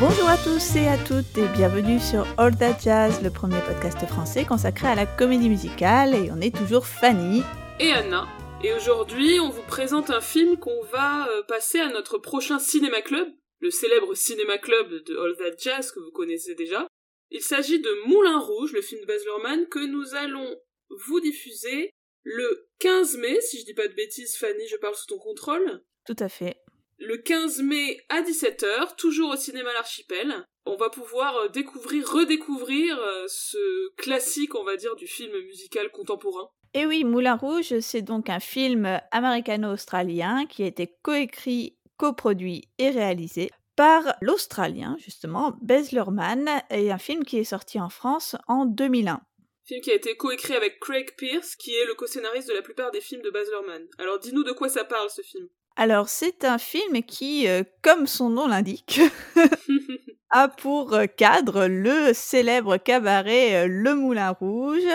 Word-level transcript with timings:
Bonjour 0.00 0.30
à 0.30 0.38
tous 0.38 0.76
et 0.76 0.88
à 0.88 0.96
toutes 0.96 1.36
et 1.36 1.46
bienvenue 1.48 2.00
sur 2.00 2.26
All 2.38 2.56
That 2.56 2.78
Jazz, 2.82 3.22
le 3.22 3.28
premier 3.28 3.60
podcast 3.60 3.98
français 4.06 4.46
consacré 4.46 4.86
à 4.86 4.94
la 4.94 5.04
comédie 5.04 5.50
musicale 5.50 6.14
et 6.14 6.30
on 6.30 6.40
est 6.40 6.56
toujours 6.56 6.86
Fanny 6.86 7.42
et 7.78 7.92
Anna. 7.92 8.26
Et 8.64 8.72
aujourd'hui, 8.72 9.38
on 9.40 9.50
vous 9.50 9.62
présente 9.68 10.08
un 10.08 10.22
film 10.22 10.56
qu'on 10.56 10.82
va 10.84 11.28
euh, 11.28 11.42
passer 11.42 11.80
à 11.80 11.90
notre 11.90 12.16
prochain 12.16 12.58
cinéma 12.58 13.02
club, 13.02 13.28
le 13.58 13.70
célèbre 13.70 14.14
cinéma 14.14 14.56
club 14.56 15.04
de 15.04 15.18
All 15.18 15.36
That 15.36 15.58
Jazz 15.58 15.92
que 15.92 16.00
vous 16.00 16.12
connaissez 16.12 16.54
déjà. 16.54 16.86
Il 17.30 17.42
s'agit 17.42 17.78
de 17.78 18.08
Moulin 18.08 18.38
Rouge, 18.38 18.72
le 18.72 18.80
film 18.80 19.02
de 19.02 19.06
Baz 19.06 19.22
Luhrmann 19.26 19.68
que 19.68 19.84
nous 19.84 20.14
allons 20.14 20.56
vous 20.88 21.20
diffuser 21.20 21.90
le 22.22 22.70
15 22.78 23.18
mai, 23.18 23.38
si 23.42 23.60
je 23.60 23.66
dis 23.66 23.74
pas 23.74 23.86
de 23.86 23.92
bêtises, 23.92 24.38
Fanny, 24.38 24.66
je 24.66 24.76
parle 24.78 24.94
sous 24.94 25.08
ton 25.08 25.18
contrôle. 25.18 25.82
Tout 26.06 26.16
à 26.20 26.30
fait. 26.30 26.56
Le 27.02 27.16
15 27.16 27.62
mai 27.62 27.98
à 28.10 28.20
17h, 28.20 28.94
toujours 28.96 29.30
au 29.30 29.36
cinéma 29.36 29.72
L'Archipel, 29.72 30.44
on 30.66 30.76
va 30.76 30.90
pouvoir 30.90 31.34
euh, 31.38 31.48
découvrir, 31.48 32.06
redécouvrir 32.06 32.98
euh, 32.98 33.24
ce 33.26 33.88
classique, 33.96 34.54
on 34.54 34.64
va 34.64 34.76
dire, 34.76 34.94
du 34.96 35.06
film 35.06 35.32
musical 35.46 35.90
contemporain. 35.92 36.50
Et 36.74 36.84
oui, 36.84 37.04
Moulin 37.04 37.36
Rouge, 37.36 37.80
c'est 37.80 38.02
donc 38.02 38.28
un 38.28 38.38
film 38.38 39.00
américano-australien 39.12 40.44
qui 40.44 40.62
a 40.62 40.66
été 40.66 40.94
coécrit, 41.00 41.78
coproduit 41.96 42.68
et 42.76 42.90
réalisé 42.90 43.50
par 43.76 44.14
l'Australien, 44.20 44.96
justement, 44.98 45.56
Baz 45.62 45.92
Luhrmann, 45.92 46.50
et 46.68 46.92
un 46.92 46.98
film 46.98 47.24
qui 47.24 47.38
est 47.38 47.44
sorti 47.44 47.80
en 47.80 47.88
France 47.88 48.36
en 48.46 48.66
2001. 48.66 49.22
Film 49.64 49.80
qui 49.80 49.90
a 49.90 49.94
été 49.94 50.18
coécrit 50.18 50.54
avec 50.54 50.78
Craig 50.80 51.16
Pierce, 51.16 51.56
qui 51.56 51.74
est 51.74 51.86
le 51.86 51.94
co-scénariste 51.94 52.48
de 52.48 52.54
la 52.54 52.62
plupart 52.62 52.90
des 52.90 53.00
films 53.00 53.22
de 53.22 53.30
Baz 53.30 53.48
Luhrmann. 53.48 53.88
Alors 53.96 54.18
dis-nous 54.18 54.44
de 54.44 54.52
quoi 54.52 54.68
ça 54.68 54.84
parle 54.84 55.08
ce 55.08 55.22
film. 55.22 55.48
Alors 55.76 56.08
c'est 56.08 56.44
un 56.44 56.58
film 56.58 57.02
qui, 57.02 57.48
euh, 57.48 57.62
comme 57.82 58.06
son 58.06 58.30
nom 58.30 58.46
l'indique, 58.46 59.00
a 60.30 60.48
pour 60.48 60.96
cadre 61.16 61.66
le 61.66 62.12
célèbre 62.12 62.76
cabaret 62.76 63.64
euh, 63.64 63.66
Le 63.68 63.94
Moulin 63.94 64.30
Rouge, 64.30 64.86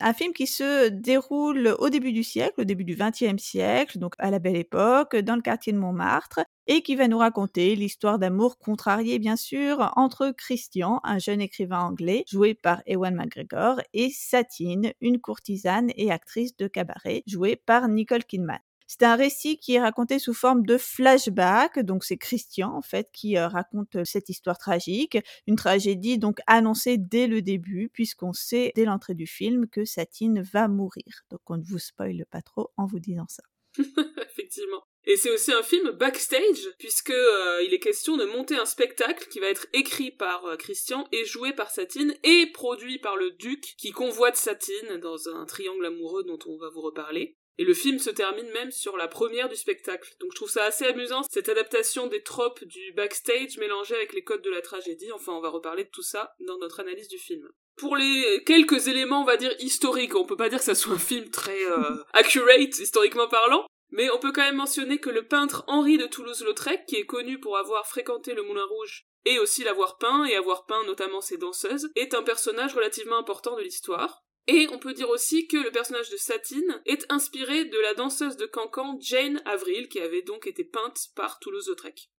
un 0.00 0.12
film 0.12 0.32
qui 0.32 0.46
se 0.46 0.88
déroule 0.88 1.76
au 1.78 1.88
début 1.88 2.12
du 2.12 2.24
siècle, 2.24 2.60
au 2.60 2.64
début 2.64 2.84
du 2.84 2.96
XXe 2.96 3.42
siècle, 3.42 3.98
donc 3.98 4.14
à 4.18 4.30
la 4.30 4.38
belle 4.38 4.56
époque, 4.56 5.16
dans 5.16 5.36
le 5.36 5.42
quartier 5.42 5.72
de 5.72 5.78
Montmartre, 5.78 6.40
et 6.66 6.82
qui 6.82 6.96
va 6.96 7.08
nous 7.08 7.18
raconter 7.18 7.76
l'histoire 7.76 8.18
d'amour 8.18 8.58
contrarié, 8.58 9.18
bien 9.18 9.36
sûr, 9.36 9.92
entre 9.96 10.32
Christian, 10.36 11.00
un 11.04 11.18
jeune 11.18 11.40
écrivain 11.40 11.80
anglais, 11.80 12.24
joué 12.30 12.54
par 12.54 12.82
Ewan 12.86 13.14
McGregor, 13.14 13.80
et 13.92 14.10
Satine, 14.10 14.92
une 15.00 15.20
courtisane 15.20 15.90
et 15.96 16.10
actrice 16.10 16.56
de 16.56 16.66
cabaret, 16.66 17.22
jouée 17.26 17.56
par 17.56 17.88
Nicole 17.88 18.24
Kidman. 18.24 18.58
C'est 18.96 19.06
un 19.06 19.16
récit 19.16 19.58
qui 19.58 19.74
est 19.74 19.80
raconté 19.80 20.20
sous 20.20 20.34
forme 20.34 20.64
de 20.64 20.78
flashback, 20.78 21.80
donc 21.80 22.04
c'est 22.04 22.16
Christian 22.16 22.72
en 22.76 22.80
fait 22.80 23.08
qui 23.12 23.36
euh, 23.36 23.48
raconte 23.48 23.96
euh, 23.96 24.04
cette 24.04 24.28
histoire 24.28 24.56
tragique, 24.56 25.18
une 25.48 25.56
tragédie 25.56 26.16
donc 26.16 26.38
annoncée 26.46 26.96
dès 26.96 27.26
le 27.26 27.42
début 27.42 27.90
puisqu'on 27.92 28.32
sait 28.32 28.70
dès 28.76 28.84
l'entrée 28.84 29.14
du 29.14 29.26
film 29.26 29.66
que 29.66 29.84
Satine 29.84 30.42
va 30.42 30.68
mourir. 30.68 31.24
Donc 31.32 31.40
on 31.48 31.56
ne 31.56 31.64
vous 31.64 31.80
spoile 31.80 32.24
pas 32.30 32.40
trop 32.40 32.70
en 32.76 32.86
vous 32.86 33.00
disant 33.00 33.26
ça. 33.28 33.42
Effectivement. 34.30 34.84
Et 35.06 35.16
c'est 35.16 35.32
aussi 35.32 35.52
un 35.52 35.64
film 35.64 35.90
backstage, 35.90 36.68
puisque 36.78 37.10
euh, 37.10 37.64
il 37.64 37.74
est 37.74 37.80
question 37.80 38.16
de 38.16 38.26
monter 38.26 38.54
un 38.54 38.64
spectacle 38.64 39.26
qui 39.28 39.40
va 39.40 39.48
être 39.48 39.66
écrit 39.72 40.12
par 40.12 40.56
Christian 40.56 41.08
et 41.10 41.24
joué 41.24 41.52
par 41.52 41.72
Satine 41.72 42.14
et 42.22 42.46
produit 42.52 43.00
par 43.00 43.16
le 43.16 43.32
duc 43.32 43.74
qui 43.76 43.90
convoite 43.90 44.36
Satine 44.36 44.98
dans 45.02 45.28
un 45.30 45.44
triangle 45.46 45.84
amoureux 45.84 46.22
dont 46.22 46.38
on 46.46 46.56
va 46.58 46.70
vous 46.70 46.82
reparler. 46.82 47.36
Et 47.58 47.64
le 47.64 47.74
film 47.74 47.98
se 47.98 48.10
termine 48.10 48.50
même 48.50 48.70
sur 48.70 48.96
la 48.96 49.06
première 49.06 49.48
du 49.48 49.56
spectacle. 49.56 50.12
Donc 50.20 50.32
je 50.32 50.36
trouve 50.36 50.50
ça 50.50 50.64
assez 50.64 50.86
amusant, 50.86 51.22
cette 51.30 51.48
adaptation 51.48 52.08
des 52.08 52.22
tropes 52.22 52.64
du 52.64 52.92
backstage 52.92 53.58
mélangée 53.58 53.94
avec 53.94 54.12
les 54.12 54.24
codes 54.24 54.42
de 54.42 54.50
la 54.50 54.60
tragédie. 54.60 55.12
Enfin, 55.12 55.32
on 55.32 55.40
va 55.40 55.50
reparler 55.50 55.84
de 55.84 55.90
tout 55.90 56.02
ça 56.02 56.34
dans 56.40 56.58
notre 56.58 56.80
analyse 56.80 57.08
du 57.08 57.18
film. 57.18 57.48
Pour 57.76 57.96
les 57.96 58.42
quelques 58.44 58.88
éléments, 58.88 59.22
on 59.22 59.26
va 59.26 59.36
dire, 59.36 59.54
historiques, 59.58 60.14
on 60.14 60.26
peut 60.26 60.36
pas 60.36 60.48
dire 60.48 60.58
que 60.58 60.64
ça 60.64 60.74
soit 60.74 60.94
un 60.94 60.98
film 60.98 61.30
très 61.30 61.64
euh, 61.64 62.02
accurate, 62.12 62.78
historiquement 62.78 63.28
parlant, 63.28 63.66
mais 63.90 64.10
on 64.10 64.18
peut 64.18 64.32
quand 64.32 64.42
même 64.42 64.56
mentionner 64.56 64.98
que 64.98 65.10
le 65.10 65.26
peintre 65.26 65.64
Henri 65.66 65.98
de 65.98 66.06
Toulouse-Lautrec, 66.06 66.86
qui 66.86 66.96
est 66.96 67.06
connu 67.06 67.38
pour 67.38 67.58
avoir 67.58 67.86
fréquenté 67.86 68.34
le 68.34 68.42
Moulin 68.42 68.64
Rouge 68.64 69.06
et 69.24 69.38
aussi 69.38 69.64
l'avoir 69.64 69.98
peint, 69.98 70.24
et 70.24 70.36
avoir 70.36 70.66
peint 70.66 70.84
notamment 70.84 71.20
ses 71.20 71.38
danseuses, 71.38 71.88
est 71.96 72.14
un 72.14 72.22
personnage 72.22 72.74
relativement 72.74 73.18
important 73.18 73.56
de 73.56 73.62
l'histoire. 73.62 74.23
Et 74.46 74.68
on 74.72 74.78
peut 74.78 74.92
dire 74.92 75.08
aussi 75.08 75.46
que 75.48 75.56
le 75.56 75.70
personnage 75.70 76.10
de 76.10 76.16
Satine 76.16 76.82
est 76.84 77.06
inspiré 77.10 77.64
de 77.64 77.78
la 77.78 77.94
danseuse 77.94 78.36
de 78.36 78.46
Cancan 78.46 78.98
Jane 79.00 79.40
Avril, 79.46 79.88
qui 79.88 80.00
avait 80.00 80.22
donc 80.22 80.46
été 80.46 80.64
peinte 80.64 81.08
par 81.14 81.38
Toulouse-Lautrec. 81.38 82.10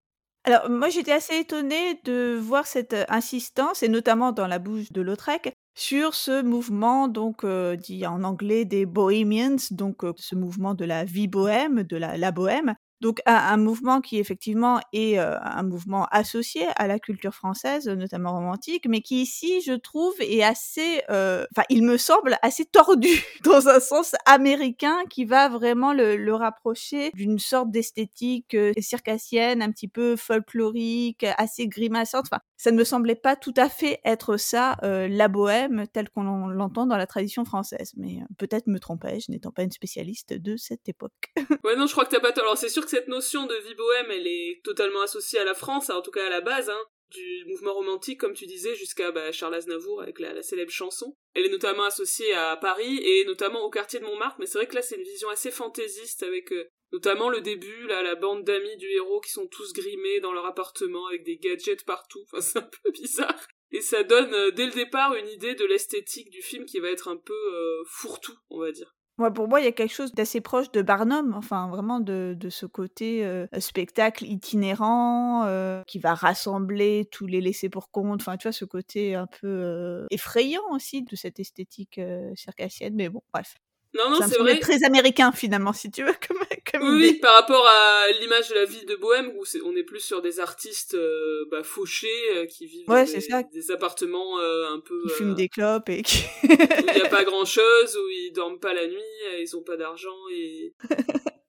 Alors 0.46 0.70
moi 0.70 0.88
j'étais 0.90 1.12
assez 1.12 1.38
étonnée 1.38 2.00
de 2.04 2.38
voir 2.40 2.68
cette 2.68 2.92
euh, 2.92 3.04
insistance, 3.08 3.82
et 3.82 3.88
notamment 3.88 4.30
dans 4.30 4.46
la 4.46 4.60
bouche 4.60 4.92
de 4.92 5.02
Lautrec, 5.02 5.52
sur 5.74 6.14
ce 6.14 6.40
mouvement 6.40 7.08
donc 7.08 7.42
euh, 7.42 7.74
dit 7.74 8.06
en 8.06 8.22
anglais 8.22 8.64
des 8.64 8.86
Bohemians, 8.86 9.56
donc 9.72 10.04
euh, 10.04 10.12
ce 10.16 10.36
mouvement 10.36 10.74
de 10.74 10.84
la 10.84 11.04
vie 11.04 11.26
bohème, 11.26 11.82
de 11.82 11.96
la, 11.96 12.16
la 12.16 12.30
bohème, 12.30 12.76
donc 13.00 13.20
un, 13.26 13.56
mouvement 13.56 14.00
qui 14.00 14.18
effectivement 14.18 14.80
est 14.92 15.18
un 15.18 15.62
mouvement 15.62 16.06
associé 16.10 16.66
à 16.76 16.86
la 16.86 16.98
culture 16.98 17.34
française, 17.34 17.88
notamment 17.88 18.32
romantique, 18.32 18.86
mais 18.88 19.00
qui 19.00 19.22
ici, 19.22 19.60
je 19.60 19.72
trouve, 19.72 20.14
est 20.20 20.42
assez, 20.42 21.02
enfin, 21.08 21.64
il 21.68 21.84
me 21.84 21.96
semble 21.96 22.36
assez 22.42 22.64
tordu 22.64 23.08
dans 23.44 23.68
un 23.68 23.80
sens 23.80 24.14
américain 24.24 24.98
qui 25.10 25.24
va 25.24 25.48
vraiment 25.48 25.92
le, 25.92 26.16
le 26.16 26.34
rapprocher 26.34 27.10
d'une 27.14 27.38
sorte 27.38 27.70
d'esthétique 27.70 28.56
circassienne, 28.78 29.62
un 29.62 29.70
petit 29.70 29.88
peu 29.88 30.16
folklorique, 30.16 31.24
assez 31.38 31.66
grimaçante. 31.68 32.26
Enfin, 32.30 32.42
ça 32.56 32.70
ne 32.70 32.76
me 32.76 32.84
semblait 32.84 33.14
pas 33.14 33.36
tout 33.36 33.54
à 33.56 33.68
fait 33.68 34.00
être 34.04 34.36
ça, 34.36 34.76
la 34.82 35.28
bohème, 35.28 35.86
telle 35.92 36.08
qu'on 36.10 36.48
l'entend 36.48 36.86
dans 36.86 36.96
la 36.96 37.06
tradition 37.06 37.44
française. 37.44 37.92
Mais 37.96 38.18
peut-être 38.38 38.66
me 38.66 38.78
trompais-je, 38.78 39.30
n'étant 39.30 39.50
pas 39.50 39.62
une 39.62 39.72
spécialiste 39.72 40.32
de 40.32 40.56
cette 40.56 40.88
époque. 40.88 41.32
ouais, 41.64 41.76
non, 41.76 41.86
je 41.86 41.92
crois 41.92 42.04
que 42.04 42.10
t'as 42.10 42.20
pas 42.20 42.32
tort. 42.32 42.44
Alors 42.44 42.58
c'est 42.58 42.68
sûr 42.68 42.85
cette 42.88 43.08
notion 43.08 43.46
de 43.46 43.54
vie 43.56 43.74
bohème, 43.74 44.10
elle 44.10 44.26
est 44.26 44.60
totalement 44.64 45.02
associée 45.02 45.38
à 45.38 45.44
la 45.44 45.54
France, 45.54 45.90
en 45.90 46.02
tout 46.02 46.10
cas 46.10 46.26
à 46.26 46.30
la 46.30 46.40
base, 46.40 46.70
hein, 46.70 46.84
du 47.10 47.44
mouvement 47.46 47.74
romantique, 47.74 48.20
comme 48.20 48.34
tu 48.34 48.46
disais, 48.46 48.74
jusqu'à 48.74 49.12
bah, 49.12 49.32
Charles 49.32 49.54
Aznavour 49.54 50.02
avec 50.02 50.18
la, 50.18 50.42
célèbre 50.42 50.70
chanson. 50.70 51.16
Elle 51.34 51.46
est 51.46 51.50
notamment 51.50 51.84
associée 51.84 52.32
à 52.32 52.56
Paris 52.56 52.98
et 53.02 53.24
notamment 53.24 53.62
au 53.62 53.70
quartier 53.70 54.00
de 54.00 54.04
Montmartre, 54.04 54.36
mais 54.38 54.46
c'est 54.46 54.58
vrai 54.58 54.66
que 54.66 54.74
là 54.74 54.82
c'est 54.82 54.96
une 54.96 55.02
vision 55.02 55.28
assez 55.28 55.50
fantaisiste 55.50 56.22
avec 56.22 56.52
euh, 56.52 56.68
notamment 56.92 57.28
le 57.28 57.40
début, 57.40 57.86
la 57.86 58.14
bande 58.14 58.44
d'amis 58.44 58.76
du 58.76 58.88
héros 58.90 59.20
qui 59.20 59.30
sont 59.30 59.46
tous 59.46 59.72
grimés 59.72 60.20
dans 60.20 60.32
leur 60.32 60.46
appartement 60.46 61.06
avec 61.06 61.24
des 61.24 61.36
gadgets 61.36 61.84
partout. 61.84 62.24
Enfin, 62.24 62.40
c'est 62.40 62.58
un 62.58 62.70
peu 62.82 62.90
bizarre. 62.90 63.46
Et 63.72 63.80
ça 63.80 64.02
donne 64.02 64.32
euh, 64.32 64.50
dès 64.50 64.66
le 64.66 64.72
départ 64.72 65.14
une 65.14 65.28
idée 65.28 65.54
de 65.54 65.64
l'esthétique 65.64 66.30
du 66.30 66.42
film 66.42 66.64
qui 66.64 66.78
va 66.78 66.90
être 66.90 67.08
un 67.08 67.16
peu 67.16 67.34
euh, 67.34 67.82
fourre-tout, 67.86 68.36
on 68.48 68.60
va 68.60 68.72
dire. 68.72 68.95
Moi, 69.18 69.30
pour 69.32 69.48
moi, 69.48 69.60
il 69.60 69.64
y 69.64 69.66
a 69.68 69.72
quelque 69.72 69.94
chose 69.94 70.12
d'assez 70.12 70.42
proche 70.42 70.70
de 70.72 70.82
Barnum, 70.82 71.32
enfin 71.34 71.68
vraiment 71.68 72.00
de, 72.00 72.34
de 72.38 72.50
ce 72.50 72.66
côté 72.66 73.24
euh, 73.24 73.46
spectacle 73.60 74.24
itinérant 74.26 75.44
euh, 75.46 75.82
qui 75.86 75.98
va 75.98 76.14
rassembler 76.14 77.08
tous 77.10 77.26
les 77.26 77.40
laissés 77.40 77.70
pour 77.70 77.90
compte, 77.90 78.20
enfin 78.20 78.36
tu 78.36 78.46
vois, 78.46 78.52
ce 78.52 78.66
côté 78.66 79.14
un 79.14 79.26
peu 79.26 79.46
euh, 79.48 80.06
effrayant 80.10 80.60
aussi 80.70 81.02
de 81.02 81.16
cette 81.16 81.40
esthétique 81.40 81.98
circassienne, 82.34 82.94
mais 82.94 83.08
bon, 83.08 83.22
bref. 83.32 83.56
Non, 83.96 84.10
non, 84.10 84.18
c'est 84.28 84.38
vrai. 84.38 84.58
très 84.58 84.84
américain 84.84 85.32
finalement, 85.32 85.72
si 85.72 85.90
tu 85.90 86.04
veux, 86.04 86.12
comme, 86.28 86.38
comme 86.70 86.96
oui, 86.96 87.14
par 87.14 87.34
rapport 87.34 87.66
à 87.66 88.10
l'image 88.20 88.48
de 88.50 88.54
la 88.54 88.64
ville 88.64 88.86
de 88.86 88.94
Bohème, 88.96 89.32
où 89.36 89.44
on 89.64 89.76
est 89.76 89.82
plus 89.82 90.00
sur 90.00 90.22
des 90.22 90.40
artistes 90.40 90.94
euh, 90.94 91.44
bah, 91.50 91.62
fauchés 91.62 92.08
euh, 92.34 92.46
qui 92.46 92.66
vivent 92.66 92.86
dans 92.86 93.04
des, 93.52 93.70
appartements 93.70 94.38
euh, 94.38 94.68
un 94.70 94.80
peu. 94.80 95.02
Qui 95.04 95.14
fument 95.14 95.34
des 95.34 95.48
clopes 95.48 95.88
et 95.88 96.02
qui. 96.02 96.24
où 96.44 96.48
il 96.48 96.94
n'y 96.94 97.02
a 97.02 97.08
pas 97.08 97.24
grand 97.24 97.44
chose, 97.44 97.96
où 97.96 98.08
ils 98.10 98.32
dorment 98.32 98.60
pas 98.60 98.74
la 98.74 98.86
nuit, 98.86 99.40
ils 99.40 99.56
ont 99.56 99.62
pas 99.62 99.76
d'argent 99.76 100.16
et. 100.32 100.74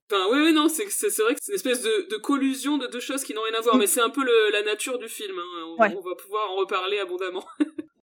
Enfin, 0.09 0.23
oui, 0.31 0.39
oui, 0.39 0.53
non, 0.53 0.69
c'est 0.69 0.85
vrai 0.85 1.33
que 1.35 1.39
c'est 1.41 1.51
une 1.51 1.55
espèce 1.55 1.81
de, 1.81 2.07
de, 2.09 2.15
collusion 2.15 2.77
de 2.77 2.88
deux 2.88 3.01
choses 3.01 3.25
qui 3.25 3.33
n'ont 3.33 3.41
rien 3.41 3.55
à 3.55 3.59
voir, 3.59 3.75
mais 3.75 3.88
c'est 3.88 4.00
un 4.00 4.09
peu 4.09 4.23
le, 4.23 4.51
la 4.53 4.63
nature 4.63 4.97
du 5.00 5.09
film. 5.09 5.38
Hein. 5.38 5.65
On, 5.65 5.97
on, 5.97 6.00
va 6.00 6.15
pouvoir 6.15 6.50
en 6.50 6.55
reparler 6.55 7.00
abondamment. 7.00 7.45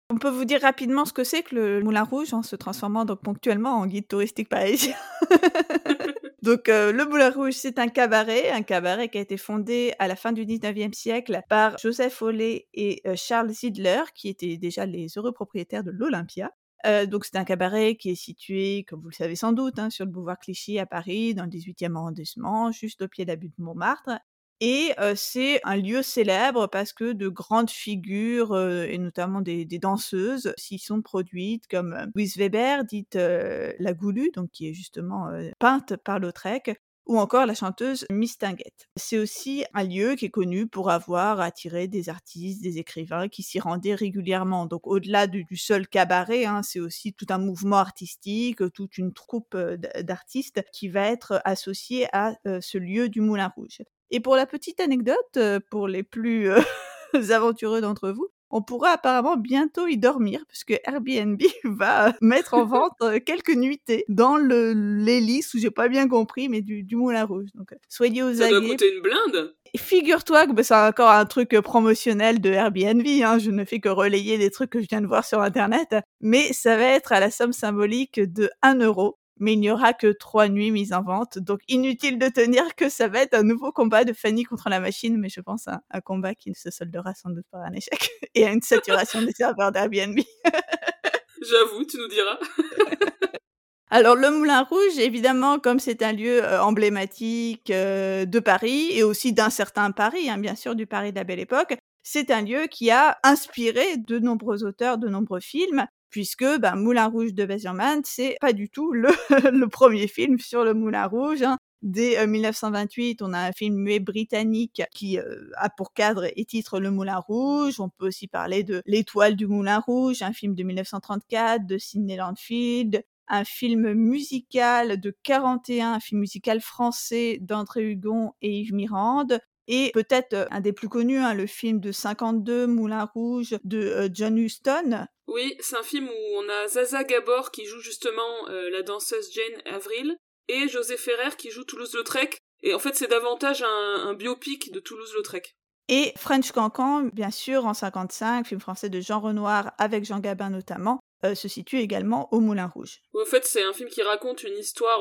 On 0.09 0.17
peut 0.17 0.29
vous 0.29 0.45
dire 0.45 0.61
rapidement 0.61 1.05
ce 1.05 1.13
que 1.13 1.23
c'est 1.23 1.43
que 1.43 1.55
le 1.55 1.81
Moulin 1.81 2.03
Rouge, 2.03 2.33
en 2.33 2.43
se 2.43 2.55
transformant 2.55 3.05
donc 3.05 3.21
ponctuellement 3.21 3.77
en 3.77 3.87
guide 3.87 4.07
touristique 4.07 4.49
parisien. 4.49 4.95
donc 6.41 6.69
euh, 6.69 6.91
le 6.91 7.05
Moulin 7.05 7.31
Rouge, 7.31 7.53
c'est 7.53 7.79
un 7.79 7.87
cabaret, 7.87 8.51
un 8.51 8.63
cabaret 8.63 9.09
qui 9.09 9.17
a 9.17 9.21
été 9.21 9.37
fondé 9.37 9.93
à 9.99 10.07
la 10.07 10.15
fin 10.15 10.33
du 10.33 10.45
19e 10.45 10.93
siècle 10.93 11.41
par 11.49 11.77
Joseph 11.77 12.21
Ollet 12.21 12.67
et 12.73 13.01
euh, 13.07 13.15
Charles 13.15 13.49
Zidler, 13.49 14.03
qui 14.13 14.29
étaient 14.29 14.57
déjà 14.57 14.85
les 14.85 15.07
heureux 15.17 15.31
propriétaires 15.31 15.83
de 15.83 15.91
l'Olympia. 15.91 16.51
Euh, 16.85 17.05
donc 17.05 17.23
c'est 17.23 17.37
un 17.37 17.45
cabaret 17.45 17.95
qui 17.95 18.11
est 18.11 18.15
situé, 18.15 18.85
comme 18.87 19.01
vous 19.01 19.09
le 19.09 19.15
savez 19.15 19.35
sans 19.35 19.53
doute, 19.53 19.79
hein, 19.79 19.89
sur 19.89 20.05
le 20.05 20.11
boulevard 20.11 20.37
Clichy 20.37 20.79
à 20.79 20.85
Paris, 20.85 21.33
dans 21.33 21.45
le 21.45 21.49
18e 21.49 21.95
arrondissement, 21.95 22.71
juste 22.71 23.01
au 23.01 23.07
pied 23.07 23.23
de 23.23 23.29
la 23.29 23.37
butte 23.37 23.57
de 23.57 23.63
Montmartre. 23.63 24.19
Et 24.65 24.93
c'est 25.15 25.59
un 25.65 25.75
lieu 25.75 26.01
célèbre 26.01 26.67
parce 26.67 26.93
que 26.93 27.11
de 27.11 27.27
grandes 27.27 27.69
figures, 27.69 28.57
et 28.57 28.97
notamment 28.97 29.41
des, 29.41 29.65
danseuses, 29.65 30.53
s'y 30.55 30.79
sont 30.79 31.01
produites, 31.01 31.67
comme 31.67 32.09
Louise 32.15 32.37
Weber, 32.37 32.85
dite 32.85 33.15
la 33.15 33.93
Goulue, 33.93 34.31
donc 34.33 34.51
qui 34.51 34.69
est 34.69 34.73
justement 34.73 35.27
peinte 35.59 35.97
par 35.97 36.19
Lautrec, 36.19 36.79
ou 37.05 37.19
encore 37.19 37.45
la 37.45 37.53
chanteuse 37.53 38.05
Mistinguette. 38.09 38.87
C'est 38.95 39.17
aussi 39.17 39.65
un 39.73 39.83
lieu 39.83 40.15
qui 40.15 40.25
est 40.25 40.29
connu 40.29 40.67
pour 40.67 40.89
avoir 40.89 41.41
attiré 41.41 41.87
des 41.87 42.09
artistes, 42.09 42.61
des 42.61 42.77
écrivains 42.77 43.27
qui 43.27 43.43
s'y 43.43 43.59
rendaient 43.59 43.95
régulièrement. 43.95 44.65
Donc 44.65 44.87
au-delà 44.87 45.27
du, 45.27 45.45
seul 45.57 45.87
cabaret, 45.87 46.45
hein, 46.45 46.63
c'est 46.63 46.79
aussi 46.79 47.13
tout 47.13 47.27
un 47.29 47.37
mouvement 47.37 47.77
artistique, 47.77 48.59
toute 48.73 48.97
une 48.97 49.13
troupe 49.13 49.55
euh, 49.55 49.77
d'artistes 50.01 50.63
qui 50.71 50.87
va 50.87 51.07
être 51.07 51.41
associée 51.45 52.07
à 52.13 52.35
euh, 52.47 52.59
ce 52.61 52.77
lieu 52.77 53.09
du 53.09 53.21
Moulin 53.21 53.51
Rouge. 53.55 53.81
Et 54.13 54.21
pour 54.21 54.37
la 54.37 54.45
petite 54.45 54.79
anecdote, 54.79 55.17
euh, 55.37 55.59
pour 55.69 55.89
les 55.89 56.03
plus 56.03 56.49
aventureux 57.31 57.81
d'entre 57.81 58.11
vous, 58.11 58.29
on 58.55 58.61
pourra 58.61 58.91
apparemment 58.91 59.35
bientôt 59.35 59.87
y 59.87 59.97
dormir 59.97 60.39
puisque 60.47 60.79
Airbnb 60.85 61.41
va 61.65 62.13
mettre 62.21 62.53
en 62.53 62.65
vente 62.67 62.93
euh, 63.01 63.19
quelques 63.19 63.55
nuitées 63.55 64.05
dans 64.07 64.37
l'hélice 64.37 65.53
où 65.55 65.57
j'ai 65.57 65.71
pas 65.71 65.89
bien 65.89 66.07
compris 66.07 66.49
mais 66.49 66.61
du, 66.61 66.85
Moulin 66.95 67.25
Rouge. 67.25 67.49
Donc 67.55 67.73
euh, 67.73 67.77
soyez 67.89 68.21
aux 68.21 68.35
Ça 68.35 68.49
doit 68.49 68.61
coûter 68.61 68.93
une 68.93 69.01
blinde. 69.01 69.55
Figure-toi 69.75 70.45
que 70.45 70.51
bah, 70.51 70.63
c'est 70.63 70.75
encore 70.75 71.09
un 71.09 71.25
truc 71.25 71.55
euh, 71.55 71.63
promotionnel 71.63 72.39
de 72.39 72.51
Airbnb. 72.51 73.05
Hein. 73.23 73.39
Je 73.39 73.49
ne 73.49 73.65
fais 73.65 73.79
que 73.79 73.89
relayer 73.89 74.37
des 74.37 74.51
trucs 74.51 74.69
que 74.69 74.79
je 74.79 74.87
viens 74.87 75.01
de 75.01 75.07
voir 75.07 75.25
sur 75.25 75.41
internet, 75.41 75.95
mais 76.21 76.53
ça 76.53 76.77
va 76.77 76.83
être 76.83 77.11
à 77.11 77.19
la 77.19 77.31
somme 77.31 77.53
symbolique 77.53 78.19
de 78.19 78.51
1 78.61 78.81
euro 78.81 79.17
mais 79.39 79.53
il 79.53 79.59
n'y 79.59 79.71
aura 79.71 79.93
que 79.93 80.07
trois 80.11 80.47
nuits 80.47 80.71
mises 80.71 80.93
en 80.93 81.03
vente. 81.03 81.37
Donc 81.39 81.61
inutile 81.67 82.19
de 82.19 82.27
tenir 82.27 82.75
que 82.75 82.89
ça 82.89 83.07
va 83.07 83.21
être 83.21 83.33
un 83.33 83.43
nouveau 83.43 83.71
combat 83.71 84.03
de 84.03 84.13
Fanny 84.13 84.43
contre 84.43 84.69
la 84.69 84.79
machine, 84.79 85.17
mais 85.17 85.29
je 85.29 85.41
pense 85.41 85.67
à 85.67 85.81
un 85.91 86.01
combat 86.01 86.35
qui 86.35 86.49
ne 86.49 86.55
se 86.55 86.71
soldera 86.71 87.13
sans 87.13 87.29
doute 87.29 87.45
par 87.51 87.61
un 87.61 87.73
échec 87.73 88.09
et 88.35 88.45
à 88.45 88.51
une 88.51 88.61
saturation 88.61 89.21
des 89.21 89.31
serveurs 89.31 89.71
d'Airbnb. 89.71 90.19
J'avoue, 91.41 91.83
tu 91.85 91.97
nous 91.97 92.07
diras. 92.07 92.37
Alors 93.89 94.15
le 94.15 94.31
Moulin 94.31 94.63
Rouge, 94.63 94.97
évidemment, 94.97 95.59
comme 95.59 95.79
c'est 95.79 96.01
un 96.01 96.13
lieu 96.13 96.43
euh, 96.43 96.63
emblématique 96.63 97.69
euh, 97.69 98.25
de 98.25 98.39
Paris 98.39 98.89
et 98.93 99.03
aussi 99.03 99.33
d'un 99.33 99.51
certain 99.51 99.91
Paris, 99.91 100.31
hein, 100.31 100.39
bien 100.39 100.55
sûr 100.55 100.73
du 100.73 100.87
Paris 100.87 101.11
de 101.11 101.17
la 101.17 101.23
Belle 101.23 101.39
Époque, 101.39 101.75
c'est 102.01 102.31
un 102.31 102.41
lieu 102.41 102.65
qui 102.65 102.89
a 102.89 103.19
inspiré 103.23 103.97
de 103.97 104.17
nombreux 104.17 104.63
auteurs, 104.63 104.97
de 104.97 105.07
nombreux 105.07 105.39
films 105.41 105.85
puisque 106.13 106.45
ben, 106.59 106.75
Moulin 106.75 107.07
Rouge 107.07 107.33
de 107.33 107.43
Baz 107.43 107.67
c'est 108.03 108.37
pas 108.39 108.53
du 108.53 108.69
tout 108.69 108.91
le, 108.93 109.65
premier 109.65 110.07
film 110.07 110.37
sur 110.37 110.63
le 110.63 110.75
Moulin 110.75 111.07
Rouge. 111.07 111.41
Hein. 111.41 111.57
Dès 111.81 112.25
1928, 112.27 113.21
euh, 113.21 113.25
on 113.25 113.33
a 113.33 113.39
un 113.39 113.51
film 113.51 113.75
muet 113.77 113.99
britannique 113.99 114.83
qui 114.93 115.17
euh, 115.17 115.49
a 115.57 115.71
pour 115.71 115.91
cadre 115.91 116.25
et 116.35 116.45
titre 116.45 116.79
Le 116.79 116.91
Moulin 116.91 117.17
Rouge. 117.17 117.79
On 117.79 117.89
peut 117.89 118.07
aussi 118.07 118.27
parler 118.27 118.63
de 118.63 118.83
L'étoile 118.85 119.35
du 119.35 119.47
Moulin 119.47 119.79
Rouge, 119.79 120.21
un 120.21 120.33
film 120.33 120.53
de 120.53 120.61
1934 120.61 121.65
de 121.65 121.79
Sidney 121.79 122.15
Landfield, 122.15 123.03
un 123.27 123.43
film 123.43 123.93
musical 123.93 125.01
de 125.01 125.17
41, 125.23 125.93
un 125.93 125.99
film 125.99 126.21
musical 126.21 126.61
français 126.61 127.39
d'André 127.41 127.89
Hugon 127.89 128.33
et 128.43 128.59
Yves 128.59 128.75
Mirande, 128.75 129.39
et 129.67 129.89
peut-être 129.95 130.47
un 130.51 130.61
des 130.61 130.73
plus 130.73 130.89
connus, 130.89 131.17
hein, 131.17 131.33
le 131.33 131.47
film 131.47 131.79
de 131.79 131.91
52, 131.91 132.67
Moulin 132.67 133.05
Rouge, 133.05 133.55
de 133.63 134.11
John 134.13 134.37
Huston. 134.37 135.07
Oui, 135.33 135.55
c'est 135.59 135.75
un 135.75 135.83
film 135.83 136.07
où 136.07 136.37
on 136.37 136.47
a 136.47 136.67
Zaza 136.67 137.03
Gabor 137.03 137.49
qui 137.49 137.65
joue 137.65 137.79
justement 137.79 138.47
la 138.47 138.83
danseuse 138.83 139.31
Jane 139.33 139.61
Avril, 139.65 140.15
et 140.47 140.67
José 140.67 140.97
Ferrer 140.97 141.35
qui 141.37 141.49
joue 141.49 141.63
Toulouse-Lautrec. 141.63 142.37
Et 142.61 142.73
en 142.73 142.79
fait, 142.79 142.95
c'est 142.95 143.07
davantage 143.07 143.63
un, 143.63 144.13
biopic 144.13 144.71
de 144.71 144.79
Toulouse-Lautrec. 144.79 145.55
Et 145.89 146.13
French 146.17 146.51
Cancan, 146.51 147.09
bien 147.13 147.31
sûr, 147.31 147.65
en 147.65 147.73
55, 147.73 148.47
film 148.47 148.61
français 148.61 148.89
de 148.89 149.01
Jean 149.01 149.19
Renoir 149.19 149.73
avec 149.77 150.05
Jean 150.05 150.19
Gabin 150.19 150.49
notamment, 150.49 150.99
se 151.35 151.47
situe 151.47 151.79
également 151.79 152.33
au 152.33 152.39
Moulin 152.39 152.67
Rouge. 152.67 153.01
En 153.13 153.25
fait, 153.25 153.45
c'est 153.45 153.63
un 153.63 153.73
film 153.73 153.89
qui 153.89 154.01
raconte 154.01 154.43
une 154.43 154.57
histoire 154.57 154.99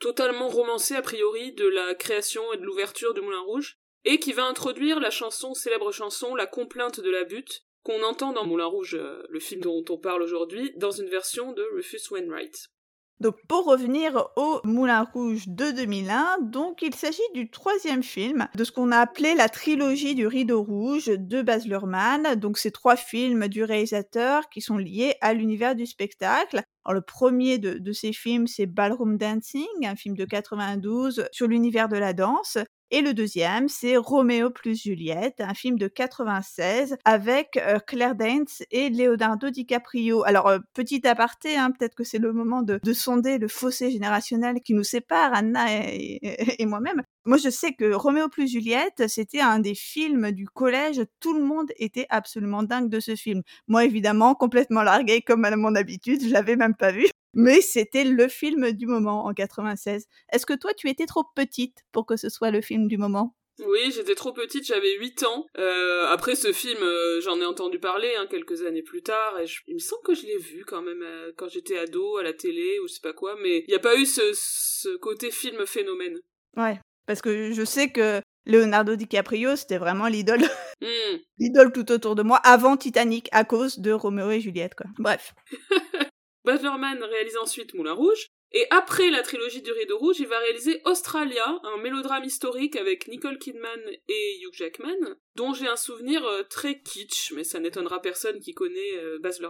totalement 0.00 0.48
romancée 0.48 0.96
a 0.96 1.02
priori 1.02 1.52
de 1.52 1.66
la 1.66 1.94
création 1.94 2.42
et 2.52 2.56
de 2.56 2.62
l'ouverture 2.62 3.14
du 3.14 3.20
Moulin 3.20 3.42
Rouge 3.42 3.76
et 4.04 4.18
qui 4.18 4.32
va 4.32 4.44
introduire 4.44 5.00
la 5.00 5.10
chanson, 5.10 5.54
célèbre 5.54 5.90
chanson, 5.90 6.34
La 6.34 6.46
complainte 6.46 7.00
de 7.00 7.10
la 7.10 7.24
butte, 7.24 7.63
qu'on 7.84 8.02
entend 8.02 8.32
dans 8.32 8.46
Moulin 8.46 8.66
Rouge, 8.66 8.96
euh, 8.98 9.22
le 9.28 9.38
film 9.38 9.60
dont 9.60 9.84
on 9.90 9.98
parle 9.98 10.22
aujourd'hui, 10.22 10.72
dans 10.76 10.90
une 10.90 11.08
version 11.08 11.52
de 11.52 11.62
Rufus 11.74 12.10
Wainwright. 12.10 12.70
Donc 13.20 13.36
pour 13.46 13.64
revenir 13.64 14.26
au 14.36 14.60
Moulin 14.64 15.02
Rouge 15.02 15.44
de 15.46 15.70
2001, 15.70 16.38
donc 16.42 16.82
il 16.82 16.94
s'agit 16.94 17.22
du 17.32 17.48
troisième 17.48 18.02
film 18.02 18.48
de 18.56 18.64
ce 18.64 18.72
qu'on 18.72 18.90
a 18.90 18.98
appelé 18.98 19.34
la 19.34 19.48
trilogie 19.48 20.16
du 20.16 20.26
Rideau 20.26 20.62
Rouge 20.62 21.06
de 21.06 21.40
Baz 21.42 21.66
Luhrmann. 21.66 22.34
Donc 22.34 22.58
ces 22.58 22.72
trois 22.72 22.96
films 22.96 23.46
du 23.46 23.62
réalisateur 23.62 24.48
qui 24.48 24.60
sont 24.60 24.78
liés 24.78 25.14
à 25.20 25.32
l'univers 25.32 25.76
du 25.76 25.86
spectacle. 25.86 26.62
Alors, 26.84 26.94
le 26.94 27.02
premier 27.02 27.58
de, 27.58 27.78
de 27.78 27.92
ces 27.92 28.12
films, 28.12 28.46
c'est 28.46 28.66
Ballroom 28.66 29.16
Dancing, 29.16 29.66
un 29.84 29.96
film 29.96 30.16
de 30.16 30.24
92 30.24 31.26
sur 31.30 31.46
l'univers 31.46 31.88
de 31.88 31.96
la 31.96 32.12
danse. 32.12 32.58
Et 32.96 33.02
le 33.02 33.12
deuxième, 33.12 33.68
c'est 33.68 33.96
Roméo 33.96 34.50
plus 34.50 34.80
Juliette, 34.80 35.40
un 35.40 35.52
film 35.52 35.76
de 35.80 35.88
96 35.88 36.96
avec 37.04 37.58
Claire 37.88 38.14
Danes 38.14 38.44
et 38.70 38.88
Leonardo 38.88 39.50
DiCaprio. 39.50 40.22
Alors, 40.22 40.52
petit 40.74 41.04
aparté, 41.04 41.56
hein, 41.56 41.72
peut-être 41.72 41.96
que 41.96 42.04
c'est 42.04 42.20
le 42.20 42.32
moment 42.32 42.62
de, 42.62 42.78
sonder 42.92 43.38
le 43.38 43.48
fossé 43.48 43.90
générationnel 43.90 44.60
qui 44.60 44.74
nous 44.74 44.84
sépare, 44.84 45.34
Anna 45.34 45.66
et, 45.72 46.66
moi-même. 46.66 47.02
Moi, 47.24 47.36
je 47.36 47.50
sais 47.50 47.72
que 47.72 47.92
Roméo 47.92 48.28
plus 48.28 48.46
Juliette, 48.46 49.08
c'était 49.08 49.40
un 49.40 49.58
des 49.58 49.74
films 49.74 50.30
du 50.30 50.46
collège. 50.46 51.02
Tout 51.18 51.34
le 51.34 51.42
monde 51.42 51.72
était 51.78 52.06
absolument 52.10 52.62
dingue 52.62 52.90
de 52.90 53.00
ce 53.00 53.16
film. 53.16 53.42
Moi, 53.66 53.86
évidemment, 53.86 54.36
complètement 54.36 54.84
largué 54.84 55.20
comme 55.20 55.44
à 55.44 55.56
mon 55.56 55.74
habitude, 55.74 56.22
je 56.22 56.32
l'avais 56.32 56.54
même 56.54 56.76
pas 56.76 56.92
vu 56.92 57.08
mais 57.34 57.60
c'était 57.60 58.04
le 58.04 58.28
film 58.28 58.72
du 58.72 58.86
moment 58.86 59.26
en 59.26 59.34
96. 59.34 60.06
Est-ce 60.32 60.46
que 60.46 60.54
toi, 60.54 60.72
tu 60.74 60.88
étais 60.88 61.06
trop 61.06 61.24
petite 61.34 61.84
pour 61.92 62.06
que 62.06 62.16
ce 62.16 62.28
soit 62.28 62.50
le 62.50 62.60
film 62.60 62.88
du 62.88 62.98
moment? 62.98 63.34
Oui, 63.60 63.92
j'étais 63.94 64.16
trop 64.16 64.32
petite, 64.32 64.66
j'avais 64.66 64.98
8 64.98 65.22
ans. 65.24 65.46
Euh, 65.58 66.06
après 66.08 66.34
ce 66.34 66.52
film, 66.52 66.82
euh, 66.82 67.20
j'en 67.20 67.40
ai 67.40 67.44
entendu 67.44 67.78
parler 67.78 68.12
hein, 68.18 68.26
quelques 68.28 68.62
années 68.62 68.82
plus 68.82 69.02
tard, 69.02 69.38
et 69.40 69.46
il 69.68 69.74
me 69.74 69.78
semble 69.78 70.02
que 70.02 70.14
je 70.14 70.26
l'ai 70.26 70.38
vu 70.38 70.64
quand 70.64 70.82
même 70.82 71.02
euh, 71.02 71.32
quand 71.36 71.48
j'étais 71.48 71.78
ado, 71.78 72.16
à 72.16 72.24
la 72.24 72.32
télé, 72.32 72.80
ou 72.80 72.88
je 72.88 72.94
sais 72.94 73.00
pas 73.00 73.12
quoi, 73.12 73.36
mais 73.40 73.60
il 73.60 73.70
n'y 73.70 73.74
a 73.74 73.78
pas 73.78 73.96
eu 73.96 74.06
ce, 74.06 74.96
côté 74.96 75.30
film 75.30 75.64
phénomène. 75.66 76.18
Ouais, 76.56 76.80
parce 77.06 77.22
que 77.22 77.52
je 77.52 77.64
sais 77.64 77.90
que 77.90 78.20
Leonardo 78.46 78.96
DiCaprio, 78.96 79.54
c'était 79.56 79.78
vraiment 79.78 80.08
l'idole. 80.08 80.42
Hmm. 80.82 81.16
l'idole 81.38 81.72
tout 81.72 81.90
autour 81.92 82.14
de 82.14 82.22
moi, 82.22 82.36
avant 82.38 82.76
Titanic, 82.76 83.28
à 83.32 83.44
cause 83.44 83.78
de 83.78 83.92
Roméo 83.92 84.30
et 84.32 84.40
Juliette, 84.40 84.74
quoi. 84.74 84.86
Bref. 84.98 85.32
Baz 86.44 86.62
réalise 86.62 87.36
ensuite 87.38 87.74
Moulin 87.74 87.92
Rouge, 87.92 88.28
et 88.56 88.66
après 88.70 89.10
la 89.10 89.22
trilogie 89.22 89.62
du 89.62 89.72
Rideau 89.72 89.98
Rouge, 89.98 90.20
il 90.20 90.28
va 90.28 90.38
réaliser 90.38 90.80
Australia, 90.84 91.60
un 91.64 91.76
mélodrame 91.78 92.22
historique 92.22 92.76
avec 92.76 93.08
Nicole 93.08 93.38
Kidman 93.38 93.80
et 94.08 94.40
Hugh 94.40 94.52
Jackman, 94.52 95.16
dont 95.34 95.52
j'ai 95.54 95.66
un 95.66 95.76
souvenir 95.76 96.24
euh, 96.24 96.44
très 96.44 96.80
kitsch, 96.80 97.32
mais 97.32 97.42
ça 97.42 97.58
n'étonnera 97.58 98.00
personne 98.00 98.38
qui 98.38 98.54
connaît 98.54 98.96
euh, 98.98 99.18
Baz. 99.18 99.40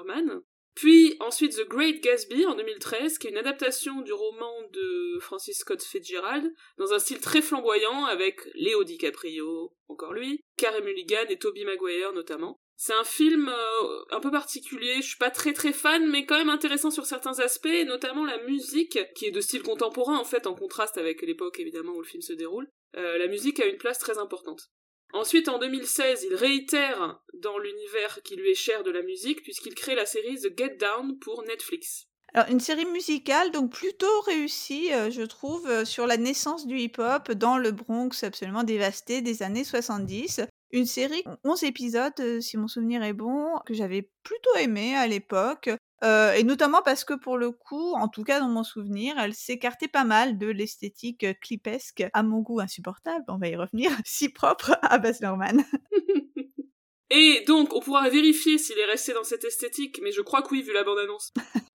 Puis 0.75 1.17
ensuite 1.21 1.55
The 1.57 1.69
Great 1.69 2.03
Gatsby 2.03 2.47
en 2.47 2.55
2013, 2.55 3.19
qui 3.19 3.27
est 3.27 3.31
une 3.31 3.37
adaptation 3.37 4.01
du 4.01 4.13
roman 4.15 4.63
de 4.73 5.19
Francis 5.21 5.59
Scott 5.59 5.83
Fitzgerald, 5.83 6.51
dans 6.79 6.95
un 6.95 6.99
style 6.99 7.21
très 7.21 7.43
flamboyant 7.43 8.07
avec 8.07 8.41
Léo 8.55 8.85
DiCaprio, 8.85 9.77
encore 9.89 10.15
lui, 10.15 10.41
Carey 10.57 10.81
Mulligan 10.81 11.27
et 11.29 11.39
Tobey 11.39 11.65
Maguire 11.65 12.13
notamment. 12.15 12.59
C'est 12.77 12.93
un 12.93 13.05
film 13.05 13.49
euh, 13.49 14.05
un 14.11 14.21
peu 14.21 14.31
particulier, 14.31 14.97
je 14.97 15.09
suis 15.09 15.17
pas 15.17 15.31
très 15.31 15.53
très 15.53 15.73
fan, 15.73 16.11
mais 16.11 16.27
quand 16.27 16.37
même 16.37 16.51
intéressant 16.51 16.91
sur 16.91 17.07
certains 17.07 17.39
aspects, 17.39 17.69
notamment 17.87 18.25
la 18.25 18.43
musique, 18.45 18.99
qui 19.15 19.27
est 19.27 19.31
de 19.31 19.41
style 19.41 19.63
contemporain 19.63 20.19
en 20.19 20.25
fait, 20.25 20.47
en 20.47 20.55
contraste 20.55 20.99
avec 20.99 21.23
l'époque 21.23 21.61
évidemment 21.61 21.93
où 21.93 22.01
le 22.01 22.07
film 22.07 22.23
se 22.23 22.33
déroule. 22.33 22.69
Euh, 22.97 23.19
la 23.19 23.29
musique 23.29 23.61
a 23.61 23.67
une 23.67 23.79
place 23.79 23.99
très 23.99 24.19
importante. 24.19 24.71
Ensuite, 25.13 25.49
en 25.49 25.59
2016, 25.59 26.27
il 26.29 26.35
réitère 26.35 27.21
dans 27.35 27.59
l'univers 27.59 28.21
qui 28.25 28.35
lui 28.35 28.51
est 28.51 28.57
cher 28.57 28.83
de 28.83 28.91
la 28.91 29.03
musique, 29.03 29.43
puisqu'il 29.43 29.75
crée 29.75 29.95
la 29.95 30.07
série 30.07 30.41
The 30.41 30.59
Get 30.59 30.77
Down 30.81 31.19
pour 31.21 31.45
Netflix. 31.45 32.07
Alors, 32.33 32.51
une 32.51 32.59
série 32.59 32.87
musicale, 32.87 33.53
donc 33.53 33.73
plutôt 33.73 34.21
réussie, 34.23 34.93
euh, 34.93 35.13
je 35.13 35.23
trouve, 35.23 35.85
sur 35.85 36.09
la 36.09 36.17
naissance 36.17 36.67
du 36.67 36.79
hip-hop 36.79 37.31
dans 37.31 37.59
le 37.59 37.71
Bronx 37.71 38.25
absolument 38.25 38.65
dévasté 38.65 39.23
des 39.23 39.45
années 39.45 39.63
70. 39.63 40.41
Une 40.75 40.87
série, 40.87 41.23
11 41.45 41.63
épisodes, 41.63 42.41
si 42.41 42.57
mon 42.57 42.67
souvenir 42.67 43.01
est 43.05 43.13
bon, 43.13 43.61
que 43.65 43.75
j'avais 43.75 44.11
plutôt 44.25 44.57
aimé 44.57 44.97
à 44.97 45.07
l'époque. 45.07 45.71
et 46.03 46.43
notamment 46.43 46.83
parce 46.85 47.05
que 47.05 47.15
pour 47.15 47.39
le 47.39 47.53
coup, 47.53 47.93
en 47.93 48.09
tout 48.09 48.25
cas 48.25 48.41
dans 48.41 48.49
mon 48.49 48.65
souvenir, 48.65 49.15
elle 49.17 49.35
s'écartait 49.35 49.87
pas 49.87 50.03
mal 50.03 50.37
de 50.37 50.49
l'esthétique 50.49 51.27
clipesque, 51.41 52.05
à 52.13 52.25
mon 52.25 52.41
goût 52.41 52.59
insupportable, 52.59 53.25
on 53.29 53.39
va 53.39 53.47
y 53.47 53.55
revenir, 53.55 53.93
si 54.05 54.31
propre 54.31 54.77
à 54.83 54.99
Baz 54.99 55.21
Luhrmann. 55.21 55.65
Et 57.11 57.45
donc, 57.47 57.73
on 57.73 57.79
pourra 57.79 58.09
vérifier 58.11 58.59
s'il 58.59 58.79
est 58.81 58.85
resté 58.87 59.13
dans 59.13 59.23
cette 59.23 59.45
esthétique, 59.45 60.01
mais 60.03 60.11
je 60.11 60.23
crois 60.23 60.43
que 60.43 60.49
oui, 60.51 60.63
vu 60.63 60.73
la 60.73 60.83
bande-annonce. 60.83 61.33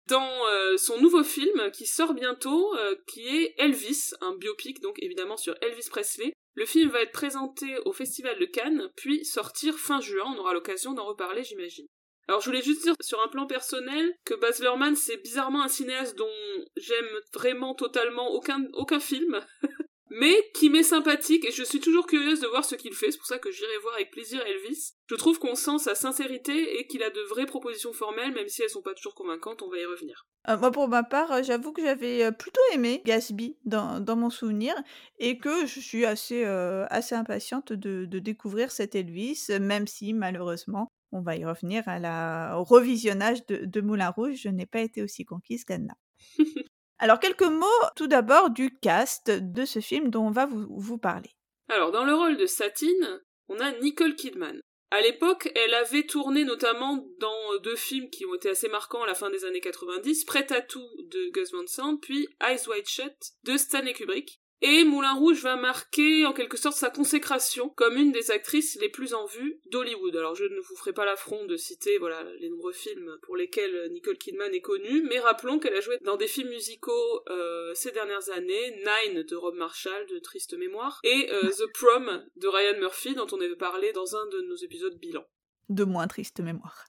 dans 0.08 0.30
son 0.76 1.00
nouveau 1.00 1.24
film 1.24 1.70
qui 1.72 1.86
sort 1.86 2.12
bientôt, 2.12 2.74
qui 3.06 3.26
est 3.26 3.54
Elvis, 3.56 4.10
un 4.20 4.36
biopic 4.36 4.82
donc 4.82 4.96
évidemment 5.00 5.38
sur 5.38 5.54
Elvis 5.62 5.88
Presley, 5.88 6.34
le 6.54 6.66
film 6.66 6.90
va 6.90 7.02
être 7.02 7.12
présenté 7.12 7.78
au 7.84 7.92
Festival 7.92 8.38
de 8.38 8.44
Cannes, 8.44 8.88
puis 8.96 9.24
sortir 9.24 9.78
fin 9.78 10.00
juin, 10.00 10.34
on 10.34 10.38
aura 10.38 10.52
l'occasion 10.52 10.92
d'en 10.92 11.06
reparler 11.06 11.44
j'imagine. 11.44 11.86
Alors 12.28 12.40
je 12.40 12.46
voulais 12.46 12.62
juste 12.62 12.82
dire 12.82 12.94
sur 13.00 13.20
un 13.20 13.28
plan 13.28 13.46
personnel 13.46 14.14
que 14.24 14.34
Baz 14.34 14.60
Luhrmann 14.60 14.94
c'est 14.94 15.16
bizarrement 15.16 15.62
un 15.62 15.68
cinéaste 15.68 16.16
dont 16.16 16.28
j'aime 16.76 17.08
vraiment 17.34 17.74
totalement 17.74 18.30
aucun, 18.30 18.64
aucun 18.74 19.00
film. 19.00 19.44
mais 20.10 20.34
qui 20.54 20.70
m'est 20.70 20.82
sympathique 20.82 21.44
et 21.44 21.52
je 21.52 21.62
suis 21.62 21.80
toujours 21.80 22.06
curieuse 22.06 22.40
de 22.40 22.48
voir 22.48 22.64
ce 22.64 22.74
qu'il 22.74 22.94
fait, 22.94 23.12
c'est 23.12 23.18
pour 23.18 23.26
ça 23.26 23.38
que 23.38 23.50
j'irai 23.50 23.78
voir 23.82 23.94
avec 23.94 24.10
plaisir 24.10 24.42
Elvis. 24.44 24.94
Je 25.08 25.14
trouve 25.14 25.38
qu'on 25.38 25.54
sent 25.54 25.78
sa 25.78 25.94
sincérité 25.94 26.78
et 26.78 26.86
qu'il 26.86 27.02
a 27.02 27.10
de 27.10 27.20
vraies 27.30 27.46
propositions 27.46 27.92
formelles, 27.92 28.32
même 28.32 28.48
si 28.48 28.62
elles 28.62 28.70
sont 28.70 28.82
pas 28.82 28.94
toujours 28.94 29.14
convaincantes, 29.14 29.62
on 29.62 29.70
va 29.70 29.78
y 29.78 29.84
revenir. 29.84 30.26
Euh, 30.48 30.56
moi, 30.56 30.70
pour 30.72 30.88
ma 30.88 31.02
part, 31.02 31.30
euh, 31.32 31.42
j'avoue 31.42 31.72
que 31.72 31.82
j'avais 31.82 32.24
euh, 32.24 32.32
plutôt 32.32 32.60
aimé 32.72 33.02
Gatsby 33.04 33.56
dans, 33.64 34.00
dans, 34.00 34.16
mon 34.16 34.30
souvenir 34.30 34.74
et 35.18 35.38
que 35.38 35.66
je 35.66 35.80
suis 35.80 36.04
assez, 36.04 36.44
assez 36.44 37.14
impatiente 37.14 37.72
de, 37.72 38.04
de, 38.06 38.18
découvrir 38.18 38.72
cet 38.72 38.94
Elvis, 38.94 39.46
même 39.60 39.86
si 39.86 40.12
malheureusement, 40.12 40.88
on 41.12 41.20
va 41.20 41.36
y 41.36 41.44
revenir 41.44 41.86
à 41.88 41.98
la, 41.98 42.56
au 42.58 42.64
revisionnage 42.64 43.46
de, 43.46 43.64
de 43.64 43.80
Moulin 43.80 44.10
Rouge, 44.10 44.36
je 44.36 44.48
n'ai 44.48 44.66
pas 44.66 44.80
été 44.80 45.02
aussi 45.02 45.24
conquise 45.24 45.64
qu'Anna. 45.64 45.94
Alors, 47.02 47.18
quelques 47.18 47.42
mots 47.42 47.66
tout 47.96 48.08
d'abord 48.08 48.50
du 48.50 48.78
cast 48.78 49.30
de 49.30 49.64
ce 49.64 49.80
film 49.80 50.10
dont 50.10 50.26
on 50.26 50.30
va 50.30 50.46
vous, 50.46 50.98
parler. 50.98 51.30
Alors, 51.70 51.92
dans 51.92 52.04
le 52.04 52.14
rôle 52.14 52.36
de 52.36 52.44
Satine, 52.44 53.22
on 53.48 53.58
a 53.58 53.72
Nicole 53.80 54.14
Kidman. 54.16 54.60
À 54.90 55.00
l'époque, 55.00 55.50
elle 55.54 55.72
avait 55.72 56.02
tourné 56.02 56.44
notamment 56.44 57.06
dans 57.18 57.58
deux 57.62 57.76
films 57.76 58.10
qui 58.10 58.26
ont 58.26 58.34
été 58.34 58.50
assez 58.50 58.68
marquants 58.68 59.02
à 59.02 59.06
la 59.06 59.14
fin 59.14 59.30
des 59.30 59.46
années 59.46 59.62
90, 59.62 60.24
Prêt 60.26 60.52
à 60.52 60.60
tout 60.60 60.86
de 61.04 61.30
Gus 61.30 61.52
Van 61.52 61.96
puis 61.96 62.28
Eyes 62.42 62.68
Wide 62.68 62.88
Shut 62.88 63.14
de 63.44 63.56
Stanley 63.56 63.94
Kubrick. 63.94 64.39
Et 64.62 64.84
Moulin 64.84 65.14
Rouge 65.14 65.42
va 65.42 65.56
marquer 65.56 66.26
en 66.26 66.34
quelque 66.34 66.58
sorte 66.58 66.76
sa 66.76 66.90
consécration 66.90 67.70
comme 67.70 67.96
une 67.96 68.12
des 68.12 68.30
actrices 68.30 68.78
les 68.80 68.90
plus 68.90 69.14
en 69.14 69.24
vue 69.24 69.58
d'Hollywood. 69.70 70.14
Alors 70.16 70.34
je 70.34 70.44
ne 70.44 70.60
vous 70.60 70.76
ferai 70.76 70.92
pas 70.92 71.06
l'affront 71.06 71.46
de 71.46 71.56
citer 71.56 71.96
voilà 71.96 72.22
les 72.40 72.50
nombreux 72.50 72.72
films 72.72 73.16
pour 73.22 73.36
lesquels 73.36 73.90
Nicole 73.92 74.18
Kidman 74.18 74.52
est 74.52 74.60
connue, 74.60 75.02
mais 75.08 75.18
rappelons 75.18 75.58
qu'elle 75.58 75.74
a 75.74 75.80
joué 75.80 75.96
dans 76.02 76.16
des 76.16 76.26
films 76.26 76.50
musicaux 76.50 77.22
euh, 77.30 77.72
ces 77.74 77.90
dernières 77.90 78.30
années, 78.30 78.82
Nine 78.84 79.22
de 79.22 79.36
Rob 79.36 79.54
Marshall 79.54 80.06
de 80.06 80.18
Triste 80.18 80.52
Mémoire 80.56 81.00
et 81.04 81.30
euh, 81.32 81.50
The 81.50 81.72
Prom 81.72 82.24
de 82.36 82.48
Ryan 82.48 82.78
Murphy 82.78 83.14
dont 83.14 83.26
on 83.32 83.40
avait 83.40 83.56
parlé 83.56 83.92
dans 83.92 84.14
un 84.14 84.26
de 84.26 84.42
nos 84.42 84.56
épisodes 84.56 84.98
bilan. 84.98 85.24
De 85.70 85.84
moins 85.84 86.06
triste 86.06 86.40
mémoire. 86.40 86.84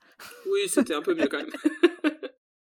Oui, 0.45 0.67
c'était 0.67 0.93
un 0.93 1.01
peu 1.01 1.13
mieux 1.13 1.27
quand 1.27 1.37
même. 1.37 1.51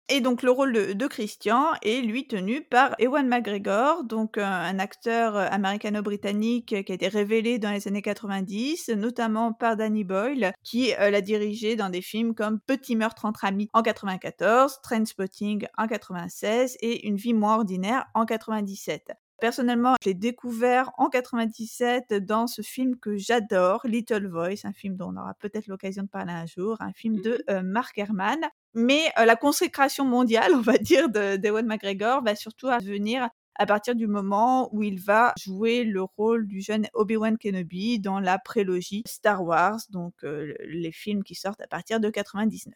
Et 0.09 0.19
donc 0.19 0.43
le 0.43 0.51
rôle 0.51 0.73
de, 0.73 1.07
Christian 1.07 1.71
est 1.81 2.01
lui 2.01 2.27
tenu 2.27 2.61
par 2.61 2.93
Ewan 2.99 3.25
McGregor, 3.25 4.03
donc 4.03 4.37
un, 4.37 4.77
acteur 4.77 5.37
américano-britannique 5.37 6.83
qui 6.83 6.91
a 6.91 6.95
été 6.95 7.07
révélé 7.07 7.57
dans 7.57 7.71
les 7.71 7.87
années 7.87 8.01
90, 8.01 8.89
notamment 8.89 9.53
par 9.53 9.77
Danny 9.77 10.03
Boyle, 10.03 10.53
qui 10.61 10.93
euh, 10.95 11.09
l'a 11.09 11.21
dirigé 11.21 11.77
dans 11.77 11.89
des 11.89 12.01
films 12.01 12.35
comme 12.35 12.59
Petit 12.59 12.97
meurtre 12.97 13.23
entre 13.23 13.45
amis 13.45 13.69
en 13.71 13.81
94, 13.81 14.81
Trainspotting 14.83 15.67
en 15.77 15.87
96 15.87 16.77
et 16.81 17.07
Une 17.07 17.15
vie 17.15 17.33
moins 17.33 17.55
ordinaire 17.55 18.05
en 18.13 18.25
97. 18.25 19.13
Personnellement, 19.39 19.95
je 20.01 20.09
l'ai 20.09 20.13
découvert 20.13 20.91
en 20.97 21.09
97 21.09 22.13
dans 22.13 22.47
ce 22.47 22.61
film 22.61 22.97
que 22.97 23.17
j'adore, 23.17 23.81
Little 23.85 24.27
Voice, 24.27 24.65
un 24.65 24.73
film 24.73 24.95
dont 24.95 25.13
on 25.13 25.17
aura 25.17 25.33
peut-être 25.35 25.67
l'occasion 25.67 26.03
de 26.03 26.07
parler 26.07 26.31
un 26.31 26.45
jour, 26.45 26.77
un 26.79 26.93
film 26.93 27.19
de 27.21 27.43
mmh 27.47 27.51
euh, 27.51 27.61
Mark 27.61 27.97
Herman. 27.97 28.39
Mais 28.73 29.11
euh, 29.17 29.25
la 29.25 29.35
consécration 29.35 30.05
mondiale, 30.05 30.51
on 30.55 30.61
va 30.61 30.77
dire, 30.77 31.09
d'Ewan 31.09 31.65
McGregor 31.65 32.23
va 32.23 32.35
surtout 32.35 32.67
venir 32.83 33.29
à 33.55 33.65
partir 33.65 33.95
du 33.95 34.07
moment 34.07 34.73
où 34.73 34.83
il 34.83 34.99
va 34.99 35.33
jouer 35.39 35.83
le 35.83 36.03
rôle 36.03 36.47
du 36.47 36.61
jeune 36.61 36.87
Obi-Wan 36.93 37.37
Kenobi 37.37 37.99
dans 37.99 38.19
la 38.19 38.39
prélogie 38.39 39.03
Star 39.05 39.43
Wars, 39.43 39.79
donc 39.89 40.13
euh, 40.23 40.53
les 40.65 40.91
films 40.91 41.23
qui 41.23 41.35
sortent 41.35 41.61
à 41.61 41.67
partir 41.67 41.99
de 41.99 42.09
99. 42.09 42.73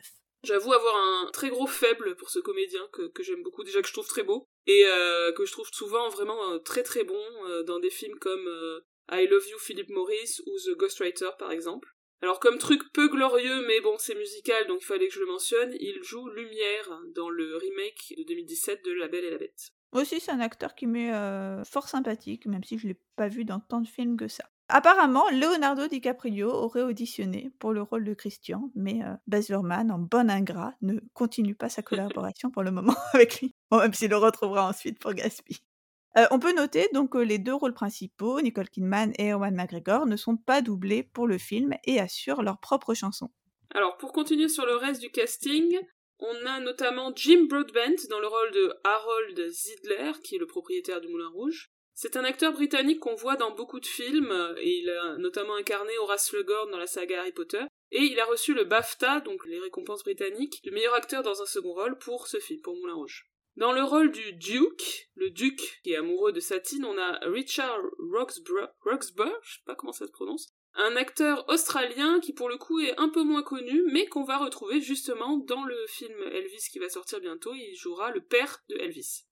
J'avoue 0.48 0.74
avoir 0.74 0.96
un 0.96 1.30
très 1.32 1.50
gros 1.50 1.68
faible 1.68 2.16
pour 2.16 2.30
ce 2.30 2.40
comédien 2.40 2.88
que, 2.94 3.08
que 3.10 3.22
j'aime 3.22 3.44
beaucoup, 3.44 3.64
déjà 3.64 3.82
que 3.82 3.88
je 3.88 3.94
trouve 3.94 4.08
très 4.08 4.24
beau, 4.24 4.46
et 4.66 4.86
euh, 4.86 5.32
que 5.34 5.46
je 5.46 5.52
trouve 5.52 5.70
souvent 5.72 6.08
vraiment 6.10 6.58
très 6.60 6.84
très 6.84 7.04
bon 7.04 7.22
dans 7.66 7.80
des 7.80 7.90
films 7.90 8.18
comme 8.20 8.48
I 9.12 9.28
Love 9.28 9.48
You 9.50 9.58
Philip 9.60 9.90
Morris 9.90 10.42
ou 10.46 10.58
The 10.58 10.78
Ghostwriter 10.78 11.32
par 11.38 11.52
exemple. 11.52 11.90
Alors 12.22 12.40
comme 12.40 12.58
truc 12.58 12.82
peu 12.94 13.10
glorieux, 13.10 13.66
mais 13.68 13.80
bon, 13.82 13.96
c'est 14.00 14.16
musical, 14.16 14.66
donc 14.68 14.80
il 14.82 14.86
fallait 14.86 15.08
que 15.08 15.14
je 15.14 15.20
le 15.20 15.28
mentionne, 15.28 15.74
il 15.80 16.02
joue 16.02 16.28
Lumière 16.30 17.02
dans 17.14 17.30
le 17.30 17.56
remake 17.58 18.16
de 18.18 18.24
2017 18.24 18.84
de 18.84 18.94
La 18.94 19.08
Belle 19.08 19.26
et 19.26 19.30
la 19.30 19.38
Bête. 19.38 19.72
Aussi, 19.92 20.20
c'est 20.20 20.32
un 20.32 20.40
acteur 20.40 20.76
qui 20.76 20.88
m'est 20.88 21.14
euh, 21.14 21.64
fort 21.64 21.88
sympathique, 21.88 22.46
même 22.46 22.64
si 22.64 22.78
je 22.78 22.88
l'ai 22.88 23.00
pas 23.16 23.28
vu 23.28 23.46
dans 23.46 23.60
tant 23.60 23.82
de 23.82 23.88
films 23.88 24.18
que 24.18 24.28
ça. 24.28 24.46
Apparemment, 24.70 25.30
Leonardo 25.30 25.88
DiCaprio 25.88 26.50
aurait 26.50 26.82
auditionné 26.82 27.52
pour 27.58 27.72
le 27.72 27.82
rôle 27.82 28.04
de 28.04 28.14
Christian, 28.14 28.70
mais 28.76 29.02
euh, 29.02 29.54
en 29.90 30.00
bon 30.00 30.30
ingrat, 30.30 30.74
ne 30.82 31.00
continue 31.14 31.56
pas 31.56 31.70
sa 31.70 31.82
collaboration 31.82 32.52
pour 32.52 32.64
le 32.64 32.72
moment 32.72 32.96
avec 33.14 33.40
lui. 33.40 33.56
Même 33.72 33.94
s'il 33.94 34.10
le 34.10 34.18
retrouvera 34.18 34.68
ensuite 34.68 35.00
pour 35.00 35.14
Gatsby. 35.14 35.62
Euh, 36.18 36.26
on 36.32 36.40
peut 36.40 36.54
noter 36.54 36.90
donc 36.94 37.12
que 37.12 37.18
les 37.18 37.38
deux 37.38 37.54
rôles 37.54 37.74
principaux, 37.74 38.42
Nicole 38.42 38.70
Kidman 38.70 39.14
et 39.18 39.28
Ewan 39.28 39.56
McGregor, 39.56 40.06
ne 40.06 40.18
sont 40.18 40.36
pas 40.36 40.62
doublés 40.62 41.04
pour 41.04 41.28
le 41.28 41.38
film 41.38 41.76
et 41.86 42.00
assurent 42.00 42.42
leurs 42.42 42.60
propres 42.60 42.94
chansons. 42.94 43.30
Alors 43.74 43.98
pour 43.98 44.12
continuer 44.12 44.50
sur 44.50 44.66
le 44.66 44.76
reste 44.76 45.02
du 45.02 45.12
casting, 45.12 45.80
on 46.20 46.46
a 46.46 46.60
notamment 46.60 47.12
Jim 47.16 47.46
Broadbent 47.48 48.08
dans 48.10 48.20
le 48.20 48.28
rôle 48.28 48.52
de 48.52 48.74
Harold 48.84 49.50
Zidler, 49.50 50.12
qui 50.24 50.36
est 50.36 50.40
le 50.40 50.48
propriétaire 50.48 51.00
du 51.00 51.08
Moulin 51.08 51.30
Rouge. 51.30 51.72
C'est 52.00 52.16
un 52.16 52.24
acteur 52.26 52.54
britannique 52.54 53.00
qu'on 53.00 53.16
voit 53.16 53.38
dans 53.38 53.56
beaucoup 53.56 53.80
de 53.80 53.86
films, 53.88 54.32
et 54.60 54.70
il 54.70 54.88
a 54.88 55.18
notamment 55.18 55.56
incarné 55.56 55.98
Horace 55.98 56.28
Slughorn 56.28 56.70
dans 56.70 56.78
la 56.78 56.86
saga 56.86 57.22
Harry 57.22 57.32
Potter, 57.32 57.64
et 57.90 58.04
il 58.04 58.20
a 58.20 58.26
reçu 58.26 58.54
le 58.54 58.66
BAFTA, 58.66 59.22
donc 59.22 59.44
les 59.48 59.58
récompenses 59.58 60.04
britanniques, 60.04 60.62
le 60.64 60.74
meilleur 60.74 60.94
acteur 60.94 61.24
dans 61.24 61.42
un 61.42 61.48
second 61.48 61.74
rôle 61.74 61.98
pour 61.98 62.28
ce 62.28 62.38
film, 62.38 62.62
pour 62.62 62.76
Moulin 62.76 62.94
Rouge. 62.94 63.32
Dans 63.56 63.72
le 63.72 63.82
rôle 63.82 64.12
du 64.12 64.34
Duke, 64.34 65.10
le 65.16 65.32
duc 65.32 65.80
qui 65.84 65.94
est 65.94 65.96
amoureux 65.96 66.32
de 66.32 66.40
Satine, 66.40 66.86
on 66.86 67.00
a 67.00 67.18
Richard 67.30 67.82
Roxburgh, 68.14 68.70
Roxburgh, 68.82 69.40
je 69.42 69.56
sais 69.56 69.64
pas 69.66 69.74
comment 69.74 69.92
ça 69.92 70.06
se 70.06 70.12
prononce, 70.12 70.50
un 70.76 70.96
acteur 70.98 71.50
australien 71.50 72.20
qui 72.20 72.32
pour 72.32 72.48
le 72.48 72.60
coup 72.60 72.80
est 72.80 72.94
un 73.00 73.10
peu 73.10 73.24
moins 73.24 73.42
connu, 73.42 73.82
mais 73.92 74.06
qu'on 74.06 74.24
va 74.24 74.38
retrouver 74.38 74.82
justement 74.82 75.38
dans 75.38 75.66
le 75.66 75.88
film 75.88 76.22
Elvis 76.32 76.70
qui 76.72 76.78
va 76.78 76.90
sortir 76.90 77.20
bientôt, 77.22 77.56
il 77.56 77.74
jouera 77.76 78.12
le 78.12 78.22
père 78.22 78.60
de 78.70 78.76
Elvis. 78.76 79.24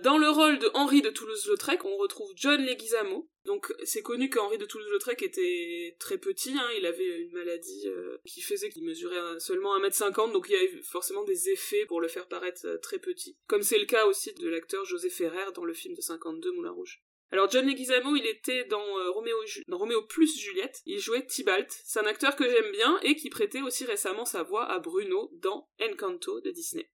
Dans 0.00 0.16
le 0.16 0.30
rôle 0.30 0.60
de 0.60 0.70
Henri 0.74 1.02
de 1.02 1.10
Toulouse-Lautrec, 1.10 1.84
on 1.84 1.96
retrouve 1.96 2.30
John 2.36 2.64
Leguizamo. 2.64 3.28
Donc 3.44 3.74
c'est 3.82 4.02
connu 4.02 4.30
qu'Henri 4.30 4.56
de 4.56 4.64
Toulouse-Lautrec 4.64 5.22
était 5.22 5.96
très 5.98 6.18
petit, 6.18 6.52
hein. 6.52 6.68
il 6.78 6.86
avait 6.86 7.22
une 7.22 7.32
maladie 7.32 7.88
euh, 7.88 8.16
qui 8.24 8.40
faisait 8.40 8.68
qu'il 8.68 8.84
mesurait 8.84 9.40
seulement 9.40 9.76
1m50, 9.80 10.32
donc 10.32 10.46
il 10.48 10.52
y 10.52 10.56
avait 10.56 10.82
forcément 10.82 11.24
des 11.24 11.48
effets 11.50 11.84
pour 11.86 12.00
le 12.00 12.06
faire 12.06 12.28
paraître 12.28 12.64
euh, 12.66 12.78
très 12.78 13.00
petit. 13.00 13.36
Comme 13.48 13.62
c'est 13.62 13.78
le 13.78 13.86
cas 13.86 14.06
aussi 14.06 14.32
de 14.34 14.48
l'acteur 14.48 14.84
José 14.84 15.10
Ferrer 15.10 15.50
dans 15.54 15.64
le 15.64 15.74
film 15.74 15.94
de 15.94 16.00
52 16.00 16.52
Moulin 16.52 16.70
Rouge. 16.70 17.02
Alors 17.32 17.50
John 17.50 17.66
Leguizamo, 17.66 18.14
il 18.14 18.26
était 18.26 18.64
dans, 18.64 18.98
euh, 18.98 19.10
Roméo, 19.10 20.02
plus 20.02 20.38
Juliette, 20.38 20.80
il 20.86 21.00
jouait 21.00 21.26
Tybalt. 21.26 21.74
C'est 21.84 21.98
un 21.98 22.06
acteur 22.06 22.36
que 22.36 22.48
j'aime 22.48 22.70
bien 22.70 23.00
et 23.02 23.16
qui 23.16 23.30
prêtait 23.30 23.62
aussi 23.62 23.84
récemment 23.84 24.24
sa 24.24 24.44
voix 24.44 24.64
à 24.64 24.78
Bruno 24.78 25.30
dans 25.34 25.68
Encanto 25.80 26.40
de 26.40 26.50
Disney. 26.50 26.88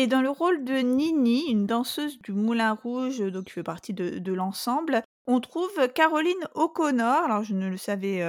Et 0.00 0.06
dans 0.06 0.22
le 0.22 0.30
rôle 0.30 0.62
de 0.62 0.74
Nini, 0.74 1.50
une 1.50 1.66
danseuse 1.66 2.20
du 2.20 2.30
Moulin 2.30 2.72
Rouge, 2.72 3.18
donc 3.18 3.46
qui 3.46 3.52
fait 3.54 3.64
partie 3.64 3.92
de, 3.92 4.32
l'ensemble, 4.32 5.02
on 5.26 5.40
trouve 5.40 5.72
Caroline 5.92 6.48
O'Connor. 6.54 7.24
Alors 7.24 7.42
je 7.42 7.52
ne 7.52 7.68
le 7.68 7.76
savais 7.76 8.22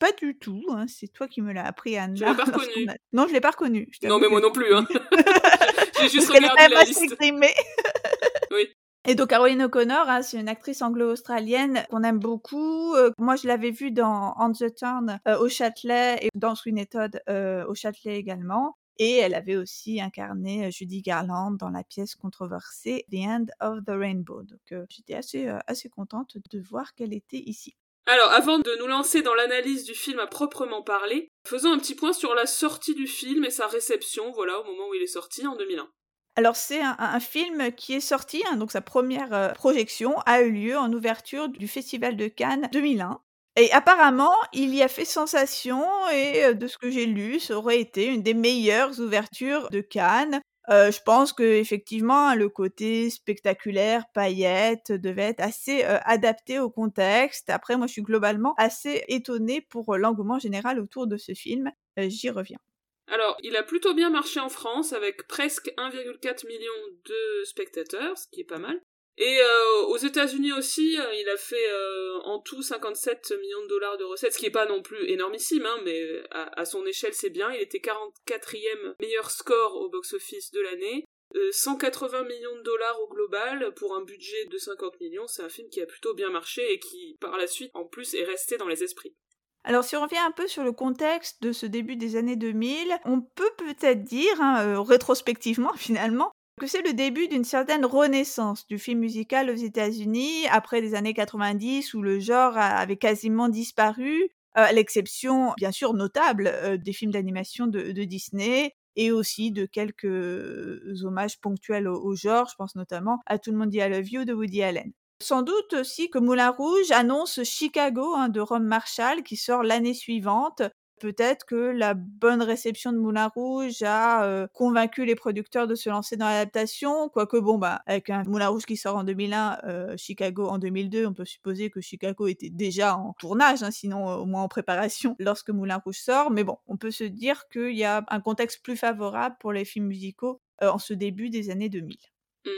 pas 0.00 0.10
du 0.10 0.36
tout. 0.36 0.64
Hein, 0.70 0.86
c'est 0.88 1.06
toi 1.06 1.28
qui 1.28 1.40
me 1.40 1.52
l'as 1.52 1.64
appris, 1.64 1.96
Anna. 1.96 2.16
Je 2.16 2.24
l'ai 2.24 2.34
pas 2.34 2.42
reconnue. 2.42 2.88
Non, 3.12 3.28
je 3.28 3.32
l'ai 3.32 3.40
pas 3.40 3.52
reconnue. 3.52 3.88
Non, 4.02 4.18
mais 4.18 4.26
moi 4.28 4.40
non 4.40 4.50
plus. 4.50 4.74
Hein. 4.74 4.88
J'ai 6.00 6.08
juste 6.08 6.32
regardé 6.32 6.74
la 6.74 6.82
liste. 6.82 7.16
oui. 8.50 8.68
Et 9.06 9.14
donc 9.14 9.28
Caroline 9.28 9.62
O'Connor, 9.62 10.08
hein, 10.08 10.22
c'est 10.22 10.40
une 10.40 10.48
actrice 10.48 10.80
anglo-australienne 10.82 11.84
qu'on 11.90 12.02
aime 12.02 12.18
beaucoup. 12.18 12.94
Euh, 12.94 13.10
moi, 13.18 13.36
je 13.36 13.46
l'avais 13.46 13.70
vue 13.70 13.90
dans 13.90 14.34
On 14.38 14.50
the 14.50 14.74
Turn 14.74 15.20
euh, 15.28 15.38
au 15.38 15.48
Châtelet 15.48 16.18
et 16.22 16.30
dans 16.34 16.54
Sweeney 16.54 16.86
Todd 16.86 17.20
euh, 17.28 17.66
au 17.66 17.74
Châtelet 17.74 18.16
également. 18.16 18.76
Et 18.98 19.16
elle 19.16 19.34
avait 19.34 19.56
aussi 19.56 20.00
incarné 20.00 20.70
Judy 20.70 21.02
Garland 21.02 21.52
dans 21.52 21.70
la 21.70 21.84
pièce 21.84 22.14
controversée 22.14 23.04
The 23.10 23.26
End 23.26 23.46
of 23.60 23.84
the 23.84 23.90
Rainbow. 23.90 24.42
Donc 24.42 24.86
j'étais 24.88 25.14
assez, 25.14 25.48
assez 25.66 25.88
contente 25.88 26.36
de 26.50 26.60
voir 26.60 26.94
qu'elle 26.94 27.12
était 27.12 27.42
ici. 27.44 27.74
Alors, 28.06 28.30
avant 28.32 28.58
de 28.58 28.78
nous 28.78 28.86
lancer 28.86 29.22
dans 29.22 29.34
l'analyse 29.34 29.84
du 29.84 29.94
film 29.94 30.18
à 30.18 30.26
proprement 30.26 30.82
parler, 30.82 31.30
faisons 31.46 31.72
un 31.72 31.78
petit 31.78 31.94
point 31.94 32.12
sur 32.12 32.34
la 32.34 32.44
sortie 32.44 32.94
du 32.94 33.06
film 33.06 33.44
et 33.44 33.50
sa 33.50 33.66
réception, 33.66 34.30
voilà, 34.32 34.60
au 34.60 34.64
moment 34.64 34.88
où 34.90 34.94
il 34.94 35.02
est 35.02 35.06
sorti 35.06 35.46
en 35.46 35.56
2001. 35.56 35.88
Alors 36.36 36.56
c'est 36.56 36.80
un, 36.82 37.20
film 37.20 37.72
qui 37.72 37.94
est 37.94 38.00
sorti, 38.00 38.42
hein, 38.50 38.56
donc 38.56 38.72
sa 38.72 38.80
première 38.80 39.52
projection 39.54 40.18
a 40.26 40.42
eu 40.42 40.50
lieu 40.50 40.76
en 40.76 40.92
ouverture 40.92 41.48
du 41.48 41.68
Festival 41.68 42.16
de 42.16 42.26
Cannes 42.26 42.68
2001. 42.72 43.20
Et 43.56 43.70
apparemment, 43.72 44.34
il 44.52 44.74
y 44.74 44.82
a 44.82 44.88
fait 44.88 45.04
sensation 45.04 45.84
et 46.12 46.54
de 46.54 46.66
ce 46.66 46.76
que 46.76 46.90
j'ai 46.90 47.06
lu, 47.06 47.38
ça 47.38 47.56
aurait 47.56 47.80
été 47.80 48.06
une 48.06 48.22
des 48.22 48.34
meilleures 48.34 48.98
ouvertures 48.98 49.70
de 49.70 49.80
Cannes. 49.80 50.40
je 50.68 51.02
pense 51.04 51.32
qu'effectivement, 51.32 52.34
le 52.34 52.48
côté 52.48 53.10
spectaculaire, 53.10 54.04
paillettes, 54.12 54.90
devait 54.90 55.28
être 55.28 55.40
assez 55.40 55.84
adapté 55.84 56.58
au 56.58 56.68
contexte. 56.68 57.48
Après, 57.48 57.76
moi, 57.76 57.86
je 57.86 57.92
suis 57.92 58.02
globalement 58.02 58.54
assez 58.56 59.04
étonnée 59.06 59.60
pour 59.60 59.96
l'engouement 59.96 60.40
général 60.40 60.80
autour 60.80 61.06
de 61.06 61.16
ce 61.16 61.32
film. 61.32 61.70
J'y 61.96 62.30
reviens. 62.30 62.58
Alors, 63.06 63.36
il 63.42 63.54
a 63.54 63.62
plutôt 63.62 63.94
bien 63.94 64.10
marché 64.10 64.40
en 64.40 64.48
France 64.48 64.92
avec 64.92 65.28
presque 65.28 65.72
1,4 65.76 66.46
million 66.48 66.72
de 67.04 67.44
spectateurs, 67.44 68.18
ce 68.18 68.26
qui 68.32 68.40
est 68.40 68.44
pas 68.44 68.58
mal. 68.58 68.80
Et 69.16 69.38
euh, 69.40 69.86
aux 69.86 69.96
États-Unis 69.96 70.52
aussi, 70.52 70.98
euh, 70.98 71.14
il 71.14 71.28
a 71.28 71.36
fait 71.36 71.68
euh, 71.70 72.18
en 72.24 72.40
tout 72.40 72.62
57 72.62 73.32
millions 73.40 73.62
de 73.62 73.68
dollars 73.68 73.96
de 73.96 74.04
recettes, 74.04 74.32
ce 74.32 74.38
qui 74.38 74.46
est 74.46 74.50
pas 74.50 74.66
non 74.66 74.82
plus 74.82 75.08
énormissime, 75.08 75.66
hein, 75.66 75.80
mais 75.84 76.02
à, 76.32 76.60
à, 76.60 76.64
son 76.64 76.84
échelle 76.84 77.14
c'est 77.14 77.30
bien. 77.30 77.52
Il 77.52 77.60
était 77.60 77.78
44e 77.78 78.94
meilleur 79.00 79.30
score 79.30 79.76
au 79.76 79.88
box-office 79.88 80.50
de 80.50 80.60
l'année. 80.60 81.04
180 81.50 82.22
millions 82.24 82.56
de 82.56 82.62
dollars 82.62 83.00
au 83.02 83.08
global 83.08 83.72
pour 83.74 83.96
un 83.96 84.04
budget 84.04 84.44
de 84.44 84.56
50 84.56 85.00
millions, 85.00 85.26
c'est 85.26 85.42
un 85.42 85.48
film 85.48 85.68
qui 85.68 85.80
a 85.80 85.86
plutôt 85.86 86.14
bien 86.14 86.30
marché 86.30 86.72
et 86.72 86.78
qui 86.78 87.16
par 87.20 87.36
la 87.36 87.48
suite 87.48 87.72
en 87.74 87.84
plus 87.84 88.14
est 88.14 88.22
resté 88.22 88.56
dans 88.56 88.68
les 88.68 88.84
esprits. 88.84 89.16
Alors 89.64 89.82
si 89.82 89.96
on 89.96 90.02
revient 90.02 90.18
un 90.18 90.30
peu 90.30 90.46
sur 90.46 90.62
le 90.62 90.70
contexte 90.70 91.42
de 91.42 91.50
ce 91.50 91.66
début 91.66 91.96
des 91.96 92.14
années 92.14 92.36
2000, 92.36 93.00
on 93.04 93.20
peut 93.22 93.50
peut-être 93.56 94.04
dire, 94.04 94.40
hein, 94.40 94.80
rétrospectivement 94.84 95.72
finalement, 95.76 96.30
que 96.58 96.66
c'est 96.66 96.82
le 96.82 96.92
début 96.92 97.28
d'une 97.28 97.44
certaine 97.44 97.84
renaissance 97.84 98.66
du 98.66 98.78
film 98.78 99.00
musical 99.00 99.50
aux 99.50 99.54
États-Unis 99.54 100.46
après 100.50 100.80
les 100.80 100.94
années 100.94 101.14
90 101.14 101.94
où 101.94 102.02
le 102.02 102.20
genre 102.20 102.56
avait 102.56 102.96
quasiment 102.96 103.48
disparu, 103.48 104.22
euh, 104.56 104.62
à 104.62 104.72
l'exception 104.72 105.52
bien 105.56 105.72
sûr 105.72 105.94
notable 105.94 106.46
euh, 106.46 106.76
des 106.76 106.92
films 106.92 107.10
d'animation 107.10 107.66
de, 107.66 107.90
Disney 108.04 108.72
et 108.96 109.10
aussi 109.10 109.50
de 109.50 109.66
quelques 109.66 111.02
hommages 111.04 111.40
ponctuels 111.40 111.88
au, 111.88 112.14
genre, 112.14 112.48
je 112.48 112.54
pense 112.54 112.76
notamment 112.76 113.20
à 113.26 113.38
Tout 113.38 113.50
le 113.50 113.58
monde 113.58 113.70
dit 113.70 113.78
I 113.78 113.88
love 113.88 114.08
you 114.08 114.24
de 114.24 114.32
Woody 114.32 114.62
Allen. 114.62 114.92
Sans 115.20 115.42
doute 115.42 115.72
aussi 115.72 116.10
que 116.10 116.18
Moulin 116.18 116.50
Rouge 116.50 116.92
annonce 116.92 117.42
Chicago 117.42 118.14
hein, 118.14 118.28
de 118.28 118.40
Rome 118.40 118.66
Marshall 118.66 119.24
qui 119.24 119.36
sort 119.36 119.64
l'année 119.64 119.94
suivante 119.94 120.62
Peut-être 121.04 121.44
que 121.44 121.54
la 121.54 121.92
bonne 121.92 122.40
réception 122.40 122.90
de 122.90 122.96
Moulin 122.96 123.26
Rouge 123.26 123.82
a 123.82 124.48
convaincu 124.54 125.04
les 125.04 125.14
producteurs 125.14 125.66
de 125.66 125.74
se 125.74 125.90
lancer 125.90 126.16
dans 126.16 126.24
l'adaptation, 126.24 127.10
quoique 127.10 127.36
bon 127.36 127.58
bah 127.58 127.82
avec 127.84 128.08
un 128.08 128.22
Moulin 128.22 128.48
Rouge 128.48 128.64
qui 128.64 128.78
sort 128.78 128.96
en 128.96 129.04
2001, 129.04 129.98
Chicago 129.98 130.46
en 130.46 130.56
2002, 130.56 131.04
on 131.04 131.12
peut 131.12 131.26
supposer 131.26 131.68
que 131.68 131.82
Chicago 131.82 132.26
était 132.26 132.48
déjà 132.48 132.96
en 132.96 133.12
tournage, 133.18 133.62
hein, 133.62 133.70
sinon 133.70 134.06
au 134.06 134.24
moins 134.24 134.44
en 134.44 134.48
préparation 134.48 135.14
lorsque 135.18 135.50
Moulin 135.50 135.76
Rouge 135.76 135.98
sort. 135.98 136.30
Mais 136.30 136.42
bon, 136.42 136.56
on 136.68 136.78
peut 136.78 136.90
se 136.90 137.04
dire 137.04 137.50
qu'il 137.52 137.76
y 137.76 137.84
a 137.84 138.02
un 138.08 138.20
contexte 138.20 138.64
plus 138.64 138.78
favorable 138.78 139.36
pour 139.40 139.52
les 139.52 139.66
films 139.66 139.88
musicaux 139.88 140.40
en 140.62 140.78
ce 140.78 140.94
début 140.94 141.28
des 141.28 141.50
années 141.50 141.68
2000. 141.68 141.98
Mmh. 142.46 142.50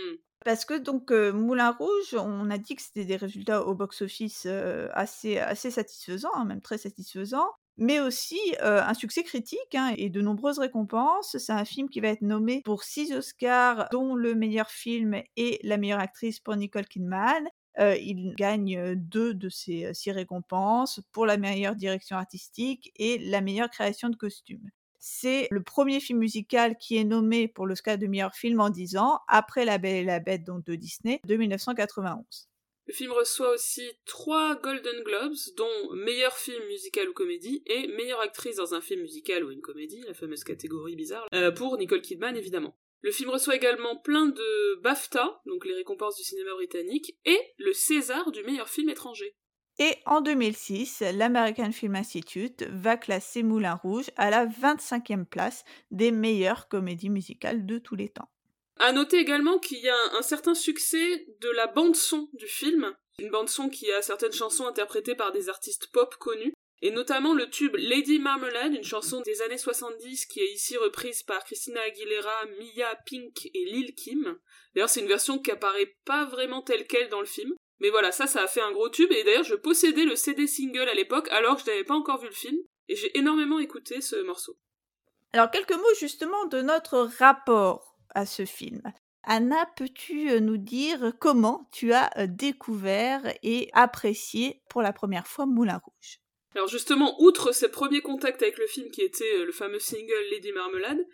Parce 0.45 0.65
que 0.65 0.75
donc 0.75 1.11
Moulin 1.11 1.73
Rouge, 1.73 2.15
on 2.15 2.49
a 2.51 2.59
dit 2.59 2.77
que 2.77 2.83
c'était 2.83 3.07
des 3.07 3.17
résultats 3.17 3.67
au 3.67 3.75
box-office 3.75 4.47
assez 4.93 5.39
assez 5.39 5.73
satisfaisants, 5.73 6.31
hein, 6.37 6.45
même 6.45 6.61
très 6.61 6.79
satisfaisants 6.79 7.51
mais 7.77 8.01
aussi 8.01 8.41
un 8.61 8.95
succès 8.95 9.23
critique 9.23 9.75
hein, 9.75 9.95
et 9.97 10.11
de 10.11 10.21
nombreuses 10.21 10.59
récompenses. 10.59 11.37
C'est 11.39 11.53
un 11.53 11.65
film 11.65 11.89
qui 11.89 12.01
va 12.01 12.09
être 12.09 12.23
nommé 12.23 12.63
pour 12.65 12.85
six 12.85 13.13
Oscars, 13.13 13.89
dont 13.91 14.15
le 14.15 14.35
meilleur 14.35 14.71
film 14.71 15.21
et 15.37 15.61
la 15.63 15.77
meilleure 15.77 16.01
actrice 16.01 16.41
pour 16.41 16.57
Nicole 16.57 16.87
Kidman. 16.87 17.49
il 17.79 18.35
gagne 18.37 18.95
deux 18.95 19.35
de 19.35 19.49
ces 19.49 19.93
six 19.95 20.11
récompenses 20.11 21.01
pour 21.13 21.27
la 21.27 21.37
meilleure 21.37 21.77
direction 21.77 22.17
artistique 22.17 22.93
et 22.97 23.19
la 23.19 23.41
meilleure 23.41 23.71
création 23.71 24.09
de 24.09 24.17
costumes. 24.17 24.71
C'est 25.09 25.47
le 25.53 25.63
premier 25.63 26.01
film 26.01 26.19
musical 26.19 26.77
qui 26.77 26.97
est 26.97 27.05
nommé 27.05 27.47
pour 27.47 27.67
l'Oscar 27.67 27.97
de 27.97 28.09
meilleur 28.09 28.35
film 28.35 28.61
en 28.61 28.71
10 28.71 28.97
ans, 28.97 29.21
après 29.29 29.65
La 29.65 29.79
Belle 29.79 29.95
et 29.95 30.05
la 30.05 30.19
Bête 30.19 30.43
donc 30.43 30.65
de 30.65 30.75
Disney 30.75 31.21
de 31.25 31.37
1991. 31.37 32.49
Le 32.87 32.95
film 32.95 33.13
reçoit 33.13 33.51
aussi 33.51 33.83
trois 34.05 34.55
Golden 34.55 35.03
Globes, 35.03 35.35
dont 35.57 35.95
meilleur 35.95 36.37
film 36.37 36.65
musical 36.67 37.09
ou 37.09 37.13
comédie 37.13 37.63
et 37.67 37.89
meilleure 37.89 38.21
actrice 38.21 38.57
dans 38.57 38.75
un 38.75 38.81
film 38.81 39.03
musical 39.03 39.45
ou 39.45 39.51
une 39.51 39.61
comédie, 39.61 40.03
la 40.07 40.15
fameuse 40.15 40.45
catégorie 40.45 40.95
bizarre, 40.95 41.27
euh, 41.35 41.51
pour 41.51 41.77
Nicole 41.79 42.01
Kidman 42.01 42.37
évidemment. 42.37 42.79
Le 43.03 43.11
film 43.11 43.31
reçoit 43.31 43.57
également 43.57 43.97
plein 43.97 44.27
de 44.27 44.81
BAFTA, 44.83 45.41
donc 45.47 45.67
les 45.67 45.75
récompenses 45.75 46.17
du 46.17 46.23
cinéma 46.23 46.53
britannique, 46.55 47.19
et 47.25 47.39
le 47.59 47.73
César 47.73 48.31
du 48.31 48.43
meilleur 48.45 48.69
film 48.69 48.89
étranger. 48.89 49.35
Et 49.79 49.95
en 50.07 50.23
2006, 50.23 51.03
l'American 51.13 51.71
Film 51.71 51.97
Institute 51.97 52.63
va 52.71 52.97
classer 52.97 53.43
Moulin 53.43 53.75
Rouge 53.75 54.11
à 54.17 54.31
la 54.31 54.47
25e 54.47 55.27
place 55.27 55.65
des 55.91 56.13
meilleures 56.13 56.69
comédies 56.69 57.11
musicales 57.11 57.67
de 57.67 57.79
tous 57.79 57.95
les 57.95 58.09
temps. 58.09 58.31
À 58.79 58.93
noter 58.93 59.19
également 59.19 59.59
qu'il 59.59 59.79
y 59.79 59.89
a 59.89 59.97
un, 60.13 60.23
certain 60.23 60.55
succès 60.55 61.27
de 61.41 61.51
la 61.51 61.67
bande 61.67 61.97
son 61.97 62.29
du 62.35 62.47
film, 62.47 62.95
une 63.19 63.31
bande 63.31 63.49
son 63.49 63.71
qui 63.71 63.91
a 63.91 64.03
certaines 64.03 64.33
chansons 64.33 64.67
interprétées 64.67 65.15
par 65.15 65.33
des 65.33 65.49
artistes 65.49 65.91
pop 65.93 66.15
connus, 66.17 66.53
et 66.83 66.91
notamment 66.91 67.33
le 67.33 67.49
tube 67.49 67.75
Lady 67.77 68.19
Marmalade, 68.19 68.75
une 68.75 68.85
chanson 68.85 69.23
des 69.23 69.41
années 69.41 69.57
70 69.57 70.27
qui 70.27 70.41
est 70.41 70.53
ici 70.53 70.77
reprise 70.77 71.23
par 71.23 71.43
Christina 71.45 71.81
Aguilera, 71.81 72.45
Mia 72.59 72.95
Pink 73.07 73.47
et 73.55 73.65
Lil 73.65 73.95
Kim. 73.95 74.39
D'ailleurs, 74.75 74.91
c'est 74.91 75.01
une 75.01 75.09
version 75.09 75.39
qui 75.39 75.51
apparaît 75.51 75.97
pas 76.05 76.27
vraiment 76.27 76.61
telle 76.61 76.87
quelle 76.87 77.09
dans 77.09 77.21
le 77.21 77.27
film. 77.27 77.55
Mais 77.81 77.89
voilà, 77.89 78.13
ça, 78.13 78.27
ça 78.27 78.43
a 78.43 78.47
fait 78.47 78.61
un 78.61 78.73
gros 78.73 78.91
tube, 78.91 79.11
et 79.13 79.25
d'ailleurs, 79.25 79.45
je 79.45 79.55
possédais 79.55 80.05
le 80.05 80.17
CD 80.17 80.47
single 80.47 80.89
à 80.89 80.95
l'époque, 80.95 81.29
alors 81.31 81.57
que 81.57 81.63
je 81.63 81.71
n'avais 81.71 81.85
pas 81.85 81.95
encore 81.95 82.21
vu 82.21 82.27
le 82.27 82.35
film, 82.35 82.59
et 82.89 82.97
j'ai 82.97 83.17
énormément 83.19 83.59
écouté 83.59 84.01
ce 84.01 84.17
morceau. 84.17 84.59
Alors, 85.33 85.51
quelques 85.51 85.73
mots 85.73 85.95
justement 85.99 86.47
de 86.47 86.61
notre 86.61 87.11
rapport 87.19 87.96
à 88.15 88.27
ce 88.27 88.45
film. 88.45 88.83
Anna, 89.25 89.69
peux-tu 89.77 90.41
nous 90.41 90.57
dire 90.57 91.13
comment 91.21 91.69
tu 91.73 91.93
as 91.93 92.11
découvert 92.27 93.23
et 93.43 93.69
apprécié 93.73 94.63
pour 94.71 94.83
la 94.83 94.93
première 94.93 95.27
fois 95.27 95.47
Moulin 95.47 95.81
Rouge? 95.85 96.21
Alors 96.55 96.69
justement, 96.69 97.21
outre 97.21 97.53
ces 97.53 97.69
premiers 97.69 98.01
contacts 98.01 98.41
avec 98.43 98.57
le 98.57 98.67
film 98.67 98.91
qui 98.91 99.03
était 99.03 99.45
le 99.45 99.53
fameux 99.53 99.81
single 99.81 100.25
Lady 100.31 100.53
Marmelade, 100.53 101.05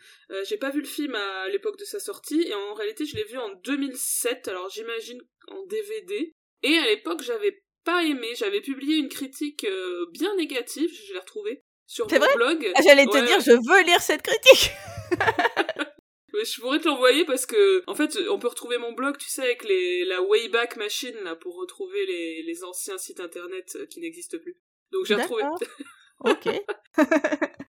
j'ai 0.46 0.58
pas 0.58 0.70
vu 0.70 0.80
le 0.80 0.86
film 0.86 1.14
à 1.14 1.48
l'époque 1.48 1.78
de 1.78 1.84
sa 1.84 1.98
sortie 1.98 2.42
et 2.42 2.54
en 2.54 2.74
réalité 2.74 3.06
je 3.06 3.16
l'ai 3.16 3.24
vu 3.24 3.38
en 3.38 3.48
2007, 3.64 4.46
alors 4.48 4.68
j'imagine 4.68 5.20
en 5.48 5.66
DVD. 5.66 6.32
Et 6.62 6.78
à 6.78 6.86
l'époque 6.86 7.22
j'avais 7.22 7.64
pas 7.82 8.04
aimé, 8.04 8.28
j'avais 8.36 8.60
publié 8.60 8.98
une 8.98 9.08
critique 9.08 9.66
bien 10.12 10.36
négative, 10.36 10.90
je 10.92 11.12
l'ai 11.12 11.18
retrouvée 11.18 11.64
sur 11.86 12.06
mon 12.10 12.18
blog. 12.34 12.72
Ah, 12.74 12.80
j'allais 12.84 13.06
te 13.06 13.26
dire, 13.26 13.40
je 13.40 13.52
veux 13.52 13.82
lire 13.84 14.00
cette 14.00 14.22
critique. 14.22 14.72
je 16.34 16.60
pourrais 16.60 16.80
te 16.80 16.88
l'envoyer 16.88 17.24
parce 17.24 17.46
que, 17.46 17.82
en 17.86 17.94
fait, 17.94 18.18
on 18.30 18.38
peut 18.38 18.48
retrouver 18.48 18.78
mon 18.78 18.92
blog, 18.92 19.16
tu 19.18 19.28
sais, 19.28 19.42
avec 19.42 19.64
les, 19.64 20.04
la 20.04 20.22
Wayback 20.22 20.76
Machine, 20.76 21.16
là, 21.24 21.36
pour 21.36 21.56
retrouver 21.56 22.06
les, 22.06 22.42
les 22.42 22.64
anciens 22.64 22.98
sites 22.98 23.20
internet 23.20 23.76
euh, 23.76 23.86
qui 23.86 24.00
n'existent 24.00 24.38
plus. 24.38 24.56
Donc 24.92 25.06
j'ai 25.06 25.14
retrouvé. 25.14 25.42
ok. 26.20 26.48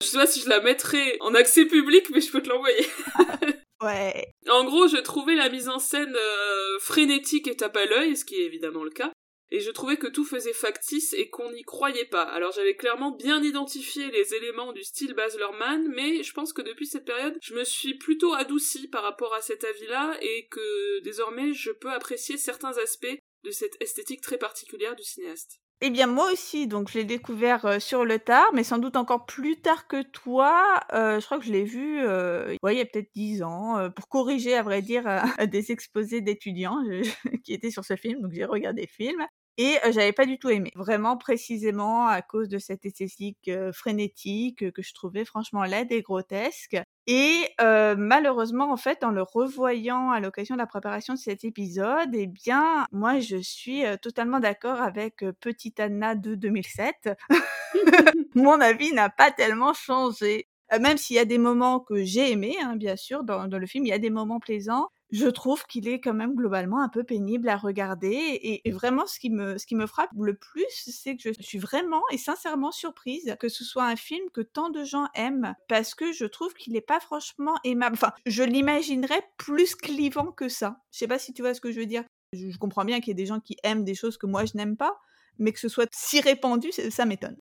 je 0.02 0.06
sais 0.06 0.18
pas 0.18 0.28
si 0.28 0.42
je 0.42 0.50
la 0.50 0.60
mettrai 0.62 1.18
en 1.22 1.34
accès 1.34 1.66
public, 1.66 2.10
mais 2.10 2.22
je 2.22 2.32
peux 2.32 2.42
te 2.42 2.50
l'envoyer. 2.50 2.86
ouais. 3.82 4.34
En 4.50 4.66
gros, 4.66 4.88
je 4.88 4.98
trouvais 4.98 5.36
la 5.36 5.50
mise 5.50 5.70
en 5.70 5.80
scène 5.80 6.16
euh, 6.16 6.80
frénétique 6.80 7.48
et 7.48 7.56
tape 7.56 7.78
à 7.78 7.86
l'œil, 7.86 8.18
ce 8.18 8.26
qui 8.26 8.36
est 8.36 8.46
évidemment 8.46 8.84
le 8.84 8.92
cas 8.92 9.13
et 9.54 9.60
je 9.60 9.70
trouvais 9.70 9.98
que 9.98 10.08
tout 10.08 10.26
faisait 10.26 10.52
factice 10.52 11.14
et 11.14 11.30
qu'on 11.30 11.52
n'y 11.52 11.62
croyait 11.62 12.06
pas. 12.06 12.24
Alors 12.24 12.52
j'avais 12.52 12.76
clairement 12.76 13.12
bien 13.12 13.42
identifié 13.44 14.10
les 14.10 14.34
éléments 14.34 14.74
du 14.74 14.84
style 14.84 15.14
Baz 15.14 15.38
Luhrmann, 15.38 15.88
mais 15.96 16.24
je 16.24 16.34
pense 16.34 16.54
que 16.54 16.64
depuis 16.64 16.88
cette 16.88 17.06
période, 17.06 17.38
je 17.40 17.54
me 17.54 17.64
suis 17.64 17.94
plutôt 17.94 18.34
adoucie 18.34 18.88
par 18.88 19.04
rapport 19.04 19.36
à 19.36 19.42
cet 19.42 19.64
avis-là 19.64 20.18
et 20.22 20.48
que 20.48 21.02
désormais 21.04 21.54
je 21.54 21.70
peux 21.70 21.92
apprécier 21.92 22.38
certains 22.38 22.76
aspects 22.80 23.20
de 23.44 23.52
cette 23.52 23.80
esthétique 23.80 24.22
très 24.22 24.40
particulière 24.40 24.96
du 24.96 25.04
cinéaste. 25.04 25.60
Eh 25.82 25.90
bien 25.90 26.08
moi 26.08 26.32
aussi, 26.32 26.66
donc 26.66 26.90
je 26.90 26.98
l'ai 26.98 27.04
découvert 27.04 27.66
euh, 27.66 27.78
sur 27.78 28.06
le 28.06 28.18
tard, 28.18 28.52
mais 28.54 28.64
sans 28.64 28.78
doute 28.78 28.96
encore 28.96 29.26
plus 29.26 29.60
tard 29.60 29.86
que 29.88 30.02
toi. 30.02 30.80
Euh, 30.94 31.20
je 31.20 31.26
crois 31.26 31.38
que 31.40 31.46
je 31.46 31.52
l'ai 31.52 31.66
vu 31.66 32.00
euh, 32.02 32.56
il 32.64 32.78
y 32.78 32.82
a 32.82 32.86
peut-être 32.86 33.12
dix 33.14 33.44
ans, 33.44 33.90
pour 33.96 34.08
corriger 34.08 34.56
à 34.56 34.64
vrai 34.64 34.82
dire 34.82 35.04
des 35.52 35.72
exposés 35.72 36.22
d'étudiants 36.22 36.78
qui 37.44 37.54
étaient 37.54 37.70
sur 37.70 37.84
ce 37.86 37.98
film, 37.98 38.22
donc 38.22 38.32
j'ai 38.32 38.46
regardé 38.46 38.82
le 38.82 38.88
film. 38.88 39.28
Et 39.58 39.78
j'avais 39.92 40.14
pas 40.14 40.26
du 40.26 40.40
tout 40.40 40.50
aimé. 40.50 40.72
Vraiment 40.76 41.18
précisément 41.18 42.08
à 42.08 42.22
cause 42.22 42.50
de 42.50 42.58
cette 42.58 42.86
esthétique 42.86 43.52
frénétique 43.72 44.72
que 44.72 44.82
je 44.82 44.94
trouvais 44.94 45.26
franchement 45.26 45.64
laide 45.64 45.92
et 45.92 46.02
grotesque. 46.02 46.78
Et 47.06 47.46
malheureusement, 47.60 48.72
en 48.72 48.78
fait, 48.78 49.04
en 49.04 49.12
le 49.12 49.22
revoyant 49.22 50.10
à 50.10 50.20
l'occasion 50.20 50.56
de 50.56 50.60
la 50.60 50.68
préparation 50.68 51.14
de 51.14 51.20
cet 51.20 51.44
épisode, 51.44 52.10
eh 52.14 52.28
bien, 52.28 52.88
moi, 52.92 53.20
je 53.20 53.38
suis 53.38 53.84
totalement 54.02 54.40
d'accord 54.40 54.82
avec 54.82 55.24
Petite 55.40 55.80
Anna 55.80 56.16
de 56.16 56.36
2007. 56.36 57.10
Mon 58.36 58.60
avis 58.62 58.94
n'a 58.94 59.10
pas 59.10 59.32
tellement 59.32 59.74
changé. 59.74 60.48
Même 60.80 60.98
s'il 60.98 61.18
y 61.18 61.20
a 61.20 61.26
des 61.26 61.38
moments 61.38 61.80
que 61.80 62.04
j'ai 62.04 62.32
aimés, 62.32 62.56
hein, 62.64 62.76
bien 62.76 62.96
sûr, 62.96 63.24
dans, 63.24 63.48
dans, 63.48 63.60
le 63.60 63.68
film, 63.68 63.86
il 63.86 63.90
y 63.90 63.94
a 63.94 64.00
des 64.00 64.10
moments 64.10 64.40
plaisants 64.40 64.88
je 65.14 65.28
trouve 65.28 65.64
qu'il 65.68 65.88
est 65.88 66.02
quand 66.02 66.16
même 66.16 66.34
globalement 66.34 66.82
un 66.82 66.90
peu 66.90 67.04
pénible 67.04 67.48
à 67.48 67.56
regarder. 67.56 68.62
Et, 68.66 68.72
vraiment, 68.72 69.06
ce 69.06 69.20
qui, 69.20 69.30
me, 69.30 69.60
ce 69.60 69.68
qui 69.68 69.76
me 69.76 69.86
frappe 69.86 70.10
le 70.20 70.34
plus, 70.34 70.66
c'est 70.72 71.16
que 71.16 71.32
je 71.32 71.40
suis 71.40 71.60
vraiment 71.60 72.02
et 72.12 72.18
sincèrement 72.18 72.72
surprise 72.72 73.36
que 73.40 73.48
ce 73.48 73.64
soit 73.64 73.86
un 73.86 73.96
film 73.96 74.28
que 74.34 74.42
tant 74.42 74.70
de 74.70 74.84
gens 74.84 75.08
aiment, 75.14 75.54
parce 75.68 75.94
que 75.94 76.12
je 76.12 76.26
trouve 76.26 76.56
qu'il 76.56 76.74
n'est 76.74 76.82
pas 76.82 77.00
franchement 77.00 77.56
aimable. 77.64 77.94
Enfin, 77.94 78.12
je 78.26 78.42
l'imaginerais 78.42 79.24
plus 79.38 79.76
clivant 79.76 80.32
que 80.32 80.50
ça. 80.50 80.78
Je 80.92 80.98
sais 80.98 81.08
pas 81.08 81.20
si 81.20 81.32
tu 81.32 81.44
vois 81.44 81.54
ce 81.54 81.62
que 81.62 81.72
je 81.72 81.80
veux 81.80 81.86
dire. 81.86 82.04
Je, 82.34 82.58
comprends 82.58 82.84
bien 82.84 83.00
qu'il 83.00 83.10
y 83.10 83.12
ait 83.12 83.14
des 83.14 83.28
gens 83.28 83.40
qui 83.40 83.56
aiment 83.64 83.84
des 83.84 83.94
choses 83.94 84.18
que 84.18 84.26
moi 84.26 84.46
je 84.46 84.58
n'aime 84.58 84.78
pas, 84.78 85.00
mais 85.38 85.52
que 85.52 85.60
ce 85.60 85.70
soit 85.70 85.88
si 85.94 86.22
répandu, 86.22 86.72
ça 86.72 87.06
m'étonne. 87.06 87.38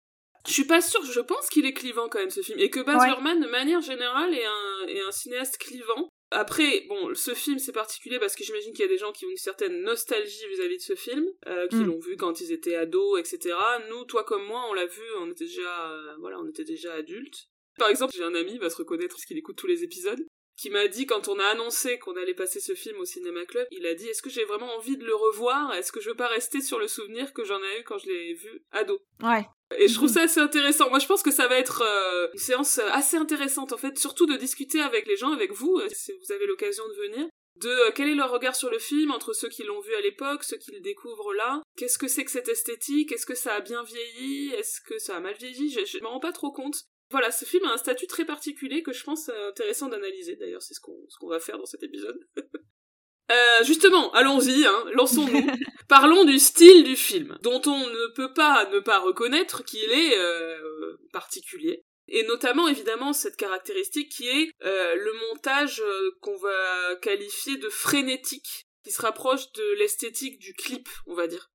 Je 0.47 0.53
suis 0.53 0.67
pas 0.67 0.83
sûre, 0.83 1.05
je 1.05 1.21
pense 1.21 1.49
qu'il 1.49 1.65
est 1.65 1.73
clivant 1.73 2.09
quand 2.11 2.19
même 2.19 2.31
ce 2.31 2.43
film. 2.43 2.59
Et 2.59 2.69
que 2.69 2.81
Baz 2.81 3.07
Luhrmann, 3.07 3.41
de 3.41 3.49
manière 3.49 3.81
générale, 3.81 4.35
est 4.35 4.45
un, 4.45 4.89
est 4.89 5.01
un 5.01 5.13
cinéaste 5.13 5.57
clivant. 5.57 6.11
Après, 6.33 6.85
bon, 6.89 7.15
ce 7.15 7.35
film 7.35 7.59
c'est 7.59 7.73
particulier 7.73 8.19
parce 8.19 8.35
que 8.35 8.45
j'imagine 8.45 8.73
qu'il 8.73 8.83
y 8.83 8.89
a 8.89 8.89
des 8.89 8.99
gens 8.99 9.13
qui 9.13 9.25
ont 9.27 9.31
une 9.31 9.37
certaine 9.37 9.83
nostalgie 9.83 10.47
vis-à-vis 10.49 10.77
de 10.79 10.83
ce 10.83 10.95
film, 10.95 11.25
euh, 11.47 11.69
qui 11.69 11.77
Mm. 11.77 11.87
l'ont 11.87 11.99
vu 12.01 12.17
quand 12.17 12.41
ils 12.41 12.53
étaient 12.53 12.75
ados, 12.75 13.21
etc. 13.21 13.55
Nous, 13.91 14.05
toi 14.05 14.25
comme 14.25 14.45
moi, 14.45 14.65
on 14.71 14.73
l'a 14.75 14.87
vu, 14.87 15.03
on 15.21 15.31
était 15.31 15.45
déjà, 15.45 15.91
euh, 15.93 16.15
voilà, 16.21 16.39
on 16.41 16.49
était 16.49 16.65
déjà 16.65 16.93
adultes. 16.95 17.49
Par 17.79 17.89
exemple, 17.89 18.13
j'ai 18.17 18.25
un 18.25 18.35
ami, 18.35 18.53
il 18.55 18.61
va 18.61 18.69
se 18.71 18.77
reconnaître 18.77 19.15
parce 19.15 19.25
qu'il 19.25 19.39
écoute 19.39 19.57
tous 19.57 19.67
les 19.67 19.83
épisodes, 19.83 20.21
qui 20.59 20.69
m'a 20.69 20.87
dit 20.87 21.07
quand 21.07 21.29
on 21.29 21.39
a 21.39 21.45
annoncé 21.47 21.99
qu'on 21.99 22.15
allait 22.17 22.35
passer 22.35 22.61
ce 22.61 22.75
film 22.75 22.99
au 22.99 23.05
cinéma 23.07 23.45
club, 23.47 23.67
il 23.71 23.87
a 23.87 23.95
dit 23.95 24.07
est-ce 24.09 24.21
que 24.23 24.29
j'ai 24.31 24.45
vraiment 24.45 24.75
envie 24.77 24.99
de 24.99 25.05
le 25.05 25.15
revoir? 25.15 25.73
Est-ce 25.75 25.91
que 25.91 26.01
je 26.01 26.11
veux 26.11 26.15
pas 26.17 26.29
rester 26.29 26.61
sur 26.61 26.79
le 26.79 26.87
souvenir 26.89 27.33
que 27.33 27.45
j'en 27.45 27.59
ai 27.63 27.81
eu 27.81 27.85
quand 27.85 27.97
je 27.99 28.07
l'ai 28.09 28.35
vu 28.35 28.63
ado? 28.71 29.01
Ouais. 29.23 29.45
Et 29.79 29.89
je 29.89 29.95
trouve 29.95 30.09
ça 30.09 30.23
assez 30.23 30.41
intéressant. 30.41 30.89
Moi, 30.91 30.99
je 30.99 31.07
pense 31.07 31.23
que 31.23 31.31
ça 31.31 31.49
va 31.49 31.59
être 31.59 31.83
euh, 31.83 32.29
une 32.33 32.39
séance 32.39 32.79
assez 32.79 33.17
intéressante, 33.17 33.73
en 33.73 33.79
fait, 33.79 33.99
surtout 33.99 34.27
de 34.27 34.37
discuter 34.37 34.81
avec 34.81 35.07
les 35.07 35.17
gens, 35.17 35.33
avec 35.33 35.53
vous, 35.53 35.79
euh, 35.79 35.89
si 35.93 36.13
vous 36.13 36.33
avez 36.33 36.47
l'occasion 36.47 36.85
de 36.89 36.95
venir, 36.95 37.29
de 37.57 37.69
euh, 37.69 37.91
quel 37.95 38.09
est 38.09 38.15
leur 38.15 38.31
regard 38.31 38.57
sur 38.57 38.71
le 38.71 38.79
film 38.79 39.11
entre 39.11 39.33
ceux 39.33 39.49
qui 39.49 39.63
l'ont 39.63 39.81
vu 39.81 39.95
à 39.95 40.01
l'époque, 40.01 40.45
ceux 40.45 40.57
qui 40.57 40.73
le 40.73 40.81
découvrent 40.81 41.35
là. 41.35 41.63
Qu'est-ce 41.77 41.99
que 41.99 42.09
c'est 42.09 42.25
que 42.25 42.31
cette 42.31 42.49
esthétique? 42.49 43.13
Est-ce 43.13 43.27
que 43.27 43.35
ça 43.35 43.55
a 43.55 43.61
bien 43.61 43.83
vieilli? 43.83 44.53
Est-ce 44.55 44.81
que 44.81 44.99
ça 44.99 45.17
a 45.17 45.21
mal 45.21 45.35
vieilli? 45.35 45.71
Je, 45.71 45.85
je 45.85 45.99
m'en 46.03 46.11
rends 46.11 46.21
pas 46.21 46.33
trop 46.33 46.53
compte. 46.53 46.85
Voilà, 47.11 47.31
ce 47.31 47.45
film 47.45 47.65
a 47.67 47.73
un 47.73 47.77
statut 47.77 48.07
très 48.07 48.25
particulier 48.25 48.83
que 48.83 48.93
je 48.93 49.05
pense 49.05 49.29
euh, 49.29 49.51
intéressant 49.51 49.89
d'analyser. 49.89 50.37
D'ailleurs, 50.37 50.63
c'est 50.63 50.75
ce 50.75 50.81
qu'on 50.81 50.99
ce 51.09 51.19
qu'on 51.19 51.29
va 51.29 51.41
faire 51.41 51.59
dans 51.59 51.67
cet 51.67 51.83
épisode. 51.83 52.19
Euh, 53.33 53.65
justement, 53.65 54.13
allons-y, 54.13 54.67
hein, 54.67 54.85
lançons-nous. 54.93 55.47
Parlons 55.89 56.25
du 56.25 56.39
style 56.39 56.85
du 56.85 56.97
film, 56.97 57.39
dont 57.43 57.61
on 57.67 57.79
ne 57.79 58.15
peut 58.15 58.33
pas 58.35 58.69
ne 58.71 58.81
pas 58.81 58.99
reconnaître 58.99 59.65
qu'il 59.65 59.91
est 59.91 60.19
euh, 60.19 60.97
particulier. 61.13 61.85
Et 62.09 62.25
notamment, 62.25 62.69
évidemment, 62.69 63.13
cette 63.13 63.37
caractéristique 63.37 64.11
qui 64.11 64.29
est 64.29 64.51
euh, 64.65 64.95
le 64.97 65.13
montage 65.29 65.81
euh, 65.81 66.11
qu'on 66.21 66.37
va 66.37 66.97
qualifier 67.01 67.57
de 67.57 67.69
frénétique, 67.69 68.67
qui 68.85 68.91
se 68.91 69.01
rapproche 69.01 69.51
de 69.53 69.79
l'esthétique 69.79 70.39
du 70.39 70.55
clip, 70.55 70.89
on 71.07 71.15
va 71.15 71.27
dire. 71.27 71.52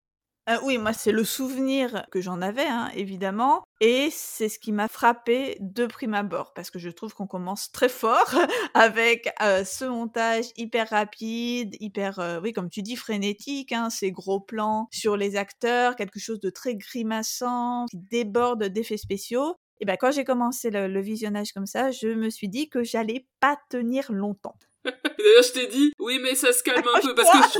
Euh, 0.49 0.57
oui, 0.63 0.77
moi, 0.77 0.93
c'est 0.93 1.11
le 1.11 1.25
souvenir 1.25 2.05
que 2.09 2.21
j'en 2.21 2.41
avais, 2.41 2.65
hein, 2.65 2.89
évidemment. 2.95 3.63
Et 3.81 4.07
c'est 4.11 4.47
ce 4.47 4.59
qui 4.59 4.71
m'a 4.71 4.87
frappé 4.87 5.57
de 5.59 5.85
prime 5.85 6.13
abord, 6.13 6.53
parce 6.53 6.71
que 6.71 6.79
je 6.79 6.89
trouve 6.89 7.13
qu'on 7.13 7.27
commence 7.27 7.69
très 7.71 7.89
fort 7.89 8.33
avec 8.73 9.29
euh, 9.41 9.65
ce 9.65 9.83
montage 9.83 10.45
hyper 10.55 10.89
rapide, 10.89 11.75
hyper, 11.81 12.19
euh, 12.19 12.39
oui, 12.41 12.53
comme 12.53 12.69
tu 12.69 12.81
dis, 12.81 12.95
frénétique, 12.95 13.73
hein, 13.73 13.89
ces 13.89 14.11
gros 14.11 14.39
plans 14.39 14.87
sur 14.91 15.17
les 15.17 15.35
acteurs, 15.35 15.97
quelque 15.97 16.19
chose 16.19 16.39
de 16.39 16.49
très 16.49 16.75
grimaçant, 16.75 17.85
qui 17.91 17.97
déborde 17.97 18.63
d'effets 18.63 18.97
spéciaux. 18.97 19.55
Et 19.81 19.85
ben, 19.85 19.97
quand 19.99 20.11
j'ai 20.11 20.23
commencé 20.23 20.69
le, 20.71 20.87
le 20.87 21.01
visionnage 21.01 21.51
comme 21.51 21.67
ça, 21.67 21.91
je 21.91 22.07
me 22.07 22.29
suis 22.29 22.47
dit 22.49 22.69
que 22.69 22.83
j'allais 22.83 23.27
pas 23.41 23.57
tenir 23.69 24.11
longtemps. 24.11 24.55
D'ailleurs, 24.85 25.43
je 25.43 25.51
t'ai 25.51 25.67
dit, 25.67 25.91
oui, 25.99 26.19
mais 26.23 26.35
ça 26.35 26.53
se 26.53 26.63
calme 26.63 26.87
un 26.95 26.99
peu, 27.01 27.13
parce 27.13 27.29
que... 27.31 27.59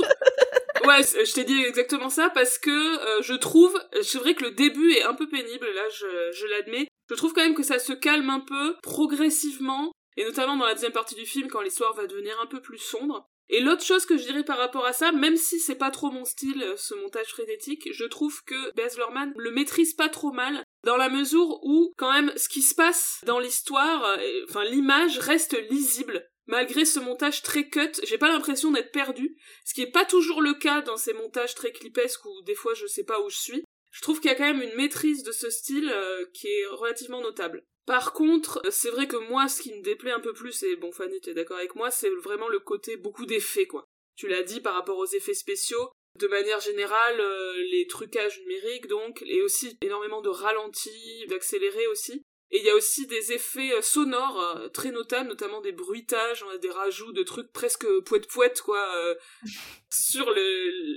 Ouais, 0.86 1.02
je 1.02 1.32
t'ai 1.32 1.44
dit 1.44 1.62
exactement 1.62 2.10
ça 2.10 2.30
parce 2.30 2.58
que 2.58 2.70
euh, 2.70 3.22
je 3.22 3.34
trouve, 3.34 3.78
c'est 4.02 4.18
vrai 4.18 4.34
que 4.34 4.44
le 4.44 4.52
début 4.52 4.92
est 4.92 5.02
un 5.02 5.14
peu 5.14 5.28
pénible, 5.28 5.66
là 5.74 5.88
je, 5.90 6.32
je 6.32 6.46
l'admets. 6.46 6.88
Je 7.10 7.14
trouve 7.14 7.32
quand 7.32 7.42
même 7.42 7.54
que 7.54 7.62
ça 7.62 7.78
se 7.78 7.92
calme 7.92 8.30
un 8.30 8.40
peu 8.40 8.76
progressivement, 8.82 9.92
et 10.16 10.24
notamment 10.24 10.56
dans 10.56 10.66
la 10.66 10.74
deuxième 10.74 10.92
partie 10.92 11.14
du 11.14 11.26
film 11.26 11.48
quand 11.48 11.62
l'histoire 11.62 11.94
va 11.94 12.06
devenir 12.06 12.38
un 12.40 12.46
peu 12.46 12.60
plus 12.60 12.78
sombre. 12.78 13.26
Et 13.50 13.60
l'autre 13.60 13.82
chose 13.82 14.04
que 14.04 14.18
je 14.18 14.24
dirais 14.24 14.44
par 14.44 14.58
rapport 14.58 14.84
à 14.84 14.92
ça, 14.92 15.10
même 15.10 15.36
si 15.36 15.58
c'est 15.58 15.74
pas 15.74 15.90
trop 15.90 16.10
mon 16.10 16.26
style, 16.26 16.62
euh, 16.62 16.76
ce 16.76 16.94
montage 16.94 17.28
frénétique, 17.28 17.88
je 17.92 18.04
trouve 18.04 18.42
que 18.44 18.74
Baz 18.74 18.98
Luhrmann 18.98 19.32
le 19.36 19.50
maîtrise 19.50 19.94
pas 19.94 20.10
trop 20.10 20.32
mal, 20.32 20.62
dans 20.84 20.98
la 20.98 21.08
mesure 21.08 21.58
où, 21.62 21.94
quand 21.96 22.12
même, 22.12 22.30
ce 22.36 22.48
qui 22.48 22.60
se 22.60 22.74
passe 22.74 23.20
dans 23.24 23.38
l'histoire, 23.38 24.04
euh, 24.04 24.44
enfin 24.48 24.64
l'image 24.64 25.18
reste 25.18 25.56
lisible. 25.70 26.27
Malgré 26.48 26.86
ce 26.86 26.98
montage 26.98 27.42
très 27.42 27.68
cut, 27.68 27.92
j'ai 28.04 28.16
pas 28.16 28.32
l'impression 28.32 28.70
d'être 28.70 28.90
perdu, 28.90 29.36
ce 29.66 29.74
qui 29.74 29.82
est 29.82 29.90
pas 29.90 30.06
toujours 30.06 30.40
le 30.40 30.54
cas 30.54 30.80
dans 30.80 30.96
ces 30.96 31.12
montages 31.12 31.54
très 31.54 31.72
clipesques 31.72 32.24
où 32.24 32.42
des 32.42 32.54
fois 32.54 32.72
je 32.72 32.86
sais 32.86 33.04
pas 33.04 33.20
où 33.20 33.28
je 33.28 33.36
suis. 33.36 33.64
Je 33.90 34.00
trouve 34.00 34.20
qu'il 34.20 34.30
y 34.30 34.34
a 34.34 34.36
quand 34.36 34.44
même 34.44 34.62
une 34.62 34.74
maîtrise 34.74 35.22
de 35.22 35.32
ce 35.32 35.50
style 35.50 35.90
euh, 35.92 36.24
qui 36.32 36.46
est 36.48 36.66
relativement 36.66 37.20
notable. 37.20 37.64
Par 37.86 38.12
contre, 38.12 38.60
euh, 38.64 38.70
c'est 38.70 38.90
vrai 38.90 39.06
que 39.06 39.16
moi, 39.16 39.48
ce 39.48 39.62
qui 39.62 39.74
me 39.74 39.82
déplaît 39.82 40.10
un 40.10 40.20
peu 40.20 40.32
plus, 40.32 40.62
et 40.62 40.76
bon, 40.76 40.92
Fanny, 40.92 41.20
t'es 41.20 41.34
d'accord 41.34 41.56
avec 41.56 41.74
moi, 41.74 41.90
c'est 41.90 42.10
vraiment 42.10 42.48
le 42.48 42.60
côté 42.60 42.96
beaucoup 42.96 43.26
d'effets, 43.26 43.66
quoi. 43.66 43.84
Tu 44.16 44.28
l'as 44.28 44.42
dit 44.42 44.60
par 44.60 44.74
rapport 44.74 44.98
aux 44.98 45.06
effets 45.06 45.34
spéciaux. 45.34 45.90
De 46.18 46.26
manière 46.26 46.60
générale, 46.60 47.20
euh, 47.20 47.52
les 47.70 47.86
trucages 47.86 48.40
numériques, 48.40 48.88
donc, 48.88 49.22
et 49.26 49.42
aussi 49.42 49.78
énormément 49.82 50.20
de 50.20 50.28
ralentis, 50.28 51.26
d'accélérés 51.28 51.86
aussi. 51.86 52.22
Et 52.50 52.60
il 52.60 52.64
y 52.64 52.70
a 52.70 52.74
aussi 52.74 53.06
des 53.06 53.32
effets 53.32 53.72
euh, 53.72 53.82
sonores 53.82 54.40
euh, 54.40 54.68
très 54.68 54.90
notables, 54.90 55.28
notamment 55.28 55.60
des 55.60 55.72
bruitages, 55.72 56.42
hein, 56.42 56.58
des 56.62 56.70
rajouts 56.70 57.12
de 57.12 57.22
trucs 57.22 57.52
presque 57.52 57.86
poète-poète, 58.06 58.62
quoi, 58.62 58.82
euh, 58.96 59.14
sur 59.90 60.32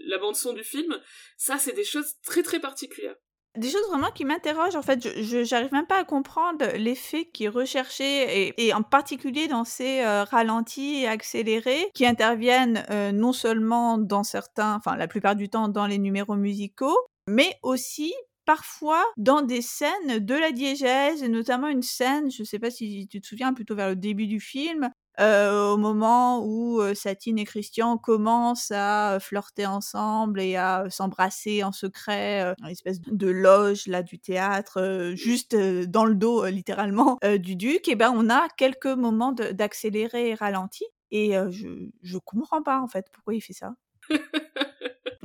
la 0.07 0.17
bande-son 0.17 0.53
du 0.53 0.63
film. 0.63 0.97
Ça, 1.37 1.57
c'est 1.57 1.73
des 1.73 1.83
choses 1.83 2.13
très 2.23 2.43
très 2.43 2.59
particulières. 2.59 3.15
Des 3.57 3.69
choses 3.69 3.85
vraiment 3.89 4.11
qui 4.11 4.23
m'interrogent, 4.23 4.77
en 4.77 4.81
fait, 4.81 5.05
je, 5.21 5.43
j'arrive 5.43 5.73
même 5.73 5.85
pas 5.85 5.97
à 5.97 6.03
comprendre 6.05 6.65
l'effet 6.77 7.25
qui 7.25 7.43
est 7.43 7.49
recherché, 7.49 8.53
et, 8.57 8.73
en 8.73 8.81
particulier 8.81 9.49
dans 9.49 9.65
ces 9.65 10.05
ralentis 10.05 11.01
et 11.01 11.07
accélérés 11.09 11.91
qui 11.93 12.05
interviennent 12.05 12.85
non 13.13 13.33
seulement 13.33 13.97
dans 13.97 14.23
certains, 14.23 14.75
enfin 14.75 14.95
la 14.95 15.09
plupart 15.09 15.35
du 15.35 15.49
temps 15.49 15.67
dans 15.67 15.85
les 15.85 15.97
numéros 15.97 16.37
musicaux, 16.37 16.97
mais 17.27 17.59
aussi 17.61 18.13
parfois 18.45 19.03
dans 19.17 19.41
des 19.41 19.61
scènes 19.61 20.19
de 20.19 20.35
la 20.35 20.51
diégèse, 20.51 21.23
et 21.23 21.29
notamment 21.29 21.67
une 21.67 21.81
scène, 21.81 22.31
je 22.31 22.43
sais 22.43 22.59
pas 22.59 22.71
si 22.71 23.07
tu 23.09 23.21
te 23.21 23.27
souviens, 23.27 23.53
plutôt 23.53 23.75
vers 23.75 23.89
le 23.89 23.95
début 23.95 24.27
du 24.27 24.39
film, 24.39 24.89
euh, 25.19 25.73
au 25.73 25.77
moment 25.77 26.43
où 26.43 26.81
euh, 26.81 26.93
Satine 26.95 27.37
et 27.37 27.43
Christian 27.43 27.97
commencent 27.97 28.71
à 28.71 29.15
euh, 29.15 29.19
flirter 29.19 29.65
ensemble 29.65 30.39
et 30.39 30.55
à 30.55 30.85
s'embrasser 30.89 31.63
en 31.63 31.71
secret, 31.71 32.55
une 32.61 32.69
espèce 32.69 33.01
de 33.01 33.27
loge 33.27 33.87
là 33.87 34.03
du 34.03 34.19
théâtre, 34.19 35.11
juste 35.15 35.55
dans 35.55 36.05
le 36.05 36.15
dos 36.15 36.45
littéralement 36.45 37.19
du 37.39 37.55
duc, 37.55 37.87
et 37.87 37.95
ben 37.95 38.11
on 38.15 38.29
a 38.29 38.47
quelques 38.57 38.85
moments 38.85 39.33
d'accéléré 39.33 40.29
et 40.29 40.33
ralenti. 40.35 40.85
Et 41.11 41.33
je 41.49 41.89
je 42.01 42.17
comprends 42.17 42.63
pas 42.63 42.79
en 42.79 42.87
fait 42.87 43.07
pourquoi 43.11 43.35
il 43.35 43.41
fait 43.41 43.53
ça. 43.53 43.73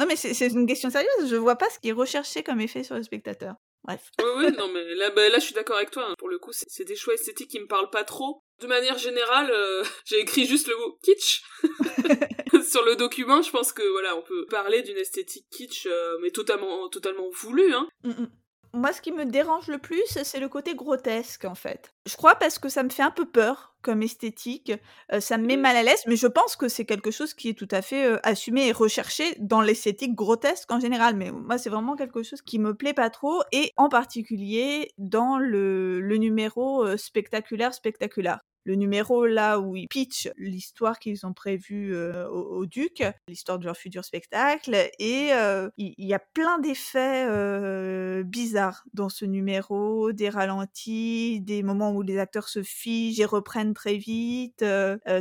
non 0.07 0.09
mais 0.09 0.17
c'est 0.17 0.47
une 0.49 0.67
question 0.67 0.91
sérieuse. 0.91 1.29
Je 1.29 1.37
vois 1.37 1.57
pas 1.57 1.69
ce 1.71 1.79
qui 1.79 1.89
est 1.89 1.93
recherché 1.93 2.43
comme 2.43 2.61
effet 2.61 2.85
sur 2.85 2.95
le 2.95 3.03
spectateur. 3.03 3.55
Bref. 3.85 4.11
Oui, 4.21 4.27
oui, 4.39 4.53
non, 4.57 4.69
mais 4.73 4.95
là, 4.97 5.11
bah, 5.11 5.29
là, 5.29 5.39
je 5.39 5.45
suis 5.45 5.55
d'accord 5.55 5.77
avec 5.77 5.91
toi. 5.91 6.07
hein. 6.09 6.15
Pour 6.19 6.29
le 6.29 6.39
coup, 6.39 6.53
c'est 6.53 6.67
c'est 6.69 6.85
des 6.85 6.97
choix 6.97 7.15
esthétiques 7.15 7.51
qui 7.51 7.61
me 7.61 7.67
parlent 7.67 7.91
pas 7.91 8.03
trop. 8.05 8.41
De 8.61 8.67
manière 8.67 8.99
générale, 8.99 9.51
euh, 9.51 9.85
j'ai 10.05 10.19
écrit 10.21 10.45
juste 10.47 10.69
le 10.69 10.77
mot 10.77 10.99
kitsch 11.03 11.43
sur 12.69 12.85
le 12.85 12.97
document. 12.97 13.43
Je 13.43 13.51
pense 13.51 13.73
que 13.73 13.83
voilà, 13.93 14.17
on 14.17 14.23
peut 14.23 14.47
parler 14.47 14.83
d'une 14.83 14.97
esthétique 14.97 15.47
kitsch, 15.51 15.87
euh, 15.87 16.19
mais 16.21 16.31
totalement, 16.31 16.89
totalement 16.89 17.29
voulue. 17.33 17.73
Hein. 17.75 17.89
Mm, 18.03 18.11
mm. 18.11 18.31
Moi, 18.77 18.93
ce 18.93 19.01
qui 19.01 19.11
me 19.11 19.25
dérange 19.25 19.67
le 19.69 19.79
plus, 19.79 20.05
c'est 20.23 20.39
le 20.39 20.49
côté 20.49 20.77
grotesque, 20.77 21.45
en 21.47 21.55
fait. 21.57 21.93
Je 22.07 22.17
crois 22.17 22.37
parce 22.37 22.59
que 22.59 22.69
ça 22.69 22.83
me 22.85 22.91
fait 22.91 23.03
un 23.03 23.11
peu 23.11 23.25
peur 23.29 23.75
comme 23.83 24.03
esthétique, 24.03 24.73
euh, 25.13 25.21
ça 25.21 25.39
me 25.39 25.47
met 25.47 25.57
Mhm. 25.57 25.63
mal 25.63 25.77
à 25.77 25.83
l'aise, 25.83 26.03
mais 26.07 26.17
je 26.17 26.27
pense 26.27 26.57
que 26.57 26.69
c'est 26.69 26.85
quelque 26.85 27.11
chose 27.11 27.35
qui 27.35 27.49
est 27.49 27.55
tout 27.59 27.69
à 27.71 27.83
fait 27.83 28.05
euh, 28.07 28.19
assumé 28.23 28.67
et 28.69 28.73
recherché 28.73 29.35
dans 29.41 29.61
l'esthétique 29.63 30.15
grotesque 30.15 30.71
en 30.71 30.79
général. 30.81 31.17
Mais 31.17 31.31
moi, 31.33 31.59
c'est 31.59 31.71
vraiment 31.71 31.97
quelque 31.97 32.23
chose 32.23 32.43
qui 32.43 32.59
me 32.59 32.75
plaît 32.75 32.95
pas 32.95 33.11
trop, 33.11 33.43
et 33.53 33.73
en 33.77 33.89
particulier 33.89 34.93
dans 34.99 35.39
le, 35.39 36.01
le 36.01 36.17
numéro 36.19 36.85
euh, 36.85 36.97
spectaculaire 36.97 37.75
spectaculaire. 37.75 38.41
Le 38.67 38.75
numéro 38.75 39.27
là 39.27 39.61
où 39.61 39.77
ils 39.77 39.87
pitchent 39.87 40.29
l'histoire 40.37 40.99
qu'ils 40.99 41.25
ont 41.25 41.33
prévue 41.33 41.95
euh, 41.95 42.29
au, 42.29 42.67
Duc, 42.67 43.05
l'histoire 43.29 43.61
de 43.61 43.65
leur 43.65 43.77
futur 43.77 44.05
spectacle, 44.05 44.75
et 44.99 45.33
euh, 45.35 45.71
il 45.77 45.95
y, 45.99 46.13
a 46.13 46.19
plein 46.19 46.59
d'effets 46.59 47.29
euh, 47.31 48.25
bizarres 48.25 48.83
dans 48.93 49.09
ce 49.09 49.25
numéro, 49.25 50.11
des 50.11 50.31
ralentis, 50.31 51.41
des 51.43 51.63
moments 51.63 51.93
où 51.93 52.03
les 52.03 52.19
acteurs 52.19 52.49
se 52.49 52.65
figent 52.65 53.21
et 53.21 53.25
reprennent 53.25 53.73
très 53.73 53.99
vite, 53.99 54.65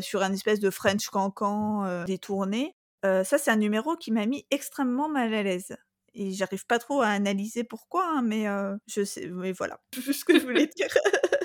sur 0.01 0.23
un 0.23 0.33
espèce 0.33 0.59
de 0.59 0.71
French 0.71 1.07
cancan 1.09 2.03
détourné. 2.05 2.73
Ça, 3.03 3.37
c'est 3.37 3.51
un 3.51 3.57
numéro 3.57 3.95
qui 3.95 4.11
m'a 4.11 4.25
mis 4.25 4.47
extrêmement 4.49 5.07
mal 5.07 5.31
à 5.35 5.43
l'aise. 5.43 5.77
Et 6.15 6.31
j'arrive 6.31 6.65
pas 6.65 6.79
trop 6.79 7.01
à 7.01 7.09
analyser 7.09 7.63
pourquoi, 7.63 8.07
hein, 8.07 8.21
mais 8.23 8.45
je 8.87 9.03
sais, 9.03 9.27
mais 9.27 9.51
voilà, 9.51 9.79
c'est 10.03 10.13
ce 10.13 10.25
que 10.25 10.39
je 10.39 10.43
voulais 10.43 10.67
dire. 10.75 10.89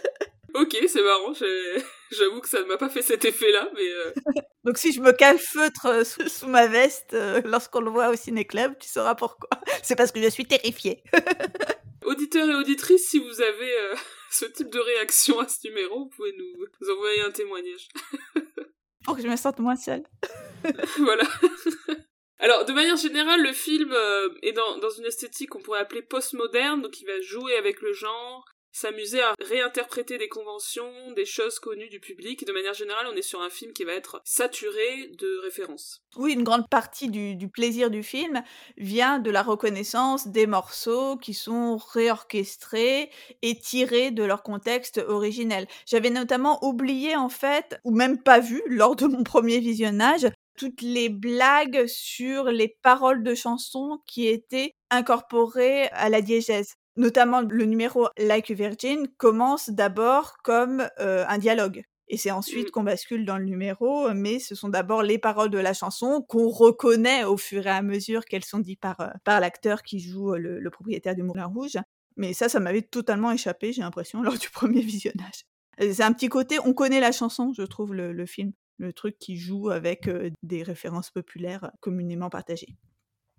Ok, 0.54 0.76
c'est 0.88 1.02
marrant. 1.02 1.32
J'avoue 2.10 2.40
que 2.40 2.48
ça 2.48 2.62
ne 2.62 2.66
m'a 2.66 2.76
pas 2.76 2.88
fait 2.88 3.02
cet 3.02 3.24
effet-là, 3.24 3.70
mais 3.74 3.88
euh, 3.88 4.12
Donc 4.64 4.78
si 4.78 4.92
je 4.92 5.00
me 5.00 5.12
calfeutre 5.12 5.86
euh, 5.86 6.04
sous, 6.04 6.28
sous 6.28 6.46
ma 6.46 6.66
veste 6.66 7.14
euh, 7.14 7.40
lorsqu'on 7.44 7.80
le 7.80 7.90
voit 7.90 8.08
au 8.08 8.16
ciné-club, 8.16 8.74
tu 8.78 8.88
sauras 8.88 9.14
pourquoi. 9.14 9.48
C'est 9.82 9.96
parce 9.96 10.12
que 10.12 10.20
je 10.20 10.28
suis 10.28 10.44
terrifiée. 10.46 11.02
auditeurs 12.04 12.48
et 12.48 12.54
auditrices, 12.54 13.08
si 13.08 13.18
vous 13.18 13.40
avez 13.40 13.72
euh, 13.78 13.94
ce 14.30 14.44
type 14.46 14.70
de 14.70 14.80
réaction 14.80 15.38
à 15.40 15.48
ce 15.48 15.66
numéro, 15.68 16.04
vous 16.04 16.10
pouvez 16.10 16.32
nous, 16.36 16.66
nous 16.80 16.90
envoyer 16.90 17.20
un 17.22 17.30
témoignage. 17.30 17.88
Pour 19.04 19.16
que 19.16 19.22
je 19.22 19.28
me 19.28 19.36
sente 19.36 19.58
moins 19.58 19.76
seule. 19.76 20.02
voilà. 20.98 21.24
Alors, 22.40 22.64
de 22.64 22.72
manière 22.72 22.96
générale, 22.96 23.42
le 23.42 23.52
film 23.52 23.92
euh, 23.92 24.28
est 24.42 24.52
dans, 24.52 24.78
dans 24.78 24.88
une 24.90 25.04
esthétique 25.04 25.50
qu'on 25.50 25.60
pourrait 25.60 25.80
appeler 25.80 26.00
postmoderne, 26.00 26.80
donc 26.80 26.98
il 27.00 27.06
va 27.06 27.20
jouer 27.20 27.54
avec 27.56 27.82
le 27.82 27.92
genre, 27.92 28.46
s'amuser 28.72 29.20
à 29.20 29.34
réinterpréter 29.40 30.18
des 30.18 30.28
conventions, 30.28 30.90
des 31.14 31.24
choses 31.24 31.58
connues 31.58 31.88
du 31.88 32.00
public. 32.00 32.46
De 32.46 32.52
manière 32.52 32.74
générale, 32.74 33.06
on 33.12 33.16
est 33.16 33.22
sur 33.22 33.40
un 33.40 33.50
film 33.50 33.72
qui 33.72 33.84
va 33.84 33.92
être 33.92 34.20
saturé 34.24 35.10
de 35.18 35.40
références. 35.42 36.02
Oui, 36.16 36.32
une 36.32 36.44
grande 36.44 36.68
partie 36.68 37.08
du, 37.08 37.48
plaisir 37.48 37.90
du 37.90 38.02
film 38.02 38.42
vient 38.76 39.18
de 39.18 39.30
la 39.30 39.42
reconnaissance 39.42 40.28
des 40.28 40.46
morceaux 40.46 41.16
qui 41.16 41.34
sont 41.34 41.76
réorchestrés 41.76 43.10
et 43.42 43.58
tirés 43.58 44.10
de 44.10 44.22
leur 44.22 44.42
contexte 44.42 44.98
originel. 44.98 45.66
J'avais 45.86 46.10
notamment 46.10 46.64
oublié 46.64 47.16
en 47.16 47.28
fait, 47.28 47.80
ou 47.84 47.90
même 47.90 48.22
pas 48.22 48.40
vu 48.40 48.62
lors 48.66 48.96
de 48.96 49.06
mon 49.06 49.24
premier 49.24 49.58
visionnage, 49.58 50.26
toutes 50.56 50.82
les 50.82 51.08
blagues 51.08 51.86
sur 51.86 52.44
les 52.44 52.68
paroles 52.82 53.22
de 53.22 53.34
chansons 53.34 53.98
qui 54.06 54.26
étaient 54.26 54.74
incorporées 54.90 55.88
à 55.92 56.08
la 56.08 56.20
diégèse. 56.20 56.74
Notamment 56.96 57.40
le 57.40 57.64
numéro 57.64 58.08
Like 58.18 58.50
a 58.50 58.54
Virgin 58.54 59.08
commence 59.16 59.70
d'abord 59.70 60.38
comme 60.42 60.88
euh, 60.98 61.24
un 61.28 61.38
dialogue. 61.38 61.84
Et 62.08 62.16
c'est 62.16 62.32
ensuite 62.32 62.68
mmh. 62.68 62.70
qu'on 62.72 62.82
bascule 62.82 63.24
dans 63.24 63.38
le 63.38 63.44
numéro, 63.44 64.12
mais 64.12 64.40
ce 64.40 64.56
sont 64.56 64.68
d'abord 64.68 65.04
les 65.04 65.18
paroles 65.18 65.50
de 65.50 65.58
la 65.58 65.72
chanson 65.72 66.24
qu'on 66.28 66.48
reconnaît 66.48 67.22
au 67.22 67.36
fur 67.36 67.64
et 67.68 67.70
à 67.70 67.82
mesure 67.82 68.24
qu'elles 68.24 68.44
sont 68.44 68.58
dites 68.58 68.80
par, 68.80 69.00
euh, 69.00 69.10
par 69.22 69.38
l'acteur 69.38 69.84
qui 69.84 70.00
joue 70.00 70.34
le, 70.34 70.58
le, 70.58 70.70
propriétaire 70.70 71.14
du 71.14 71.22
Moulin 71.22 71.46
Rouge. 71.46 71.78
Mais 72.16 72.32
ça, 72.32 72.48
ça 72.48 72.58
m'avait 72.58 72.82
totalement 72.82 73.30
échappé, 73.30 73.72
j'ai 73.72 73.82
l'impression, 73.82 74.22
lors 74.22 74.36
du 74.36 74.50
premier 74.50 74.80
visionnage. 74.80 75.44
C'est 75.78 76.02
un 76.02 76.12
petit 76.12 76.28
côté, 76.28 76.58
on 76.64 76.74
connaît 76.74 77.00
la 77.00 77.12
chanson, 77.12 77.52
je 77.56 77.62
trouve, 77.62 77.94
le, 77.94 78.12
le 78.12 78.26
film. 78.26 78.52
Le 78.78 78.92
truc 78.92 79.18
qui 79.18 79.36
joue 79.36 79.70
avec 79.70 80.08
euh, 80.08 80.30
des 80.42 80.62
références 80.62 81.10
populaires 81.10 81.70
communément 81.80 82.28
partagées. 82.28 82.76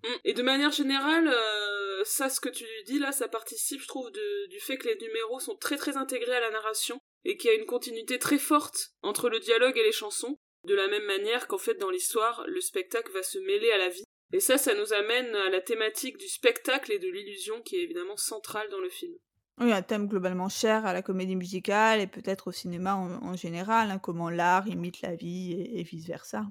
Mmh. 0.04 0.08
Et 0.24 0.34
de 0.34 0.44
manière 0.44 0.72
générale, 0.72 1.28
euh, 1.28 1.81
ça, 2.04 2.30
ce 2.30 2.40
que 2.40 2.50
tu 2.50 2.66
dis 2.86 3.00
là, 3.00 3.12
ça 3.12 3.28
participe, 3.28 3.82
je 3.82 3.88
trouve, 3.88 4.12
du 4.12 4.60
fait 4.60 4.78
que 4.78 4.88
les 4.88 4.98
numéros 4.98 5.40
sont 5.40 5.56
très 5.56 5.78
très 5.78 5.98
intégrés 5.98 6.36
à 6.36 6.40
la 6.40 6.52
narration 6.52 7.00
et 7.24 7.38
qu'il 7.38 7.50
y 7.50 7.54
a 7.54 7.58
une 7.58 7.66
continuité 7.66 8.20
très 8.20 8.40
forte 8.40 8.92
entre 9.02 9.30
le 9.30 9.40
dialogue 9.40 9.78
et 9.78 9.84
les 9.84 9.92
chansons, 9.92 10.38
de 10.66 10.76
la 10.76 10.88
même 10.88 11.06
manière 11.06 11.48
qu'en 11.48 11.58
fait 11.58 11.76
dans 11.76 11.90
l'histoire, 11.90 12.44
le 12.48 12.62
spectacle 12.62 13.12
va 13.14 13.24
se 13.24 13.40
mêler 13.40 13.72
à 13.72 13.78
la 13.78 13.90
vie. 13.90 14.04
Et 14.34 14.40
ça, 14.40 14.58
ça 14.58 14.74
nous 14.74 14.94
amène 14.94 15.36
à 15.36 15.50
la 15.50 15.62
thématique 15.62 16.18
du 16.18 16.28
spectacle 16.28 16.92
et 16.92 17.00
de 17.00 17.10
l'illusion 17.10 17.62
qui 17.62 17.76
est 17.76 17.84
évidemment 17.84 18.18
centrale 18.18 18.70
dans 18.70 18.80
le 18.80 18.90
film. 18.90 19.14
Oui, 19.60 19.74
un 19.74 19.82
thème 19.82 20.08
globalement 20.08 20.50
cher 20.50 20.86
à 20.86 20.94
la 20.94 21.02
comédie 21.02 21.36
musicale 21.36 22.00
et 22.00 22.08
peut-être 22.08 22.48
au 22.48 22.52
cinéma 22.52 22.96
en, 22.96 23.36
général, 23.36 23.92
hein, 23.92 24.00
comment 24.00 24.30
l'art 24.30 24.68
imite 24.68 25.02
la 25.02 25.16
vie 25.16 25.54
et 25.74 25.84
vice-versa. 25.84 26.46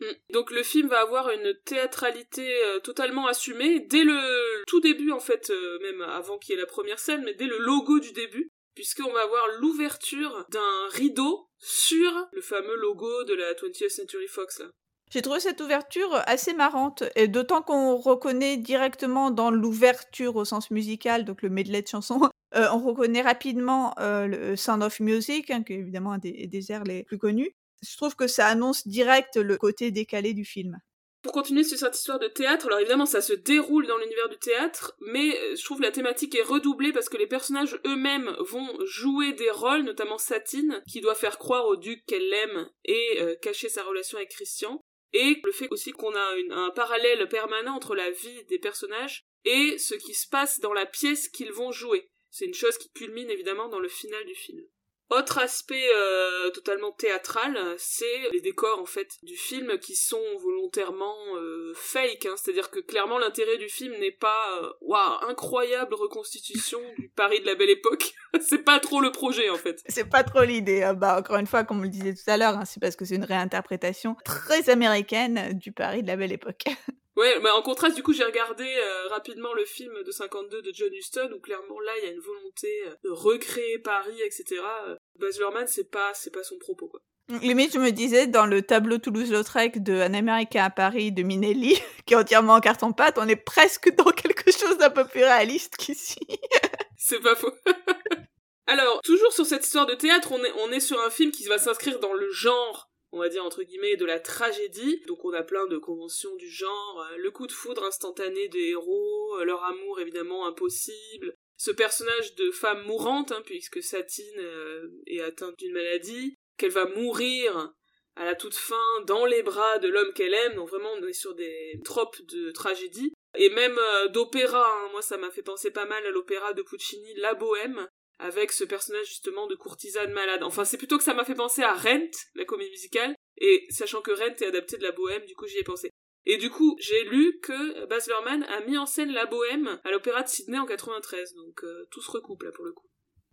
Mm. 0.00 0.32
Donc 0.32 0.50
le 0.50 0.62
film 0.62 0.88
va 0.88 1.00
avoir 1.00 1.30
une 1.30 1.54
théâtralité 1.64 2.46
euh, 2.64 2.80
totalement 2.80 3.26
assumée 3.26 3.80
dès 3.80 4.04
le 4.04 4.18
tout 4.66 4.80
début 4.80 5.12
en 5.12 5.20
fait, 5.20 5.50
euh, 5.50 5.78
même 5.80 6.02
avant 6.02 6.38
qu'il 6.38 6.54
y 6.54 6.58
ait 6.58 6.60
la 6.60 6.66
première 6.66 6.98
scène, 6.98 7.22
mais 7.24 7.34
dès 7.34 7.46
le 7.46 7.58
logo 7.58 7.98
du 7.98 8.12
début, 8.12 8.50
puisqu'on 8.74 9.12
va 9.12 9.22
avoir 9.22 9.46
l'ouverture 9.60 10.46
d'un 10.50 10.88
rideau 10.90 11.48
sur 11.58 12.28
le 12.32 12.40
fameux 12.40 12.76
logo 12.76 13.24
de 13.24 13.34
la 13.34 13.54
20th 13.54 13.88
Century 13.88 14.28
Fox 14.28 14.58
là. 14.60 14.66
J'ai 15.12 15.22
trouvé 15.22 15.38
cette 15.38 15.60
ouverture 15.60 16.20
assez 16.26 16.52
marrante, 16.52 17.04
et 17.14 17.28
d'autant 17.28 17.62
qu'on 17.62 17.94
reconnaît 17.94 18.56
directement 18.56 19.30
dans 19.30 19.52
l'ouverture 19.52 20.34
au 20.34 20.44
sens 20.44 20.72
musical, 20.72 21.24
donc 21.24 21.42
le 21.42 21.48
medley 21.48 21.80
de 21.80 21.86
chansons, 21.86 22.28
euh, 22.56 22.66
on 22.72 22.80
reconnaît 22.80 23.22
rapidement 23.22 23.94
le 23.98 24.56
Sound 24.56 24.82
of 24.82 24.98
Music, 24.98 25.48
hein, 25.52 25.62
qui 25.62 25.74
est 25.74 25.76
évidemment 25.76 26.10
un 26.10 26.18
des 26.18 26.72
airs 26.72 26.82
les 26.82 27.04
plus 27.04 27.18
connus, 27.18 27.54
je 27.82 27.96
trouve 27.96 28.16
que 28.16 28.26
ça 28.26 28.46
annonce 28.46 28.86
direct 28.86 29.36
le 29.36 29.56
côté 29.56 29.90
décalé 29.90 30.34
du 30.34 30.44
film. 30.44 30.78
Pour 31.22 31.32
continuer 31.32 31.64
sur 31.64 31.76
cette 31.76 31.96
histoire 31.96 32.20
de 32.20 32.28
théâtre, 32.28 32.66
alors 32.66 32.78
évidemment 32.78 33.04
ça 33.04 33.20
se 33.20 33.32
déroule 33.32 33.88
dans 33.88 33.98
l'univers 33.98 34.28
du 34.28 34.38
théâtre, 34.38 34.96
mais 35.00 35.36
euh, 35.36 35.56
je 35.56 35.64
trouve 35.64 35.80
la 35.80 35.90
thématique 35.90 36.36
est 36.36 36.42
redoublée 36.42 36.92
parce 36.92 37.08
que 37.08 37.16
les 37.16 37.26
personnages 37.26 37.80
eux-mêmes 37.84 38.36
vont 38.38 38.78
jouer 38.84 39.32
des 39.32 39.50
rôles, 39.50 39.82
notamment 39.82 40.18
Satine, 40.18 40.82
qui 40.88 41.00
doit 41.00 41.16
faire 41.16 41.38
croire 41.38 41.66
au 41.66 41.74
duc 41.74 42.04
qu'elle 42.06 42.28
l'aime 42.28 42.70
et 42.84 43.18
euh, 43.20 43.34
cacher 43.42 43.68
sa 43.68 43.82
relation 43.82 44.18
avec 44.18 44.30
Christian, 44.30 44.80
et 45.12 45.40
le 45.42 45.50
fait 45.50 45.66
aussi 45.72 45.90
qu'on 45.90 46.14
a 46.14 46.34
un 46.50 46.70
parallèle 46.70 47.28
permanent 47.28 47.74
entre 47.74 47.96
la 47.96 48.10
vie 48.10 48.44
des 48.44 48.60
personnages 48.60 49.24
et 49.44 49.78
ce 49.78 49.94
qui 49.94 50.14
se 50.14 50.28
passe 50.28 50.60
dans 50.60 50.72
la 50.72 50.86
pièce 50.86 51.28
qu'ils 51.28 51.52
vont 51.52 51.72
jouer. 51.72 52.08
C'est 52.30 52.44
une 52.44 52.54
chose 52.54 52.78
qui 52.78 52.90
culmine 52.92 53.30
évidemment 53.30 53.68
dans 53.68 53.80
le 53.80 53.88
final 53.88 54.24
du 54.26 54.34
film. 54.34 54.62
Autre 55.10 55.38
aspect 55.38 55.86
euh, 55.94 56.50
totalement 56.50 56.90
théâtral, 56.90 57.56
c'est 57.78 58.28
les 58.32 58.40
décors 58.40 58.80
en 58.80 58.86
fait 58.86 59.08
du 59.22 59.36
film 59.36 59.78
qui 59.78 59.94
sont 59.94 60.20
volontairement 60.42 61.14
euh, 61.36 61.72
fake, 61.76 62.26
hein. 62.26 62.34
c'est-à-dire 62.36 62.70
que 62.70 62.80
clairement 62.80 63.16
l'intérêt 63.16 63.56
du 63.56 63.68
film 63.68 63.94
n'est 64.00 64.10
pas 64.10 64.60
euh, 64.60 64.72
waouh 64.80 65.28
incroyable 65.28 65.94
reconstitution 65.94 66.80
du 66.98 67.08
Paris 67.08 67.40
de 67.40 67.46
la 67.46 67.54
Belle 67.54 67.70
Époque, 67.70 68.14
c'est 68.40 68.64
pas 68.64 68.80
trop 68.80 69.00
le 69.00 69.12
projet 69.12 69.48
en 69.48 69.56
fait. 69.56 69.80
C'est 69.86 70.10
pas 70.10 70.24
trop 70.24 70.42
l'idée, 70.42 70.82
hein. 70.82 70.94
bah 70.94 71.18
encore 71.20 71.36
une 71.36 71.46
fois 71.46 71.62
comme 71.62 71.78
on 71.78 71.82
le 71.82 71.88
disait 71.88 72.12
tout 72.12 72.28
à 72.28 72.36
l'heure, 72.36 72.58
hein, 72.58 72.64
c'est 72.64 72.80
parce 72.80 72.96
que 72.96 73.04
c'est 73.04 73.14
une 73.14 73.24
réinterprétation 73.24 74.16
très 74.24 74.70
américaine 74.70 75.52
du 75.52 75.70
Paris 75.70 76.02
de 76.02 76.08
la 76.08 76.16
Belle 76.16 76.32
Époque. 76.32 76.64
Ouais, 77.16 77.40
mais 77.42 77.48
en 77.50 77.62
contraste, 77.62 77.96
du 77.96 78.02
coup, 78.02 78.12
j'ai 78.12 78.24
regardé 78.24 78.64
euh, 78.64 79.08
rapidement 79.08 79.54
le 79.54 79.64
film 79.64 80.02
de 80.04 80.10
52 80.10 80.60
de 80.60 80.70
John 80.74 80.92
Huston, 80.92 81.30
où 81.34 81.40
clairement 81.40 81.80
là, 81.80 81.92
il 81.98 82.04
y 82.04 82.08
a 82.08 82.12
une 82.12 82.20
volonté 82.20 82.68
euh, 82.86 82.94
de 83.04 83.10
recréer 83.10 83.78
Paris, 83.78 84.20
etc. 84.22 84.60
Euh, 84.86 84.96
Baz 85.18 85.38
Luhrmann, 85.38 85.66
c'est 85.66 85.90
pas, 85.90 86.12
c'est 86.12 86.32
pas 86.32 86.42
son 86.42 86.58
propos, 86.58 86.88
quoi. 86.88 87.00
Limite, 87.28 87.72
je 87.72 87.78
me 87.78 87.90
disais, 87.90 88.26
dans 88.26 88.46
le 88.46 88.62
tableau 88.62 88.98
Toulouse-Lautrec 88.98 89.82
de 89.82 89.94
Un 89.94 90.14
Américain 90.14 90.64
à 90.64 90.70
Paris 90.70 91.10
de 91.10 91.22
Minelli, 91.22 91.76
qui 92.06 92.14
est 92.14 92.16
entièrement 92.16 92.54
en 92.54 92.60
carton-pâte, 92.60 93.18
on 93.18 93.26
est 93.26 93.34
presque 93.34 93.92
dans 93.96 94.12
quelque 94.12 94.52
chose 94.52 94.76
d'un 94.78 94.90
peu 94.90 95.06
plus 95.06 95.24
réaliste 95.24 95.76
qu'ici. 95.76 96.20
c'est 96.98 97.20
pas 97.20 97.34
faux. 97.34 97.52
Alors, 98.68 99.00
toujours 99.02 99.32
sur 99.32 99.46
cette 99.46 99.64
histoire 99.64 99.86
de 99.86 99.94
théâtre, 99.94 100.32
on 100.32 100.44
est, 100.44 100.52
on 100.58 100.70
est 100.70 100.80
sur 100.80 101.00
un 101.00 101.10
film 101.10 101.30
qui 101.30 101.46
va 101.46 101.58
s'inscrire 101.58 101.98
dans 101.98 102.12
le 102.12 102.30
genre 102.30 102.85
on 103.12 103.18
va 103.18 103.28
dire 103.28 103.44
entre 103.44 103.62
guillemets, 103.62 103.96
de 103.96 104.04
la 104.04 104.20
tragédie. 104.20 105.02
Donc 105.06 105.24
on 105.24 105.32
a 105.32 105.42
plein 105.42 105.66
de 105.66 105.78
conventions 105.78 106.34
du 106.36 106.48
genre, 106.48 107.06
euh, 107.10 107.16
le 107.16 107.30
coup 107.30 107.46
de 107.46 107.52
foudre 107.52 107.84
instantané 107.84 108.48
des 108.48 108.70
héros, 108.70 109.38
euh, 109.38 109.44
leur 109.44 109.62
amour 109.64 110.00
évidemment 110.00 110.46
impossible, 110.46 111.34
ce 111.56 111.70
personnage 111.70 112.34
de 112.34 112.50
femme 112.50 112.84
mourante, 112.84 113.32
hein, 113.32 113.42
puisque 113.44 113.82
Satine 113.82 114.40
euh, 114.40 114.88
est 115.06 115.20
atteinte 115.20 115.58
d'une 115.58 115.72
maladie, 115.72 116.34
qu'elle 116.58 116.70
va 116.70 116.86
mourir 116.86 117.72
à 118.16 118.24
la 118.24 118.34
toute 118.34 118.54
fin 118.54 119.00
dans 119.06 119.26
les 119.26 119.42
bras 119.42 119.78
de 119.78 119.88
l'homme 119.88 120.12
qu'elle 120.14 120.34
aime, 120.34 120.54
donc 120.54 120.70
vraiment 120.70 120.92
on 120.94 121.06
est 121.06 121.12
sur 121.12 121.34
des 121.34 121.80
tropes 121.84 122.20
de 122.22 122.50
tragédie, 122.50 123.12
et 123.36 123.50
même 123.50 123.78
d'opéra, 124.10 124.66
hein. 124.66 124.88
moi 124.92 125.02
ça 125.02 125.18
m'a 125.18 125.30
fait 125.30 125.42
penser 125.42 125.70
pas 125.70 125.84
mal 125.84 126.04
à 126.06 126.10
l'opéra 126.10 126.54
de 126.54 126.62
Puccini, 126.62 127.12
La 127.16 127.34
Bohème, 127.34 127.86
avec 128.18 128.52
ce 128.52 128.64
personnage 128.64 129.06
justement 129.06 129.46
de 129.46 129.54
courtisane 129.54 130.12
malade. 130.12 130.42
Enfin, 130.42 130.64
c'est 130.64 130.78
plutôt 130.78 130.98
que 130.98 131.04
ça 131.04 131.14
m'a 131.14 131.24
fait 131.24 131.34
penser 131.34 131.62
à 131.62 131.74
Rent, 131.74 132.10
la 132.34 132.44
comédie 132.44 132.70
musicale, 132.70 133.14
et 133.38 133.66
sachant 133.70 134.00
que 134.00 134.10
Rent 134.10 134.36
est 134.40 134.46
adapté 134.46 134.76
de 134.78 134.82
la 134.82 134.92
bohème, 134.92 135.24
du 135.26 135.34
coup 135.34 135.46
j'y 135.46 135.58
ai 135.58 135.64
pensé. 135.64 135.90
Et 136.26 136.38
du 136.38 136.50
coup, 136.50 136.76
j'ai 136.80 137.04
lu 137.04 137.38
que 137.40 137.86
Baz 137.86 138.08
Luhrmann 138.08 138.42
a 138.44 138.60
mis 138.66 138.76
en 138.76 138.86
scène 138.86 139.12
la 139.12 139.26
bohème 139.26 139.78
à 139.84 139.92
l'opéra 139.92 140.22
de 140.22 140.28
Sydney 140.28 140.58
en 140.58 140.66
93, 140.66 141.34
donc 141.34 141.62
euh, 141.62 141.86
tout 141.90 142.02
se 142.02 142.10
recoupe 142.10 142.42
là 142.42 142.50
pour 142.52 142.64
le 142.64 142.72
coup. 142.72 142.86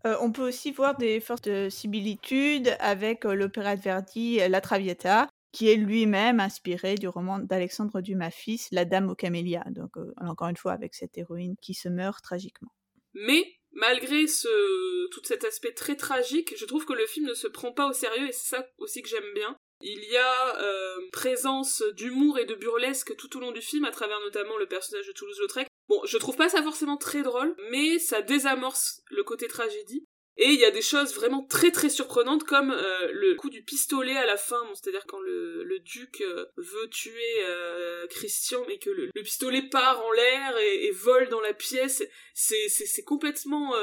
Euh, 0.05 0.15
on 0.21 0.31
peut 0.31 0.47
aussi 0.47 0.71
voir 0.71 0.95
des 0.97 1.19
fortes 1.19 1.69
similitudes 1.69 2.75
avec 2.79 3.25
euh, 3.25 3.33
l'opéra 3.33 3.75
de 3.75 3.81
Verdi 3.81 4.37
La 4.47 4.61
Traviata, 4.61 5.27
qui 5.51 5.69
est 5.69 5.75
lui-même 5.75 6.39
inspiré 6.39 6.93
du 6.95 7.07
roman 7.07 7.39
d'Alexandre 7.39 7.99
Dumas 8.01 8.31
fils, 8.31 8.67
La 8.71 8.85
Dame 8.85 9.09
aux 9.09 9.15
camélias. 9.15 9.65
Donc 9.71 9.91
encore 10.17 10.49
une 10.49 10.57
fois 10.57 10.73
avec 10.73 10.93
cette 10.93 11.17
héroïne 11.17 11.55
qui 11.61 11.73
se 11.73 11.89
meurt 11.89 12.23
tragiquement. 12.23 12.71
Mais 13.13 13.43
malgré 13.73 14.27
ce 14.27 15.07
tout 15.09 15.21
cet 15.23 15.43
aspect 15.43 15.73
très 15.73 15.95
tragique, 15.95 16.55
je 16.57 16.65
trouve 16.65 16.85
que 16.85 16.93
le 16.93 17.05
film 17.05 17.27
ne 17.27 17.33
se 17.33 17.47
prend 17.47 17.71
pas 17.71 17.87
au 17.87 17.93
sérieux 17.93 18.27
et 18.27 18.31
c'est 18.31 18.55
ça 18.55 18.67
aussi 18.77 19.01
que 19.01 19.09
j'aime 19.09 19.33
bien. 19.33 19.57
Il 19.81 20.03
y 20.09 20.15
a 20.15 20.57
euh, 20.61 20.95
présence 21.11 21.83
d'humour 21.95 22.39
et 22.39 22.45
de 22.45 22.55
burlesque 22.55 23.15
tout 23.17 23.35
au 23.35 23.41
long 23.41 23.51
du 23.51 23.61
film, 23.61 23.83
à 23.83 23.91
travers 23.91 24.19
notamment 24.21 24.57
le 24.57 24.65
personnage 24.65 25.07
de 25.07 25.11
Toulouse-Lautrec. 25.11 25.67
Bon, 25.89 26.01
je 26.05 26.17
trouve 26.17 26.37
pas 26.37 26.47
ça 26.47 26.63
forcément 26.63 26.95
très 26.95 27.21
drôle, 27.21 27.53
mais 27.69 27.99
ça 27.99 28.21
désamorce 28.21 29.01
le 29.11 29.23
côté 29.23 29.47
tragédie. 29.47 30.05
Et 30.37 30.49
il 30.49 30.59
y 30.59 30.65
a 30.65 30.71
des 30.71 30.81
choses 30.81 31.13
vraiment 31.13 31.43
très 31.43 31.71
très 31.71 31.89
surprenantes 31.89 32.43
comme 32.43 32.71
euh, 32.71 33.11
le 33.11 33.35
coup 33.35 33.51
du 33.51 33.63
pistolet 33.63 34.17
à 34.17 34.25
la 34.25 34.37
fin, 34.37 34.61
c'est-à-dire 34.73 35.05
quand 35.05 35.19
le, 35.19 35.79
duc 35.79 36.21
euh, 36.21 36.45
veut 36.57 36.89
tuer 36.89 37.43
euh, 37.43 38.07
Christian 38.07 38.63
mais 38.67 38.79
que 38.79 38.89
le, 38.89 39.11
pistolet 39.21 39.61
part 39.61 40.03
en 40.03 40.11
l'air 40.11 40.57
et, 40.57 40.85
et, 40.85 40.91
vole 40.91 41.29
dans 41.29 41.41
la 41.41 41.53
pièce, 41.53 42.03
c'est, 42.33 43.03
complètement 43.05 43.73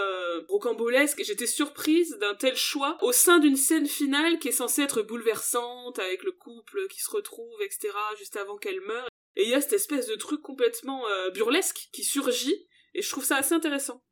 rocambolesque 0.48 1.20
et 1.20 1.24
j'étais 1.24 1.46
surprise 1.46 2.16
d'un 2.20 2.34
tel 2.34 2.56
choix 2.56 2.96
au 3.02 3.12
sein 3.12 3.38
d'une 3.38 3.56
scène 3.56 3.86
finale 3.86 4.38
qui 4.38 4.48
est 4.48 4.52
censée 4.52 4.82
être 4.82 5.02
bouleversante 5.02 5.98
avec 5.98 6.22
le 6.22 6.32
couple 6.32 6.88
qui 6.88 7.00
se 7.00 7.10
retrouve, 7.10 7.60
etc., 7.62 7.90
juste 8.18 8.36
avant 8.36 8.56
qu'elle 8.56 8.80
meure. 8.80 9.08
Et 9.36 9.44
il 9.44 9.50
y 9.50 9.54
a 9.54 9.60
cette 9.60 9.74
espèce 9.74 10.06
de 10.06 10.16
truc 10.16 10.40
complètement 10.40 11.04
burlesque 11.34 11.88
qui 11.92 12.02
surgit 12.02 12.66
et 12.94 13.02
je 13.02 13.10
trouve 13.10 13.24
ça 13.24 13.36
assez 13.36 13.54
intéressant. 13.54 14.02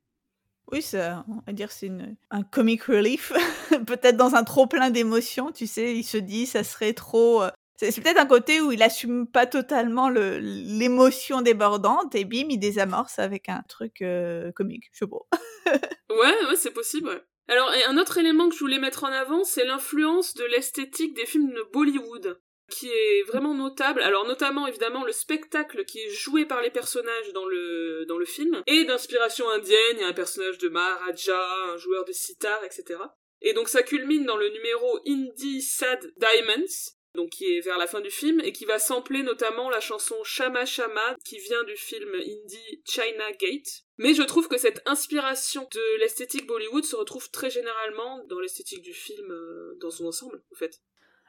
Oui, 0.71 0.85
on 0.93 1.41
va 1.47 1.53
dire 1.53 1.73
c'est 1.73 1.91
un 2.31 2.43
comic 2.43 2.85
relief, 2.85 3.33
peut-être 3.87 4.17
dans 4.17 4.35
un 4.35 4.45
trop 4.45 4.67
plein 4.67 4.91
d'émotions, 4.91 5.51
tu 5.51 5.67
sais, 5.67 5.95
il 5.95 6.05
se 6.05 6.19
dit 6.19 6.47
ça 6.47 6.65
serait 6.65 6.93
trop... 6.93 7.43
Euh, 7.43 7.51
c'est 7.77 8.03
peut-être 8.03 8.19
un 8.19 8.27
côté 8.27 8.61
où 8.61 8.73
il 8.73 8.83
assume 8.83 9.29
pas 9.29 9.47
totalement 9.47 10.09
l'émotion 10.09 11.43
débordante 11.43 12.15
et 12.17 12.25
bim, 12.25 12.49
il 12.51 12.59
désamorce 12.59 13.21
avec 13.21 13.49
un 13.49 13.63
truc 13.69 14.03
euh, 14.03 14.51
comique, 14.53 14.91
je 14.93 14.99
sais 14.99 15.07
pas. 15.07 15.39
ouais, 16.11 16.47
ouais, 16.49 16.57
c'est 16.57 16.73
possible, 16.73 17.25
Alors, 17.47 17.71
un 17.89 17.97
autre 17.97 18.19
élément 18.19 18.49
que 18.49 18.55
je 18.57 18.61
voulais 18.61 18.81
mettre 18.81 19.05
en 19.05 19.13
avant, 19.13 19.45
c'est 19.45 19.65
l'influence 19.65 20.35
de 20.35 20.45
l'esthétique 20.45 21.15
des 21.15 21.25
films 21.25 21.53
de 21.53 21.65
Bollywood 21.73 22.41
qui 22.71 22.89
est 22.91 23.23
vraiment 23.23 23.55
notable. 23.55 24.03
Alors 24.03 24.27
notamment 24.27 24.67
évidemment 24.67 25.05
le 25.05 25.13
spectacle 25.13 25.85
qui 25.85 26.01
est 26.01 26.11
joué 26.11 26.45
par 26.45 26.63
les 26.63 26.71
personnages 26.71 27.33
dans 27.33 27.47
le 27.47 28.05
dans 28.07 28.19
le 28.19 28.27
film 28.27 28.63
et 28.67 28.85
d'inspiration 28.85 29.49
indienne. 29.49 29.97
Il 29.97 30.01
y 30.01 30.05
a 30.05 30.09
un 30.09 30.13
personnage 30.13 30.59
de 30.59 30.69
Maharaja, 30.69 31.41
un 31.73 31.77
joueur 31.77 32.05
de 32.05 32.13
sitar, 32.13 32.63
etc. 32.65 33.01
Et 33.41 33.53
donc 33.53 33.69
ça 33.69 33.83
culmine 33.83 34.27
dans 34.27 34.37
le 34.37 34.49
numéro 34.51 34.99
Indie 35.07 35.63
Sad 35.63 36.13
Diamonds, 36.17 36.93
donc 37.15 37.31
qui 37.31 37.57
est 37.57 37.61
vers 37.61 37.79
la 37.79 37.87
fin 37.87 38.01
du 38.01 38.11
film 38.11 38.41
et 38.41 38.53
qui 38.53 38.65
va 38.65 38.79
sampler 38.79 39.23
notamment 39.23 39.71
la 39.71 39.81
chanson 39.81 40.17
Shama 40.25 40.67
Shama 40.67 41.17
qui 41.25 41.39
vient 41.39 41.63
du 41.65 41.77
film 41.77 42.15
indie 42.15 42.83
China 42.85 43.31
Gate. 43.41 43.85
Mais 43.97 44.15
je 44.15 44.23
trouve 44.23 44.49
que 44.49 44.59
cette 44.59 44.83
inspiration 44.87 45.69
de 45.73 45.99
l'esthétique 46.01 46.47
Bollywood 46.47 46.85
se 46.85 46.97
retrouve 46.97 47.31
très 47.31 47.51
généralement 47.51 48.25
dans 48.29 48.41
l'esthétique 48.41 48.83
du 48.83 48.95
film 48.95 49.31
euh, 49.31 49.77
dans 49.81 49.91
son 49.91 50.07
ensemble 50.07 50.43
en 50.53 50.57
fait. 50.57 50.81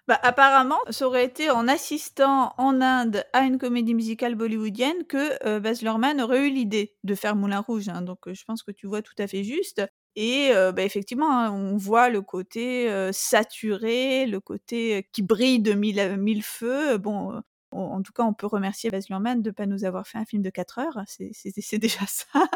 Bah, 0.09 0.17
apparemment, 0.23 0.79
ça 0.89 1.05
aurait 1.05 1.23
été 1.23 1.51
en 1.51 1.67
assistant 1.67 2.55
en 2.57 2.81
Inde 2.81 3.23
à 3.31 3.41
une 3.41 3.59
comédie 3.59 3.93
musicale 3.93 4.33
bollywoodienne 4.33 5.05
que 5.05 5.45
euh, 5.45 5.59
Baz 5.59 5.83
Luhrmann 5.83 6.19
aurait 6.19 6.47
eu 6.47 6.49
l'idée 6.49 6.95
de 7.03 7.13
faire 7.13 7.35
Moulin 7.35 7.59
Rouge. 7.59 7.89
Hein. 7.89 8.01
donc, 8.01 8.27
euh, 8.27 8.33
je 8.33 8.43
pense 8.43 8.63
que 8.63 8.71
tu 8.71 8.87
vois 8.87 9.03
tout 9.03 9.13
à 9.19 9.27
fait 9.27 9.43
juste. 9.43 9.83
Et 10.15 10.49
euh, 10.49 10.71
bah, 10.71 10.81
effectivement, 10.81 11.31
hein, 11.31 11.51
on 11.51 11.77
voit 11.77 12.09
le 12.09 12.23
côté 12.23 12.91
saturé, 13.11 14.25
le 14.25 14.39
côté 14.39 15.07
qui 15.11 15.21
brille 15.21 15.59
de 15.59 15.73
mille, 15.73 16.41
feux. 16.43 16.97
Bon, 16.97 17.39
en 17.71 18.01
tout 18.01 18.11
cas, 18.11 18.23
on 18.23 18.33
peut 18.33 18.47
remercier 18.47 18.89
Baz 18.89 19.09
Luhrmann 19.09 19.43
de 19.43 19.49
ne 19.49 19.53
pas 19.53 19.67
nous 19.67 19.85
avoir 19.85 20.07
fait 20.07 20.17
un 20.17 20.25
film 20.25 20.41
de 20.41 20.49
4 20.49 20.79
heures. 20.79 21.03
C'est 21.05 21.77
déjà 21.77 22.07
ça. 22.07 22.49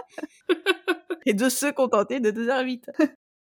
et 1.28 1.36
de 1.36 1.50
se 1.50 1.72
contenter 1.72 2.20
de 2.20 2.32
2h08. 2.32 3.14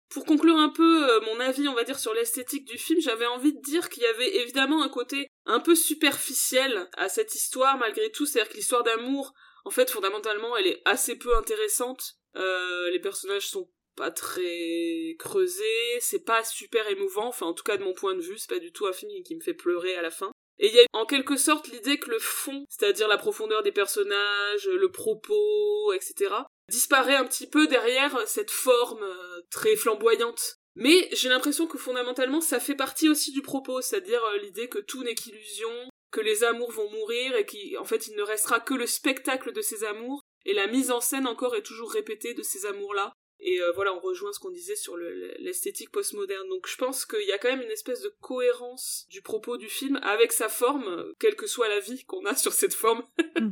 Pour 0.10 0.26
conclure 0.26 0.58
un 0.58 0.70
peu 0.70 1.10
euh, 1.10 1.20
mon 1.22 1.40
avis, 1.40 1.68
on 1.68 1.74
va 1.74 1.84
dire, 1.84 2.00
sur 2.00 2.14
l'esthétique 2.14 2.66
du 2.66 2.78
film, 2.78 3.02
j'avais 3.02 3.26
envie 3.26 3.54
de 3.54 3.62
dire 3.62 3.90
qu'il 3.90 4.04
y 4.04 4.08
avait 4.08 4.38
évidemment 4.38 4.82
un 4.82 4.90
côté 4.90 5.28
un 5.46 5.60
peu 5.60 5.76
superficiel 5.76 6.90
à 6.98 7.10
cette 7.10 7.36
histoire, 7.36 7.78
malgré 7.78 8.10
tout. 8.12 8.26
C'est-à-dire 8.26 8.52
que 8.52 8.58
l'histoire 8.58 8.84
d'amour, 8.84 9.34
en 9.66 9.70
fait, 9.70 9.90
fondamentalement, 9.90 10.56
elle 10.56 10.68
est 10.68 10.82
assez 10.86 11.18
peu 11.18 11.36
intéressante. 11.36 12.16
Euh, 12.38 12.90
les 12.92 13.00
personnages 13.00 13.48
sont 13.48 13.70
pas 13.98 14.12
très 14.12 15.16
creusés, 15.18 16.00
c'est 16.00 16.24
pas 16.24 16.44
super 16.44 16.88
émouvant, 16.88 17.28
enfin 17.28 17.48
en 17.48 17.54
tout 17.54 17.64
cas 17.64 17.78
de 17.78 17.84
mon 17.84 17.94
point 17.94 18.14
de 18.14 18.22
vue, 18.22 18.38
c'est 18.38 18.50
pas 18.50 18.60
du 18.60 18.72
tout 18.72 18.86
un 18.86 18.94
film 18.94 19.12
qui 19.24 19.36
me 19.36 19.42
fait 19.42 19.56
pleurer 19.56 19.96
à 19.96 20.04
la 20.04 20.12
fin. 20.12 20.32
Et 20.60 20.68
il 20.68 20.74
y 20.74 20.80
a 20.80 20.86
en 20.94 21.06
quelque 21.06 21.38
sorte 21.38 21.68
l'idée 21.68 22.00
que 22.00 22.10
le 22.10 22.20
fond, 22.20 22.66
c'est-à-dire 22.70 23.08
la 23.08 23.18
profondeur 23.18 23.62
des 23.64 23.72
personnages, 23.72 24.68
le 24.68 24.92
propos, 24.92 25.94
etc., 25.94 26.34
disparaît 26.70 27.16
un 27.16 27.26
petit 27.26 27.48
peu 27.48 27.68
derrière 27.68 28.28
cette 28.28 28.52
forme 28.52 29.04
euh, 29.04 29.42
très 29.52 29.76
flamboyante. 29.76 30.58
Mais 30.76 31.10
j'ai 31.14 31.30
l'impression 31.30 31.66
que 31.68 31.78
fondamentalement 31.78 32.42
ça 32.42 32.60
fait 32.60 32.76
partie 32.76 33.10
aussi 33.10 33.32
du 33.32 33.42
propos, 33.42 33.82
c'est-à-dire 33.82 34.24
euh, 34.26 34.38
l'idée 34.38 34.68
que 34.68 34.80
tout 34.80 35.04
n'est 35.04 35.16
qu'illusion, 35.16 35.72
que 36.12 36.22
les 36.22 36.44
amours 36.44 36.72
vont 36.72 36.90
mourir 36.92 37.36
et 37.36 37.46
qu'en 37.46 37.86
fait 37.86 38.08
il 38.08 38.16
ne 38.16 38.22
restera 38.22 38.60
que 38.60 38.74
le 38.74 38.88
spectacle 38.88 39.54
de 39.54 39.62
ces 39.62 39.84
amours 39.84 40.22
et 40.46 40.54
la 40.54 40.68
mise 40.68 40.92
en 40.92 41.02
scène 41.02 41.28
encore 41.28 41.56
est 41.56 41.64
toujours 41.64 41.92
répétée 41.92 42.34
de 42.34 42.44
ces 42.44 42.66
amours-là. 42.66 43.12
Et 43.40 43.62
euh, 43.62 43.72
voilà, 43.72 43.94
on 43.94 44.00
rejoint 44.00 44.34
ce 44.34 44.40
qu'on 44.40 44.50
disait 44.50 44.76
sur 44.76 44.98
l'esthétique 44.98 45.92
postmoderne. 45.92 46.48
Donc 46.50 46.68
je 46.68 46.76
pense 46.76 47.06
qu'il 47.06 47.26
y 47.26 47.32
a 47.32 47.38
quand 47.38 47.50
même 47.50 47.62
une 47.62 47.72
espèce 47.72 48.02
de 48.02 48.14
cohérence 48.20 49.06
du 49.10 49.22
propos 49.22 49.58
du 49.58 49.70
film 49.70 50.00
avec 50.02 50.32
sa 50.32 50.50
forme, 50.50 51.14
quelle 51.20 51.36
que 51.36 51.48
soit 51.48 51.70
la 51.70 51.80
vie 51.80 52.04
qu'on 52.06 52.26
a 52.26 52.36
sur 52.36 52.54
cette 52.54 52.74
forme. 52.74 53.04
Mm. 53.40 53.52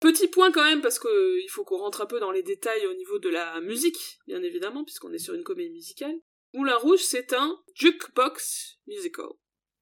Petit 0.00 0.28
point 0.28 0.52
quand 0.52 0.64
même, 0.64 0.80
parce 0.80 1.00
qu'il 1.00 1.10
euh, 1.10 1.40
faut 1.48 1.64
qu'on 1.64 1.78
rentre 1.78 2.02
un 2.02 2.06
peu 2.06 2.20
dans 2.20 2.30
les 2.30 2.42
détails 2.42 2.86
au 2.86 2.94
niveau 2.94 3.18
de 3.18 3.28
la 3.28 3.60
musique, 3.60 4.20
bien 4.28 4.42
évidemment, 4.42 4.84
puisqu'on 4.84 5.12
est 5.12 5.18
sur 5.18 5.34
une 5.34 5.42
comédie 5.42 5.72
musicale. 5.72 6.14
Moulin 6.52 6.76
Rouge, 6.76 7.00
c'est 7.00 7.32
un 7.32 7.60
jukebox 7.74 8.78
musical. 8.86 9.26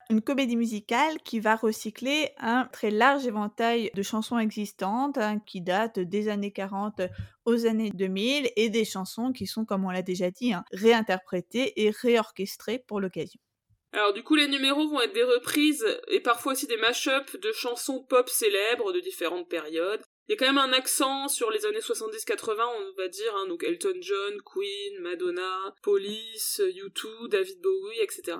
Une 0.09 0.23
comédie 0.23 0.57
musicale 0.57 1.19
qui 1.25 1.40
va 1.40 1.57
recycler 1.57 2.31
un 2.38 2.69
très 2.73 2.92
large 2.92 3.27
éventail 3.27 3.90
de 3.92 4.03
chansons 4.03 4.38
existantes 4.38 5.19
hein, 5.19 5.40
qui 5.45 5.61
datent 5.61 5.99
des 5.99 6.29
années 6.29 6.53
40 6.53 7.03
aux 7.45 7.66
années 7.66 7.90
2000 7.90 8.53
et 8.55 8.69
des 8.69 8.85
chansons 8.85 9.33
qui 9.33 9.49
sont, 9.49 9.64
comme 9.64 9.85
on 9.85 9.90
l'a 9.90 10.03
déjà 10.03 10.31
dit, 10.31 10.53
hein, 10.53 10.64
réinterprétées 10.71 11.83
et 11.83 11.90
réorchestrées 11.90 12.85
pour 12.87 13.01
l'occasion. 13.01 13.40
Alors 13.92 14.12
du 14.12 14.23
coup, 14.23 14.37
les 14.37 14.47
numéros 14.47 14.88
vont 14.88 15.01
être 15.01 15.12
des 15.12 15.25
reprises 15.25 15.85
et 16.07 16.21
parfois 16.21 16.53
aussi 16.53 16.69
des 16.69 16.77
mash-ups 16.77 17.40
de 17.40 17.51
chansons 17.51 18.05
pop 18.05 18.29
célèbres 18.29 18.92
de 18.92 19.01
différentes 19.01 19.49
périodes. 19.49 20.03
Il 20.29 20.33
y 20.33 20.35
a 20.35 20.37
quand 20.37 20.47
même 20.47 20.59
un 20.59 20.73
accent 20.73 21.27
sur 21.27 21.51
les 21.51 21.66
années 21.66 21.81
70-80, 21.81 22.61
on 22.61 22.97
va 22.97 23.09
dire, 23.09 23.35
hein, 23.37 23.47
donc 23.49 23.64
Elton 23.64 23.99
John, 24.01 24.40
Queen, 24.45 25.01
Madonna, 25.01 25.75
Police, 25.83 26.61
U2, 26.61 27.29
David 27.29 27.61
Bowie, 27.61 28.01
etc. 28.01 28.38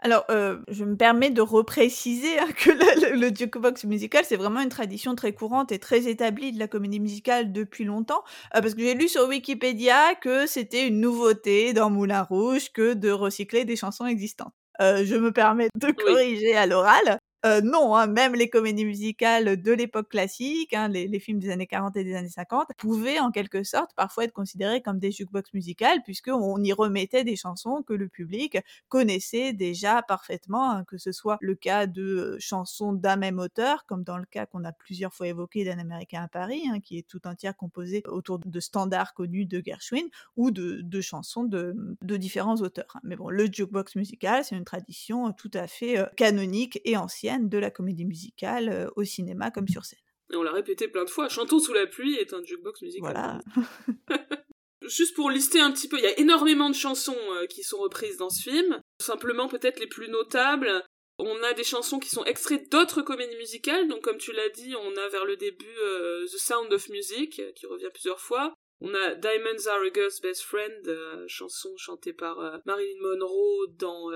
Alors, 0.00 0.24
euh, 0.30 0.58
je 0.68 0.84
me 0.84 0.96
permets 0.96 1.30
de 1.30 1.40
repréciser 1.40 2.38
hein, 2.38 2.48
que 2.56 2.70
le, 3.18 3.34
jukebox 3.34 3.84
musical, 3.84 4.24
c'est 4.24 4.36
vraiment 4.36 4.60
une 4.60 4.68
tradition 4.68 5.14
très 5.14 5.32
courante 5.32 5.72
et 5.72 5.78
très 5.78 6.06
établie 6.06 6.52
de 6.52 6.58
la 6.58 6.68
comédie 6.68 7.00
musicale 7.00 7.52
depuis 7.52 7.84
longtemps, 7.84 8.22
euh, 8.54 8.60
parce 8.60 8.74
que 8.74 8.82
j'ai 8.82 8.94
lu 8.94 9.08
sur 9.08 9.26
Wikipédia 9.26 10.14
que 10.16 10.46
c'était 10.46 10.86
une 10.86 11.00
nouveauté 11.00 11.72
dans 11.72 11.88
Moulin 11.88 12.22
Rouge 12.22 12.70
que 12.72 12.92
de 12.92 13.10
recycler 13.10 13.64
des 13.64 13.76
chansons 13.76 14.06
existantes. 14.06 14.52
Euh, 14.80 15.04
je 15.04 15.16
me 15.16 15.32
permets 15.32 15.68
de 15.74 15.90
corriger 15.90 16.54
à 16.54 16.66
l'oral. 16.66 17.18
Euh, 17.46 17.60
non, 17.60 17.94
hein, 17.94 18.08
même 18.08 18.34
les 18.34 18.50
comédies 18.50 18.84
musicales 18.84 19.62
de 19.62 19.72
l'époque 19.72 20.08
classique, 20.08 20.72
hein, 20.72 20.88
les, 20.88 21.20
films 21.20 21.38
des 21.38 21.50
années 21.50 21.68
40 21.68 21.96
et 21.96 22.02
des 22.02 22.16
années 22.16 22.28
50, 22.28 22.70
pouvaient 22.76 23.20
en 23.20 23.30
quelque 23.30 23.62
sorte 23.62 23.92
parfois 23.94 24.24
être 24.24 24.32
considérés 24.32 24.82
comme 24.82 24.98
des 24.98 25.12
jukebox 25.12 25.54
musicales, 25.54 26.02
puisqu'on 26.02 26.60
y 26.64 26.72
remettait 26.72 27.22
des 27.22 27.36
chansons 27.36 27.84
que 27.86 27.92
le 27.92 28.08
public 28.08 28.58
connaissait 28.88 29.52
déjà 29.52 30.02
parfaitement, 30.02 30.72
hein, 30.72 30.84
que 30.84 30.98
ce 30.98 31.12
soit 31.12 31.38
le 31.40 31.54
cas 31.54 31.86
de 31.86 32.02
euh, 32.02 32.36
chansons 32.40 32.92
d'un 32.92 33.14
même 33.14 33.38
auteur, 33.38 33.86
comme 33.86 34.02
dans 34.02 34.18
le 34.18 34.26
cas 34.26 34.46
qu'on 34.46 34.64
a 34.64 34.72
plusieurs 34.72 35.14
fois 35.14 35.28
évoqué 35.28 35.64
d'un 35.64 35.78
Américain 35.78 36.22
à 36.24 36.28
Paris, 36.28 36.64
qui 36.82 36.98
est 36.98 37.06
tout 37.06 37.28
entière 37.28 37.56
composé 37.56 38.02
autour 38.08 38.40
de 38.40 38.60
standards 38.60 39.14
connus 39.14 39.46
de 39.46 39.62
Gershwin, 39.64 40.08
ou 40.36 40.50
de, 40.50 41.00
chansons 41.00 41.44
de, 41.44 41.76
différents 42.02 42.56
auteurs. 42.56 42.96
Mais 43.04 43.14
bon, 43.14 43.28
le 43.28 43.46
jukebox 43.46 43.94
musical, 43.94 44.44
c'est 44.44 44.56
une 44.56 44.64
tradition 44.64 45.32
tout 45.32 45.50
à 45.54 45.68
fait 45.68 45.98
euh, 45.98 46.06
canonique 46.16 46.80
et 46.84 46.96
ancienne 46.96 47.35
de 47.38 47.58
la 47.58 47.70
comédie 47.70 48.04
musicale 48.04 48.68
euh, 48.68 48.88
au 48.96 49.04
cinéma 49.04 49.50
comme 49.50 49.68
sur 49.68 49.84
scène. 49.84 49.98
Et 50.32 50.36
on 50.36 50.42
l'a 50.42 50.52
répété 50.52 50.88
plein 50.88 51.04
de 51.04 51.10
fois, 51.10 51.28
Chantons 51.28 51.60
sous 51.60 51.72
la 51.72 51.86
pluie 51.86 52.16
est 52.16 52.32
un 52.32 52.42
jukebox 52.42 52.82
musical. 52.82 53.00
Voilà. 53.00 53.40
Juste 54.82 55.14
pour 55.14 55.30
lister 55.30 55.60
un 55.60 55.72
petit 55.72 55.88
peu, 55.88 55.98
il 55.98 56.04
y 56.04 56.08
a 56.08 56.18
énormément 56.18 56.68
de 56.68 56.74
chansons 56.74 57.16
euh, 57.32 57.46
qui 57.46 57.62
sont 57.62 57.78
reprises 57.78 58.16
dans 58.16 58.30
ce 58.30 58.42
film. 58.42 58.80
Simplement 59.00 59.48
peut-être 59.48 59.80
les 59.80 59.86
plus 59.86 60.08
notables. 60.08 60.82
On 61.18 61.42
a 61.42 61.54
des 61.54 61.64
chansons 61.64 61.98
qui 61.98 62.10
sont 62.10 62.24
extraites 62.24 62.70
d'autres 62.70 63.02
comédies 63.02 63.36
musicales, 63.36 63.88
donc 63.88 64.02
comme 64.02 64.18
tu 64.18 64.32
l'as 64.32 64.50
dit, 64.50 64.74
on 64.76 64.96
a 64.96 65.08
vers 65.08 65.24
le 65.24 65.36
début 65.36 65.78
euh, 65.82 66.26
The 66.26 66.36
Sound 66.36 66.72
of 66.72 66.88
Music, 66.90 67.40
qui 67.54 67.66
revient 67.66 67.88
plusieurs 67.92 68.20
fois. 68.20 68.52
On 68.82 68.92
a 68.92 69.14
Diamonds 69.14 69.66
Are 69.66 69.80
a 69.80 69.92
Girl's 69.92 70.20
Best 70.20 70.42
Friend, 70.42 71.26
chanson 71.26 71.70
chantée 71.78 72.12
par 72.12 72.60
Marilyn 72.66 73.00
Monroe 73.00 73.66
dans 73.78 74.10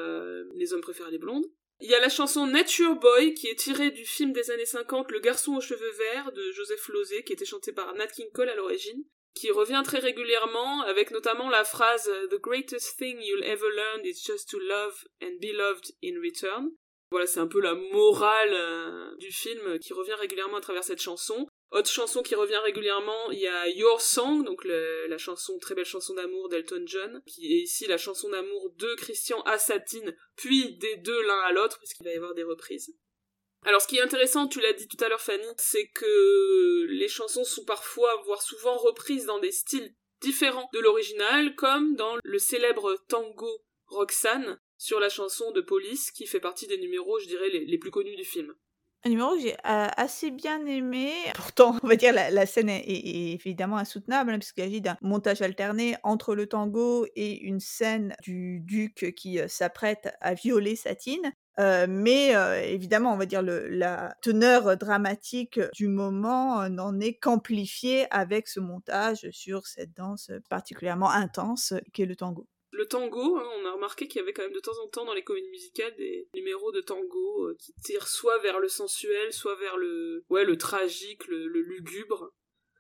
Les 0.55 0.75
Hommes 0.75 0.83
préfèrent 0.83 1.11
les 1.11 1.19
blondes. 1.19 1.47
Il 1.83 1.89
y 1.89 1.95
a 1.95 2.01
la 2.01 2.11
chanson 2.11 2.47
Nature 2.47 2.95
Boy 2.97 3.33
qui 3.33 3.49
est 3.49 3.59
tirée 3.59 3.91
du 3.91 4.05
film 4.05 4.33
des 4.33 4.51
années 4.51 4.67
50 4.67 5.11
Le 5.11 5.21
garçon 5.21 5.57
aux 5.57 5.63
cheveux 5.63 5.93
verts 5.93 6.31
de 6.33 6.53
Joseph 6.53 6.89
Losey 6.89 7.23
qui 7.23 7.33
était 7.33 7.47
chanté 7.47 7.73
par 7.73 7.95
Nat 7.95 8.09
King 8.09 8.31
Cole 8.33 8.51
à 8.51 8.55
l'origine 8.55 9.03
qui 9.35 9.51
revient 9.51 9.81
très 9.85 9.99
régulièrement 9.99 10.83
avec 10.83 11.11
notamment 11.11 11.49
la 11.49 11.65
phrase 11.65 12.11
The 12.31 12.41
greatest 12.41 12.99
thing 12.99 13.19
you'll 13.23 13.45
ever 13.45 13.69
learn 13.75 14.05
is 14.05 14.23
just 14.23 14.51
to 14.51 14.59
love 14.59 15.05
and 15.23 15.39
be 15.41 15.53
loved 15.53 15.93
in 16.03 16.21
return. 16.21 16.73
Voilà, 17.13 17.27
c'est 17.27 17.41
un 17.41 17.47
peu 17.47 17.61
la 17.61 17.75
morale 17.75 18.53
euh, 18.53 19.17
du 19.17 19.33
film 19.33 19.79
qui 19.79 19.93
revient 19.93 20.15
régulièrement 20.15 20.59
à 20.59 20.61
travers 20.61 20.85
cette 20.85 21.01
chanson. 21.01 21.49
Autre 21.71 21.89
chanson 21.89 22.23
qui 22.23 22.35
revient 22.35 22.57
régulièrement, 22.57 23.31
il 23.31 23.39
y 23.39 23.47
a 23.47 23.69
Your 23.69 24.01
Song, 24.01 24.45
donc 24.45 24.65
la 24.65 25.19
chanson, 25.19 25.57
très 25.61 25.77
belle 25.77 25.85
chanson 25.85 26.15
d'amour 26.15 26.49
d'Elton 26.49 26.83
John, 26.85 27.23
qui 27.27 27.47
est 27.47 27.61
ici 27.61 27.87
la 27.87 27.97
chanson 27.97 28.29
d'amour 28.29 28.73
de 28.77 28.93
Christian 28.97 29.41
à 29.43 29.57
puis 30.35 30.77
des 30.79 30.97
deux 30.97 31.23
l'un 31.23 31.41
à 31.43 31.53
l'autre, 31.53 31.79
puisqu'il 31.79 32.05
va 32.05 32.13
y 32.13 32.17
avoir 32.17 32.35
des 32.35 32.43
reprises. 32.43 32.93
Alors 33.65 33.81
ce 33.81 33.87
qui 33.87 33.99
est 33.99 34.03
intéressant, 34.03 34.49
tu 34.49 34.61
l'as 34.61 34.73
dit 34.73 34.89
tout 34.89 35.03
à 35.05 35.09
l'heure 35.09 35.21
Fanny, 35.21 35.47
c'est 35.59 35.87
que 35.89 36.87
les 36.89 37.09
chansons 37.09 37.45
sont 37.45 37.65
parfois, 37.65 38.21
voire 38.25 38.43
souvent 38.43 38.77
reprises 38.77 39.27
dans 39.27 39.39
des 39.39 39.53
styles 39.53 39.95
différents 40.21 40.69
de 40.73 40.81
l'original, 40.81 41.55
comme 41.55 41.95
dans 41.95 42.17
le 42.25 42.39
célèbre 42.39 42.97
tango 43.09 43.65
Roxane 43.87 44.59
sur 44.77 44.99
la 44.99 45.09
chanson 45.09 45.53
de 45.53 45.61
Police, 45.61 46.11
qui 46.11 46.27
fait 46.27 46.41
partie 46.41 46.67
des 46.67 46.79
numéros, 46.79 47.21
je 47.21 47.27
dirais, 47.27 47.49
les 47.49 47.79
plus 47.79 47.91
connus 47.93 48.17
du 48.17 48.25
film. 48.25 48.57
Un 49.05 49.09
numéro 49.09 49.35
que 49.35 49.41
j'ai 49.41 49.57
assez 49.65 50.31
bien 50.31 50.67
aimé. 50.67 51.11
Pourtant, 51.35 51.77
on 51.83 51.89
va 51.89 51.97
dire 51.97 52.13
la, 52.13 52.31
la 52.31 52.45
scène 52.45 52.69
est, 52.69 52.85
évidemment 52.87 53.79
insoutenable, 53.79 54.33
hein, 54.33 54.39
puisqu'il 54.39 54.65
s'agit 54.65 54.81
d'un 54.83 54.99
montage 55.01 55.41
alterné 55.41 55.97
entre 56.03 56.35
le 56.35 56.47
tango 56.47 57.07
et 57.17 57.41
une 57.41 57.61
scène 57.61 58.15
du 58.23 58.61
duc 58.61 59.15
qui 59.17 59.39
s'apprête 59.49 60.15
à 60.21 60.35
violer 60.35 60.77
Satine. 60.77 61.33
mais 61.89 62.33
évidemment, 62.67 63.15
on 63.15 63.17
va 63.17 63.25
dire 63.25 63.43
le, 63.43 63.69
la 63.69 64.15
teneur 64.21 64.77
dramatique 64.77 65.61
du 65.73 65.89
moment 65.89 66.69
n'en 66.69 67.01
est 67.01 67.15
qu'amplifiée 67.15 68.07
avec 68.11 68.49
ce 68.49 68.61
montage 68.61 69.29
sur 69.31 69.67
cette 69.67 69.97
danse 69.97 70.31
particulièrement 70.51 71.11
intense 71.11 71.73
qu'est 71.95 72.07
le 72.07 72.17
tango. 72.17 72.47
Le 72.81 72.87
tango, 72.87 73.37
hein, 73.37 73.47
on 73.59 73.67
a 73.67 73.73
remarqué 73.73 74.09
qu'il 74.09 74.21
y 74.21 74.23
avait 74.23 74.33
quand 74.33 74.41
même 74.43 74.55
de 74.55 74.59
temps 74.59 74.79
en 74.83 74.89
temps 74.89 75.05
dans 75.05 75.13
les 75.13 75.23
comédies 75.23 75.51
musicales 75.51 75.95
des 75.97 76.31
numéros 76.33 76.73
de 76.73 76.81
tango 76.81 77.55
qui 77.59 77.75
tirent 77.85 78.09
soit 78.09 78.39
vers 78.39 78.59
le 78.59 78.69
sensuel, 78.69 79.35
soit 79.35 79.55
vers 79.57 79.77
le, 79.77 80.25
ouais, 80.31 80.47
le 80.47 80.57
tragique, 80.57 81.27
le, 81.29 81.47
lugubre. 81.47 82.33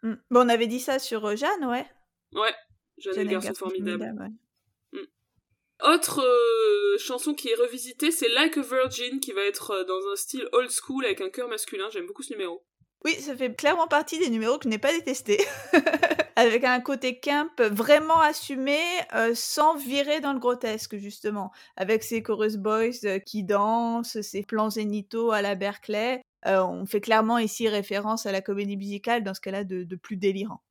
Mmh. 0.02 0.14
Bon, 0.30 0.46
on 0.46 0.48
avait 0.48 0.68
dit 0.68 0.80
ça 0.80 0.98
sur 0.98 1.36
Jeanne, 1.36 1.66
ouais. 1.66 1.86
Ouais, 2.32 2.54
Jeanne, 2.96 3.12
Jeanne 3.12 3.26
et 3.26 3.34
le 3.34 3.40
garçon 3.40 3.52
formidable. 3.52 4.32
Autre 5.82 6.22
euh, 6.22 6.96
chanson 6.96 7.34
qui 7.34 7.50
est 7.50 7.54
revisitée, 7.54 8.10
c'est 8.10 8.30
Like 8.30 8.56
a 8.56 8.62
Virgin, 8.62 9.20
qui 9.20 9.32
va 9.32 9.42
être 9.42 9.72
euh, 9.72 9.84
dans 9.84 10.08
un 10.10 10.16
style 10.16 10.48
old 10.52 10.70
school 10.70 11.04
avec 11.04 11.20
un 11.20 11.28
chœur 11.28 11.48
masculin. 11.48 11.90
J'aime 11.90 12.06
beaucoup 12.06 12.22
ce 12.22 12.32
numéro. 12.32 12.64
Oui, 13.04 13.14
ça 13.14 13.34
fait 13.34 13.54
clairement 13.54 13.88
partie 13.88 14.18
des 14.18 14.28
numéros 14.28 14.58
que 14.58 14.64
je 14.64 14.68
n'ai 14.68 14.78
pas 14.78 14.92
détestés. 14.92 15.40
avec 16.36 16.64
un 16.64 16.80
côté 16.80 17.18
camp 17.18 17.50
vraiment 17.58 18.20
assumé, 18.20 18.78
euh, 19.14 19.32
sans 19.34 19.76
virer 19.76 20.20
dans 20.20 20.32
le 20.32 20.38
grotesque, 20.38 20.96
justement. 20.96 21.50
Avec 21.76 22.02
ces 22.02 22.22
chorus 22.22 22.56
boys 22.56 23.20
qui 23.26 23.42
dansent, 23.42 24.20
ces 24.20 24.42
plans 24.42 24.70
zénithaux 24.70 25.32
à 25.32 25.42
la 25.42 25.54
Berkeley. 25.54 26.22
on 26.44 26.86
fait 26.86 27.00
clairement 27.00 27.38
ici 27.38 27.68
référence 27.68 28.26
à 28.26 28.32
la 28.32 28.40
comédie 28.40 28.76
musicale 28.76 29.22
dans 29.22 29.34
ce 29.34 29.40
cas-là 29.40 29.64
de 29.64 29.96
plus 29.96 30.16
délirant. 30.16 30.62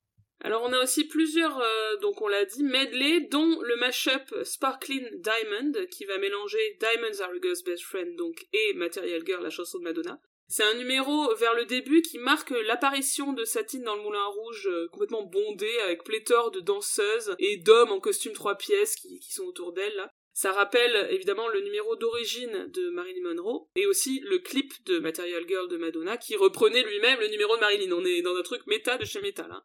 Alors 0.42 0.64
on 0.64 0.72
a 0.72 0.82
aussi 0.82 1.06
plusieurs, 1.06 1.60
euh, 1.60 1.98
donc 2.02 2.22
on 2.22 2.30
l'a 2.30 2.46
dit, 2.46 2.64
medley, 2.64 3.28
dont 3.30 3.60
le 3.62 3.76
mashup 3.76 4.34
Sparkling 4.44 5.06
Diamond, 5.22 5.86
qui 5.92 6.06
va 6.06 6.18
mélanger 6.18 6.78
Diamonds 6.80 7.20
Are 7.22 7.32
a 7.32 7.42
Girl's 7.42 7.64
Best 7.64 7.84
Friend, 7.84 8.16
donc, 8.16 8.48
et 8.54 8.74
Material 8.76 9.22
Girl, 9.26 9.44
la 9.44 9.50
chanson 9.50 9.80
de 9.80 9.84
Madonna. 9.84 10.22
C'est 10.52 10.64
un 10.64 10.74
numéro 10.74 11.36
vers 11.36 11.54
le 11.54 11.66
début 11.66 12.02
qui 12.02 12.18
marque 12.18 12.50
l'apparition 12.50 13.34
de 13.34 13.46
Satine 13.46 13.84
dans 13.84 13.96
le 13.96 14.02
Moulin 14.02 14.26
Rouge, 14.26 14.68
euh, 14.68 14.88
complètement 14.92 15.22
bondé, 15.22 15.70
avec 15.86 16.04
pléthore 16.04 16.50
de 16.50 16.60
danseuses 16.60 17.36
et 17.38 17.58
d'hommes 17.58 17.92
en 17.92 18.00
costume 18.00 18.34
trois 18.34 18.56
pièces 18.56 18.96
qui, 18.96 19.22
sont 19.32 19.44
autour 19.44 19.74
d'elle. 19.74 20.10
Ça 20.34 20.52
rappelle 20.52 21.08
évidemment 21.12 21.50
le 21.50 21.62
numéro 21.62 21.96
d'origine 21.98 22.68
de 22.74 22.90
Marilyn 22.90 23.32
Monroe 23.32 23.68
et 23.76 23.86
aussi 23.86 24.22
le 24.22 24.40
clip 24.40 24.74
de 24.86 24.98
Material 24.98 25.48
Girl 25.48 25.68
de 25.68 25.78
Madonna 25.78 26.18
qui 26.18 26.36
reprenait 26.36 26.82
lui-même 26.82 27.20
le 27.20 27.28
numéro 27.28 27.56
de 27.56 27.62
Marilyn. 27.62 27.92
On 27.92 28.04
est 28.04 28.24
dans 28.24 28.36
un 28.36 28.42
truc 28.42 28.66
méta 28.66 28.98
de 28.98 29.06
chez 29.06 29.22
méta 29.22 29.48
là. 29.48 29.64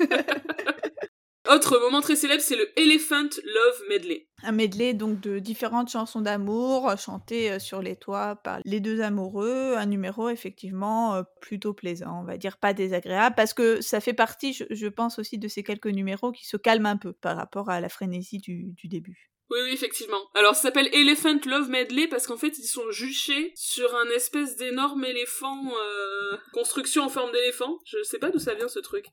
Autre 1.48 1.78
moment 1.78 2.00
très 2.00 2.16
célèbre, 2.16 2.42
c'est 2.42 2.56
le 2.56 2.68
Elephant 2.76 3.28
Love 3.44 3.82
Medley. 3.88 4.26
Un 4.42 4.52
medley 4.52 4.94
donc 4.94 5.20
de 5.20 5.38
différentes 5.38 5.90
chansons 5.90 6.20
d'amour 6.20 6.92
chantées 6.98 7.52
euh, 7.52 7.58
sur 7.58 7.82
les 7.82 7.96
toits 7.96 8.36
par 8.36 8.58
les 8.64 8.80
deux 8.80 9.00
amoureux. 9.00 9.74
Un 9.76 9.86
numéro 9.86 10.28
effectivement 10.28 11.14
euh, 11.14 11.22
plutôt 11.40 11.72
plaisant, 11.72 12.20
on 12.22 12.24
va 12.24 12.36
dire 12.36 12.58
pas 12.58 12.72
désagréable, 12.72 13.34
parce 13.36 13.54
que 13.54 13.80
ça 13.80 14.00
fait 14.00 14.12
partie, 14.12 14.52
je, 14.52 14.86
pense 14.88 15.18
aussi, 15.18 15.38
de 15.38 15.46
ces 15.46 15.62
quelques 15.62 15.86
numéros 15.86 16.32
qui 16.32 16.46
se 16.46 16.56
calment 16.56 16.86
un 16.86 16.96
peu 16.96 17.12
par 17.12 17.36
rapport 17.36 17.70
à 17.70 17.80
la 17.80 17.88
frénésie 17.88 18.38
du, 18.38 18.74
début. 18.84 19.30
Oui, 19.50 19.58
oui, 19.62 19.70
effectivement. 19.72 20.20
Alors, 20.34 20.56
ça 20.56 20.62
s'appelle 20.62 20.88
Elephant 20.92 21.38
Love 21.46 21.70
Medley 21.70 22.08
parce 22.08 22.26
qu'en 22.26 22.36
fait, 22.36 22.58
ils 22.58 22.66
sont 22.66 22.90
juchés 22.90 23.52
sur 23.54 23.94
un 23.94 24.10
espèce 24.10 24.56
d'énorme 24.56 25.04
éléphant, 25.04 25.62
euh, 25.64 26.36
construction 26.52 27.04
en 27.04 27.08
forme 27.08 27.30
d'éléphant. 27.30 27.78
Je 27.84 28.02
sais 28.02 28.18
pas 28.18 28.30
d'où 28.30 28.40
ça 28.40 28.54
vient 28.54 28.68
ce 28.68 28.80
truc. 28.80 29.06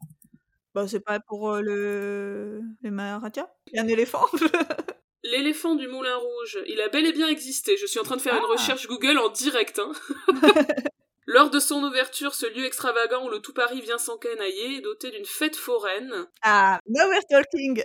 Bah, 0.73 0.87
c'est 0.87 0.99
pas 0.99 1.19
pour 1.19 1.51
euh, 1.51 1.61
le... 1.61 2.61
les 2.81 2.89
Maharajas? 2.89 3.47
Il 3.67 3.75
y 3.75 3.79
a 3.79 3.83
un 3.83 3.87
éléphant? 3.87 4.25
L'éléphant 5.23 5.75
du 5.75 5.87
Moulin 5.87 6.17
Rouge, 6.17 6.59
il 6.67 6.81
a 6.81 6.89
bel 6.89 7.05
et 7.05 7.13
bien 7.13 7.29
existé. 7.29 7.77
Je 7.77 7.85
suis 7.85 7.99
en 7.99 8.03
train 8.03 8.17
de 8.17 8.21
faire 8.21 8.35
une 8.35 8.43
ah. 8.43 8.51
recherche 8.51 8.87
Google 8.87 9.17
en 9.17 9.29
direct. 9.29 9.79
Hein. 9.79 9.91
Lors 11.25 11.49
de 11.49 11.59
son 11.59 11.81
ouverture, 11.83 12.33
ce 12.33 12.45
lieu 12.45 12.65
extravagant 12.65 13.25
où 13.25 13.29
le 13.29 13.39
tout 13.39 13.53
Paris 13.53 13.79
vient 13.79 13.97
s'encanailler 13.97 14.77
est 14.77 14.81
doté 14.81 15.11
d'une 15.11 15.25
fête 15.25 15.55
foraine. 15.55 16.27
Ah, 16.41 16.79
now 16.87 17.07
we're 17.07 17.23
talking 17.29 17.81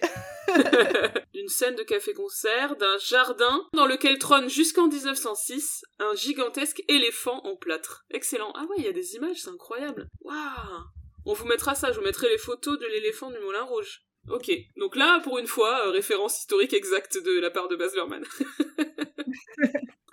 D'une 1.32 1.48
scène 1.48 1.76
de 1.76 1.84
café-concert, 1.84 2.74
d'un 2.74 2.98
jardin 2.98 3.68
dans 3.74 3.86
lequel 3.86 4.18
trône 4.18 4.48
jusqu'en 4.48 4.88
1906 4.88 5.84
un 6.00 6.14
gigantesque 6.16 6.82
éléphant 6.88 7.40
en 7.44 7.54
plâtre. 7.54 8.04
Excellent. 8.10 8.52
Ah 8.56 8.64
ouais, 8.70 8.76
il 8.78 8.84
y 8.84 8.88
a 8.88 8.92
des 8.92 9.14
images, 9.14 9.36
c'est 9.36 9.50
incroyable. 9.50 10.08
Waouh 10.22 10.88
on 11.28 11.34
vous 11.34 11.44
mettra 11.44 11.74
ça, 11.74 11.92
je 11.92 11.98
vous 11.98 12.04
mettrai 12.04 12.30
les 12.30 12.38
photos 12.38 12.78
de 12.78 12.86
l'éléphant 12.86 13.30
du 13.30 13.38
Moulin 13.40 13.62
Rouge. 13.62 14.00
Ok, 14.30 14.50
donc 14.76 14.96
là, 14.96 15.20
pour 15.20 15.38
une 15.38 15.46
fois, 15.46 15.86
euh, 15.86 15.90
référence 15.90 16.40
historique 16.40 16.72
exacte 16.72 17.18
de 17.22 17.38
la 17.38 17.50
part 17.50 17.68
de 17.68 17.76
Baz 17.76 17.94
Luhrmann. 17.94 18.24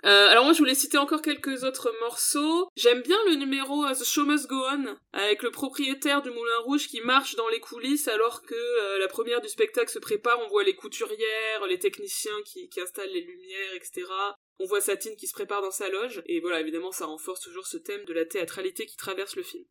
Euh, 0.04 0.28
alors 0.28 0.44
moi 0.44 0.52
je 0.52 0.58
voulais 0.58 0.76
citer 0.76 0.98
encore 0.98 1.20
quelques 1.20 1.64
autres 1.64 1.92
morceaux. 2.00 2.68
J'aime 2.76 3.02
bien 3.02 3.16
le 3.26 3.34
numéro 3.34 3.84
euh, 3.84 3.92
The 3.92 4.04
Show 4.04 4.24
Must 4.24 4.46
Go 4.46 4.54
On 4.54 4.96
avec 5.12 5.42
le 5.42 5.50
propriétaire 5.50 6.22
du 6.22 6.30
Moulin 6.30 6.58
Rouge 6.60 6.86
qui 6.86 7.00
marche 7.00 7.34
dans 7.34 7.48
les 7.48 7.58
coulisses 7.58 8.06
alors 8.06 8.42
que 8.42 8.98
la 9.00 9.08
première 9.08 9.40
du 9.40 9.48
spectacle 9.48 9.90
se 9.90 9.98
prépare. 9.98 10.38
On 10.44 10.48
voit 10.48 10.62
les 10.62 10.76
couturières, 10.76 11.66
les 11.68 11.80
techniciens 11.80 12.40
qui, 12.44 12.68
qui 12.68 12.80
installent 12.80 13.10
les 13.10 13.22
lumières, 13.22 13.74
etc. 13.74 14.04
On 14.60 14.66
voit 14.66 14.80
Satine 14.80 15.16
qui 15.16 15.26
se 15.26 15.32
prépare 15.32 15.62
dans 15.62 15.72
sa 15.72 15.88
loge 15.88 16.22
et 16.26 16.38
voilà 16.38 16.60
évidemment 16.60 16.92
ça 16.92 17.06
renforce 17.06 17.40
toujours 17.40 17.66
ce 17.66 17.78
thème 17.78 18.04
de 18.04 18.12
la 18.12 18.26
théâtralité 18.26 18.86
qui 18.86 18.96
traverse 18.96 19.34
le 19.34 19.42
film. 19.42 19.64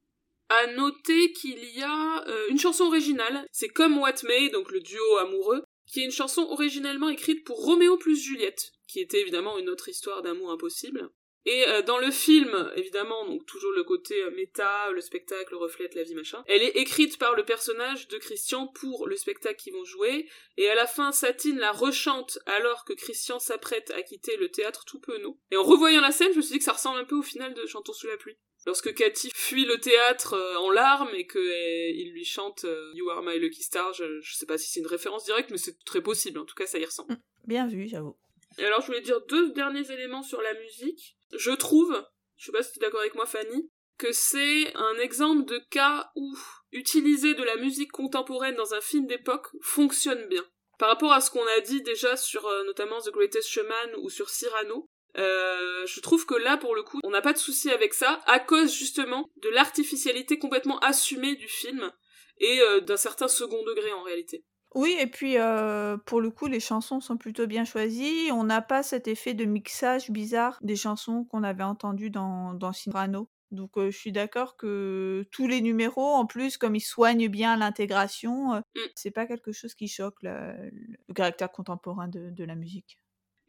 À 0.49 0.67
noter 0.67 1.31
qu'il 1.31 1.63
y 1.75 1.81
a 1.81 2.23
euh, 2.27 2.47
une 2.49 2.59
chanson 2.59 2.85
originale, 2.85 3.47
c'est 3.51 3.67
Comme 3.67 3.97
What 3.97 4.23
May, 4.23 4.49
donc 4.49 4.71
le 4.71 4.79
duo 4.79 5.17
amoureux, 5.17 5.63
qui 5.87 6.01
est 6.01 6.05
une 6.05 6.11
chanson 6.11 6.43
originellement 6.43 7.09
écrite 7.09 7.43
pour 7.45 7.63
Roméo 7.63 7.97
plus 7.97 8.15
Juliette, 8.15 8.71
qui 8.87 8.99
était 8.99 9.21
évidemment 9.21 9.57
une 9.57 9.69
autre 9.69 9.89
histoire 9.89 10.21
d'amour 10.21 10.51
impossible. 10.51 11.09
Et 11.47 11.67
euh, 11.67 11.81
dans 11.83 11.99
le 11.99 12.09
film, 12.09 12.71
évidemment, 12.75 13.25
donc 13.27 13.45
toujours 13.45 13.71
le 13.71 13.83
côté 13.83 14.21
euh, 14.23 14.31
méta, 14.31 14.91
le 14.91 15.01
spectacle 15.01 15.55
reflète 15.55 15.93
la 15.93 16.03
vie, 16.03 16.15
machin, 16.15 16.43
elle 16.47 16.63
est 16.63 16.77
écrite 16.77 17.19
par 17.19 17.35
le 17.35 17.45
personnage 17.45 18.07
de 18.07 18.17
Christian 18.17 18.67
pour 18.67 19.07
le 19.07 19.15
spectacle 19.15 19.57
qu'ils 19.57 19.73
vont 19.73 19.83
jouer, 19.83 20.27
et 20.57 20.69
à 20.69 20.75
la 20.75 20.87
fin, 20.87 21.11
Satine 21.11 21.57
la 21.57 21.71
rechante 21.71 22.39
alors 22.45 22.83
que 22.83 22.93
Christian 22.93 23.39
s'apprête 23.39 23.91
à 23.91 24.01
quitter 24.01 24.37
le 24.37 24.49
théâtre 24.49 24.85
tout 24.85 24.99
penaud. 24.99 25.39
Et 25.51 25.57
en 25.57 25.63
revoyant 25.63 26.01
la 26.01 26.11
scène, 26.11 26.31
je 26.31 26.37
me 26.37 26.41
suis 26.41 26.53
dit 26.53 26.59
que 26.59 26.65
ça 26.65 26.73
ressemble 26.73 26.99
un 26.99 27.05
peu 27.05 27.15
au 27.15 27.23
final 27.23 27.53
de 27.53 27.65
Chantons 27.65 27.93
sous 27.93 28.07
la 28.07 28.17
pluie 28.17 28.37
lorsque 28.65 28.93
Cathy 28.93 29.31
fuit 29.33 29.65
le 29.65 29.79
théâtre 29.79 30.33
euh, 30.33 30.57
en 30.57 30.71
larmes 30.71 31.13
et 31.13 31.27
qu'il 31.27 31.41
eh, 31.41 32.09
lui 32.11 32.25
chante 32.25 32.65
euh, 32.65 32.91
You 32.95 33.09
Are 33.09 33.23
My 33.23 33.39
Lucky 33.39 33.63
Star, 33.63 33.93
je, 33.93 34.21
sais 34.33 34.45
pas 34.45 34.57
si 34.57 34.69
c'est 34.71 34.79
une 34.79 34.87
référence 34.87 35.25
directe, 35.25 35.51
mais 35.51 35.57
c'est 35.57 35.83
très 35.85 36.01
possible, 36.01 36.39
en 36.39 36.45
tout 36.45 36.55
cas 36.55 36.65
ça 36.65 36.79
y 36.79 36.85
ressemble. 36.85 37.13
Mm, 37.13 37.21
bien 37.45 37.67
vu, 37.67 37.87
j'avoue. 37.87 38.17
Et 38.57 38.65
alors 38.65 38.81
je 38.81 38.87
voulais 38.87 39.01
dire 39.01 39.21
deux 39.27 39.51
derniers 39.51 39.91
éléments 39.91 40.23
sur 40.23 40.41
la 40.41 40.53
musique. 40.53 41.17
Je 41.35 41.51
trouve, 41.51 42.05
je 42.37 42.45
sais 42.45 42.51
pas 42.51 42.63
si 42.63 42.71
tu 42.71 42.79
es 42.79 42.81
d'accord 42.81 43.01
avec 43.01 43.15
moi 43.15 43.25
Fanny, 43.25 43.69
que 43.97 44.11
c'est 44.11 44.75
un 44.75 44.97
exemple 44.99 45.45
de 45.45 45.57
cas 45.69 46.11
où 46.15 46.37
utiliser 46.71 47.33
de 47.33 47.43
la 47.43 47.55
musique 47.57 47.91
contemporaine 47.91 48.55
dans 48.55 48.73
un 48.73 48.81
film 48.81 49.07
d'époque 49.07 49.47
fonctionne 49.61 50.27
bien. 50.27 50.45
Par 50.77 50.89
rapport 50.89 51.13
à 51.13 51.21
ce 51.21 51.31
qu'on 51.31 51.45
a 51.57 51.61
dit 51.61 51.81
déjà 51.81 52.17
sur 52.17 52.45
euh, 52.45 52.65
notamment 52.65 52.99
The 52.99 53.11
Greatest 53.11 53.47
Showman 53.47 53.95
ou 54.01 54.09
sur 54.09 54.29
Cyrano, 54.29 54.89
euh, 55.17 55.85
je 55.85 55.99
trouve 56.01 56.25
que 56.25 56.35
là, 56.35 56.57
pour 56.57 56.75
le 56.75 56.83
coup, 56.83 56.99
on 57.03 57.09
n'a 57.09 57.21
pas 57.21 57.33
de 57.33 57.37
souci 57.37 57.69
avec 57.71 57.93
ça, 57.93 58.19
à 58.27 58.39
cause 58.39 58.73
justement 58.73 59.29
de 59.41 59.49
l'artificialité 59.49 60.37
complètement 60.37 60.79
assumée 60.79 61.35
du 61.35 61.47
film 61.47 61.91
et 62.39 62.59
euh, 62.61 62.81
d'un 62.81 62.97
certain 62.97 63.27
second 63.27 63.63
degré 63.63 63.91
en 63.93 64.03
réalité. 64.03 64.43
Oui, 64.73 64.95
et 64.99 65.07
puis 65.07 65.37
euh, 65.37 65.95
pour 66.05 66.19
le 66.19 66.31
coup, 66.31 66.47
les 66.47 66.59
chansons 66.59 66.99
sont 66.99 67.17
plutôt 67.17 67.47
bien 67.47 67.63
choisies. 67.63 68.29
On 68.33 68.43
n'a 68.43 68.61
pas 68.61 68.83
cet 68.83 69.07
effet 69.07 69.33
de 69.33 69.45
mixage 69.45 70.11
bizarre 70.11 70.59
des 70.61 70.75
chansons 70.75 71.23
qu'on 71.23 71.43
avait 71.43 71.63
entendues 71.63 72.09
dans, 72.09 72.53
dans 72.53 72.73
Cyrano. 72.73 73.29
Donc 73.51 73.71
je 73.77 73.91
suis 73.91 74.11
d'accord 74.11 74.57
que 74.57 75.25
tous 75.31 75.47
les 75.47 75.61
numéros, 75.61 76.11
en 76.15 76.25
plus, 76.25 76.57
comme 76.57 76.75
ils 76.75 76.81
soignent 76.81 77.29
bien 77.29 77.55
l'intégration, 77.55 78.55
mm. 78.55 78.79
c'est 78.95 79.11
pas 79.11 79.25
quelque 79.27 79.53
chose 79.53 79.75
qui 79.75 79.87
choque 79.87 80.17
le 80.23 81.13
caractère 81.13 81.53
contemporain 81.53 82.09
de 82.09 82.43
la 82.43 82.55
musique. 82.55 82.99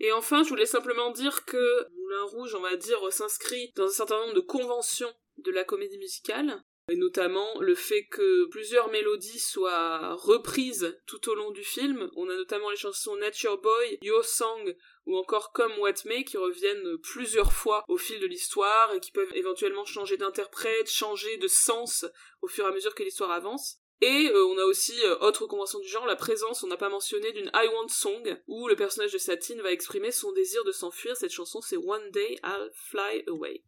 Et 0.00 0.12
enfin, 0.12 0.42
je 0.42 0.48
voulais 0.48 0.66
simplement 0.66 1.10
dire 1.10 1.44
que 1.44 1.86
Moulin 2.02 2.24
Rouge, 2.24 2.54
on 2.54 2.60
va 2.60 2.76
dire, 2.76 3.00
s'inscrit 3.12 3.72
dans 3.76 3.86
un 3.86 3.90
certain 3.90 4.18
nombre 4.18 4.34
de 4.34 4.40
conventions 4.40 5.12
de 5.38 5.50
la 5.50 5.64
comédie 5.64 5.98
musicale, 5.98 6.62
et 6.88 6.96
notamment 6.96 7.58
le 7.60 7.74
fait 7.74 8.04
que 8.06 8.46
plusieurs 8.46 8.90
mélodies 8.90 9.40
soient 9.40 10.14
reprises 10.14 10.96
tout 11.06 11.28
au 11.28 11.34
long 11.34 11.50
du 11.50 11.64
film. 11.64 12.08
On 12.14 12.28
a 12.28 12.36
notamment 12.36 12.70
les 12.70 12.76
chansons 12.76 13.16
Nature 13.16 13.60
Boy, 13.60 13.98
Your 14.02 14.24
Song 14.24 14.74
ou 15.06 15.16
encore 15.16 15.52
Come 15.52 15.78
What 15.78 16.04
May 16.04 16.24
qui 16.24 16.36
reviennent 16.36 16.96
plusieurs 16.98 17.52
fois 17.52 17.84
au 17.88 17.96
fil 17.96 18.20
de 18.20 18.26
l'histoire 18.26 18.94
et 18.94 19.00
qui 19.00 19.10
peuvent 19.10 19.34
éventuellement 19.34 19.84
changer 19.84 20.16
d'interprète, 20.16 20.88
changer 20.88 21.36
de 21.38 21.48
sens 21.48 22.04
au 22.40 22.46
fur 22.46 22.64
et 22.64 22.68
à 22.68 22.72
mesure 22.72 22.94
que 22.94 23.02
l'histoire 23.02 23.32
avance. 23.32 23.80
Et 24.02 24.30
euh, 24.30 24.46
on 24.46 24.58
a 24.58 24.64
aussi, 24.64 24.92
euh, 25.04 25.18
autre 25.20 25.46
convention 25.46 25.78
du 25.78 25.88
genre, 25.88 26.06
la 26.06 26.16
présence, 26.16 26.62
on 26.62 26.66
n'a 26.66 26.76
pas 26.76 26.90
mentionné, 26.90 27.32
d'une 27.32 27.50
I 27.54 27.66
Want 27.74 27.88
Song, 27.88 28.36
où 28.46 28.68
le 28.68 28.76
personnage 28.76 29.12
de 29.12 29.18
Satine 29.18 29.62
va 29.62 29.72
exprimer 29.72 30.10
son 30.10 30.32
désir 30.32 30.64
de 30.64 30.72
s'enfuir. 30.72 31.16
Cette 31.16 31.32
chanson, 31.32 31.60
c'est 31.62 31.78
One 31.78 32.10
Day 32.10 32.38
I'll 32.44 32.70
Fly 32.74 33.24
Away. 33.28 33.62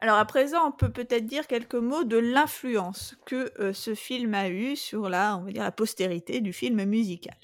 Alors 0.00 0.18
à 0.18 0.24
présent, 0.26 0.68
on 0.68 0.72
peut 0.72 0.92
peut-être 0.92 1.24
dire 1.24 1.46
quelques 1.46 1.74
mots 1.74 2.04
de 2.04 2.18
l'influence 2.18 3.16
que 3.26 3.50
euh, 3.58 3.72
ce 3.72 3.94
film 3.94 4.34
a 4.34 4.48
eu 4.48 4.76
sur 4.76 5.08
la, 5.08 5.38
on 5.38 5.44
va 5.44 5.50
dire, 5.50 5.62
la 5.62 5.72
postérité 5.72 6.40
du 6.40 6.52
film 6.52 6.84
musical. 6.84 7.36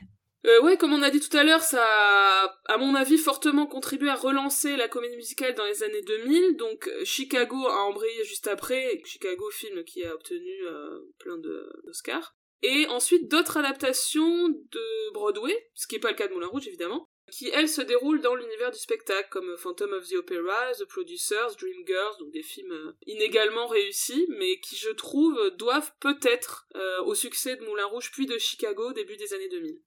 Euh, 0.46 0.62
ouais, 0.62 0.78
comme 0.78 0.94
on 0.94 1.02
a 1.02 1.10
dit 1.10 1.20
tout 1.20 1.36
à 1.36 1.44
l'heure, 1.44 1.62
ça 1.62 1.84
a, 1.84 2.58
à 2.66 2.78
mon 2.78 2.94
avis, 2.94 3.18
fortement 3.18 3.66
contribué 3.66 4.08
à 4.08 4.14
relancer 4.14 4.76
la 4.76 4.88
comédie 4.88 5.16
musicale 5.16 5.54
dans 5.54 5.66
les 5.66 5.82
années 5.82 6.02
2000. 6.02 6.56
Donc, 6.56 6.88
euh, 6.88 7.04
Chicago 7.04 7.66
a 7.66 7.82
embrayé 7.82 8.24
juste 8.24 8.46
après. 8.46 9.02
Chicago, 9.04 9.50
film 9.50 9.84
qui 9.84 10.02
a 10.04 10.14
obtenu 10.14 10.66
euh, 10.66 11.00
plein 11.18 11.36
d'Oscars. 11.36 12.34
Et 12.62 12.86
ensuite, 12.86 13.28
d'autres 13.28 13.58
adaptations 13.58 14.48
de 14.48 15.12
Broadway, 15.12 15.70
ce 15.74 15.86
qui 15.86 15.96
n'est 15.96 16.00
pas 16.00 16.10
le 16.10 16.16
cas 16.16 16.28
de 16.28 16.32
Moulin 16.32 16.46
Rouge, 16.46 16.68
évidemment, 16.68 17.06
qui, 17.30 17.48
elles, 17.48 17.68
se 17.68 17.80
déroulent 17.80 18.20
dans 18.20 18.34
l'univers 18.34 18.70
du 18.70 18.78
spectacle, 18.78 19.28
comme 19.30 19.56
Phantom 19.56 19.92
of 19.92 20.08
the 20.08 20.14
Opera, 20.14 20.72
The 20.72 20.84
Producers, 20.86 21.54
Dreamgirls, 21.58 22.18
donc 22.18 22.32
des 22.32 22.42
films 22.42 22.94
inégalement 23.06 23.66
réussis, 23.66 24.26
mais 24.30 24.58
qui, 24.60 24.76
je 24.76 24.90
trouve, 24.90 25.38
doivent 25.56 25.92
peut-être 26.00 26.66
au 27.06 27.14
succès 27.14 27.56
de 27.56 27.64
Moulin 27.64 27.86
Rouge 27.86 28.10
puis 28.12 28.26
de 28.26 28.36
Chicago 28.36 28.92
début 28.92 29.16
des 29.16 29.32
années 29.32 29.48
2000. 29.48 29.80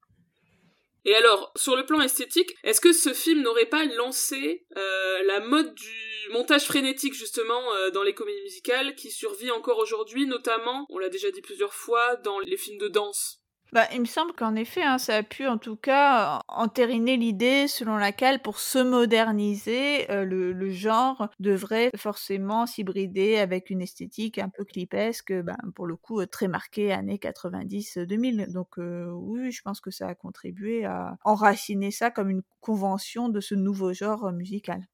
Et 1.05 1.15
alors, 1.15 1.51
sur 1.55 1.75
le 1.75 1.85
plan 1.85 1.99
esthétique, 2.01 2.55
est-ce 2.63 2.79
que 2.79 2.93
ce 2.93 3.13
film 3.13 3.41
n'aurait 3.41 3.65
pas 3.65 3.85
lancé 3.85 4.65
euh, 4.77 5.23
la 5.23 5.41
mode 5.41 5.73
du 5.73 6.29
montage 6.31 6.63
frénétique 6.63 7.13
justement 7.13 7.73
euh, 7.73 7.89
dans 7.91 8.03
les 8.03 8.13
comédies 8.13 8.41
musicales 8.43 8.95
qui 8.95 9.11
survit 9.11 9.51
encore 9.51 9.79
aujourd'hui, 9.79 10.25
notamment, 10.25 10.85
on 10.89 10.97
l'a 10.97 11.09
déjà 11.09 11.29
dit 11.31 11.41
plusieurs 11.41 11.73
fois, 11.73 12.15
dans 12.17 12.39
les 12.39 12.57
films 12.57 12.77
de 12.77 12.87
danse? 12.87 13.42
Bah, 13.73 13.87
il 13.91 14.01
me 14.01 14.05
semble 14.05 14.33
qu'en 14.33 14.55
effet, 14.55 14.83
hein, 14.83 14.99
ça 14.99 15.15
a 15.15 15.23
pu 15.23 15.47
en 15.47 15.57
tout 15.57 15.75
cas 15.75 16.41
entériner 16.47 17.17
l'idée 17.17 17.67
selon 17.67 17.97
laquelle 17.97 18.39
pour 18.39 18.59
se 18.59 18.77
moderniser, 18.77 20.09
euh, 20.11 20.25
le, 20.25 20.69
genre 20.69 21.27
devrait 21.39 21.89
forcément 21.95 22.67
s'hybrider 22.67 23.37
avec 23.37 23.71
une 23.71 23.81
esthétique 23.81 24.37
un 24.37 24.49
peu 24.49 24.63
clipesque, 24.63 25.33
ben, 25.33 25.57
pour 25.73 25.87
le 25.87 25.95
coup 25.95 26.23
très 26.27 26.47
marquée 26.47 26.91
années 26.91 27.17
90-2000. 27.17 28.51
Donc 28.51 28.77
euh, 28.77 29.09
oui, 29.11 29.51
je 29.51 29.63
pense 29.63 29.81
que 29.81 29.89
ça 29.89 30.07
a 30.07 30.13
contribué 30.13 30.85
à 30.85 31.17
enraciner 31.23 31.89
ça 31.89 32.11
comme 32.11 32.29
une 32.29 32.43
convention 32.61 33.27
de 33.27 33.39
ce 33.39 33.55
nouveau 33.55 33.91
genre 33.91 34.31
musical. 34.31 34.87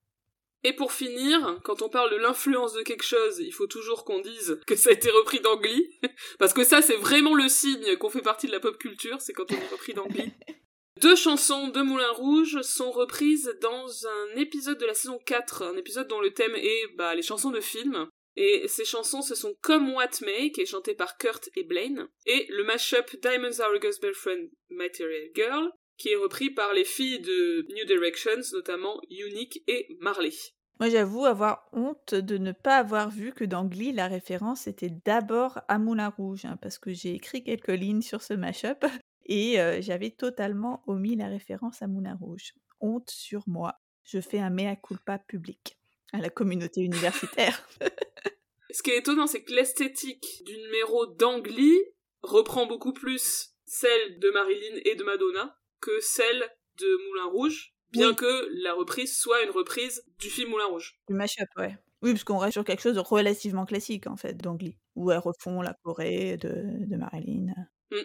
Et 0.63 0.73
pour 0.73 0.91
finir, 0.91 1.59
quand 1.63 1.81
on 1.81 1.89
parle 1.89 2.11
de 2.11 2.17
l'influence 2.17 2.73
de 2.73 2.81
quelque 2.81 3.05
chose, 3.05 3.39
il 3.39 3.53
faut 3.53 3.67
toujours 3.67 4.03
qu'on 4.03 4.19
dise 4.19 4.59
que 4.67 4.75
ça 4.75 4.89
a 4.89 4.93
été 4.93 5.09
repris 5.09 5.39
d'Angly, 5.39 5.99
parce 6.39 6.53
que 6.53 6.63
ça 6.63 6.81
c'est 6.81 6.97
vraiment 6.97 7.33
le 7.33 7.47
signe 7.47 7.95
qu'on 7.95 8.09
fait 8.09 8.21
partie 8.21 8.47
de 8.47 8.51
la 8.51 8.59
pop 8.59 8.77
culture, 8.77 9.21
c'est 9.21 9.33
quand 9.33 9.51
on 9.51 9.55
est 9.55 9.71
repris 9.71 9.93
d'Angly. 9.93 10.31
Deux 11.01 11.15
chansons 11.15 11.69
de 11.69 11.81
Moulin 11.81 12.11
Rouge 12.11 12.61
sont 12.61 12.91
reprises 12.91 13.55
dans 13.61 14.07
un 14.07 14.35
épisode 14.35 14.77
de 14.77 14.85
la 14.85 14.93
saison 14.93 15.17
4, 15.25 15.63
un 15.63 15.77
épisode 15.77 16.09
dont 16.09 16.19
le 16.19 16.33
thème 16.33 16.55
est 16.55 16.87
bah, 16.97 17.15
les 17.15 17.21
chansons 17.21 17.51
de 17.51 17.61
films. 17.61 18.09
Et 18.35 18.67
ces 18.67 18.83
chansons, 18.83 19.21
ce 19.21 19.33
sont 19.33 19.55
Come 19.61 19.93
What 19.93 20.21
May, 20.21 20.51
qui 20.51 20.61
est 20.61 20.65
chanté 20.65 20.93
par 20.95 21.17
Kurt 21.17 21.49
et 21.55 21.63
Blaine, 21.63 22.07
et 22.25 22.47
le 22.49 22.63
mashup 22.63 23.15
Diamonds 23.21 23.59
Are 23.59 23.71
a 23.71 23.79
Girl's 23.79 23.99
Boyfriend, 23.99 24.49
Material 24.69 25.29
Girl, 25.35 25.71
qui 25.99 26.09
est 26.09 26.15
repris 26.15 26.49
par 26.49 26.73
les 26.73 26.85
filles 26.85 27.19
de 27.19 27.67
New 27.75 27.85
Directions, 27.85 28.41
notamment 28.53 28.99
Unique 29.09 29.61
et 29.67 29.87
Marley. 29.99 30.33
Moi, 30.79 30.89
j'avoue 30.89 31.25
avoir 31.25 31.67
honte 31.73 32.15
de 32.15 32.37
ne 32.37 32.53
pas 32.53 32.77
avoir 32.77 33.09
vu 33.09 33.33
que 33.33 33.43
dans 33.43 33.65
Glee, 33.65 33.91
la 33.91 34.07
référence 34.07 34.65
était 34.65 34.91
d'abord 35.05 35.59
à 35.67 35.77
Moulin 35.77 36.07
Rouge, 36.07 36.45
hein, 36.45 36.57
parce 36.61 36.79
que 36.79 36.93
j'ai 36.93 37.13
écrit 37.13 37.43
quelques 37.43 37.67
lignes 37.67 38.01
sur 38.01 38.21
ce 38.21 38.33
mashup 38.33 38.85
et 39.25 39.59
euh, 39.59 39.81
j'avais 39.81 40.09
totalement 40.09 40.81
omis 40.87 41.17
la 41.17 41.27
référence 41.27 41.81
à 41.81 41.87
Moulin 41.87 42.15
Rouge. 42.15 42.53
Honte 42.79 43.09
sur 43.09 43.43
moi. 43.45 43.75
Je 44.05 44.21
fais 44.21 44.39
un 44.39 44.49
mea 44.49 44.77
culpa 44.77 45.19
public 45.19 45.77
à 46.13 46.19
la 46.19 46.29
communauté 46.29 46.81
universitaire. 46.81 47.67
Ce 48.71 48.81
qui 48.81 48.91
est 48.91 48.99
étonnant, 48.99 49.27
c'est 49.27 49.43
que 49.43 49.53
l'esthétique 49.53 50.43
du 50.45 50.55
numéro 50.57 51.07
d'Angly 51.07 51.77
reprend 52.21 52.67
beaucoup 52.67 52.93
plus 52.93 53.53
celle 53.65 54.19
de 54.19 54.29
Marilyn 54.29 54.79
et 54.85 54.95
de 54.95 55.03
Madonna 55.03 55.58
que 55.81 55.99
celle 56.01 56.43
de 56.77 57.07
Moulin 57.07 57.31
Rouge, 57.31 57.73
bien 57.91 58.13
que 58.13 58.47
la 58.63 58.73
reprise 58.73 59.17
soit 59.17 59.43
une 59.43 59.51
reprise 59.51 60.03
du 60.19 60.29
film 60.29 60.51
Moulin 60.51 60.65
Rouge. 60.65 60.99
Du 61.07 61.13
mashup, 61.13 61.47
ouais. 61.57 61.77
Oui, 62.01 62.13
parce 62.13 62.23
qu'on 62.23 62.37
reste 62.37 62.53
sur 62.53 62.63
quelque 62.63 62.81
chose 62.81 62.95
de 62.95 63.01
relativement 63.01 63.65
classique, 63.65 64.07
en 64.07 64.15
fait, 64.15 64.35
d'Angly, 64.35 64.77
où 64.95 65.11
elles 65.11 65.17
refont 65.17 65.61
la 65.61 65.73
Corée 65.83 66.37
de, 66.37 66.85
de 66.85 66.95
Marilyn. 66.95 67.53
Mm. 67.91 67.97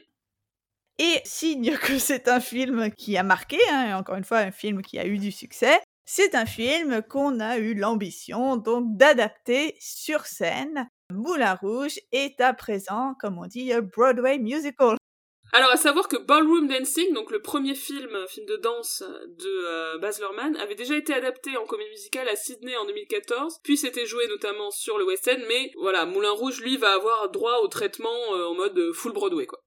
Et 0.99 1.20
signe 1.25 1.77
que 1.77 1.99
c'est 1.99 2.29
un 2.29 2.41
film 2.41 2.91
qui 2.91 3.16
a 3.16 3.22
marqué, 3.22 3.59
hein, 3.70 3.97
encore 3.97 4.16
une 4.16 4.25
fois, 4.25 4.39
un 4.39 4.51
film 4.51 4.83
qui 4.83 4.99
a 4.99 5.07
eu 5.07 5.18
du 5.18 5.31
succès, 5.31 5.81
c'est 6.07 6.35
un 6.35 6.45
film 6.45 7.03
qu'on 7.03 7.41
a 7.41 7.59
eu 7.59 7.75
l'ambition 7.75 8.57
donc 8.57 8.97
d'adapter 8.97 9.75
sur 9.81 10.27
scène. 10.27 10.89
Moulin 11.11 11.55
Rouge 11.55 11.99
est 12.12 12.41
à 12.41 12.53
présent, 12.53 13.14
comme 13.20 13.39
on 13.39 13.47
dit, 13.47 13.72
Broadway 13.95 14.39
musical. 14.39 14.97
Alors, 15.57 15.71
à 15.71 15.77
savoir 15.77 16.09
que 16.09 16.17
Ballroom 16.17 16.67
Dancing, 16.67 17.15
donc 17.15 17.31
le 17.31 17.41
premier 17.41 17.77
film, 17.77 18.11
film 18.29 18.45
de 18.45 18.57
danse 18.57 19.05
de 19.39 19.67
euh, 19.69 19.99
Baz 19.99 20.19
Luhrmann, 20.19 20.57
avait 20.57 20.75
déjà 20.75 20.97
été 20.97 21.15
adapté 21.15 21.57
en 21.57 21.65
comédie 21.65 21.91
musicale 21.91 22.29
à 22.29 22.35
Sydney 22.35 22.77
en 22.77 22.85
2014, 22.87 23.61
puis 23.63 23.77
c'était 23.77 24.05
joué 24.05 24.27
notamment 24.27 24.73
sur 24.73 24.99
le 24.99 25.05
West 25.05 25.29
End, 25.29 25.41
mais 25.47 25.71
voilà, 25.81 26.07
Moulin 26.07 26.33
Rouge, 26.33 26.61
lui, 26.61 26.77
va 26.77 26.93
avoir 26.95 27.31
droit 27.31 27.59
au 27.63 27.69
traitement 27.69 28.35
euh, 28.35 28.49
en 28.49 28.55
mode 28.55 28.93
full 28.95 29.13
Broadway, 29.13 29.47
quoi. 29.47 29.61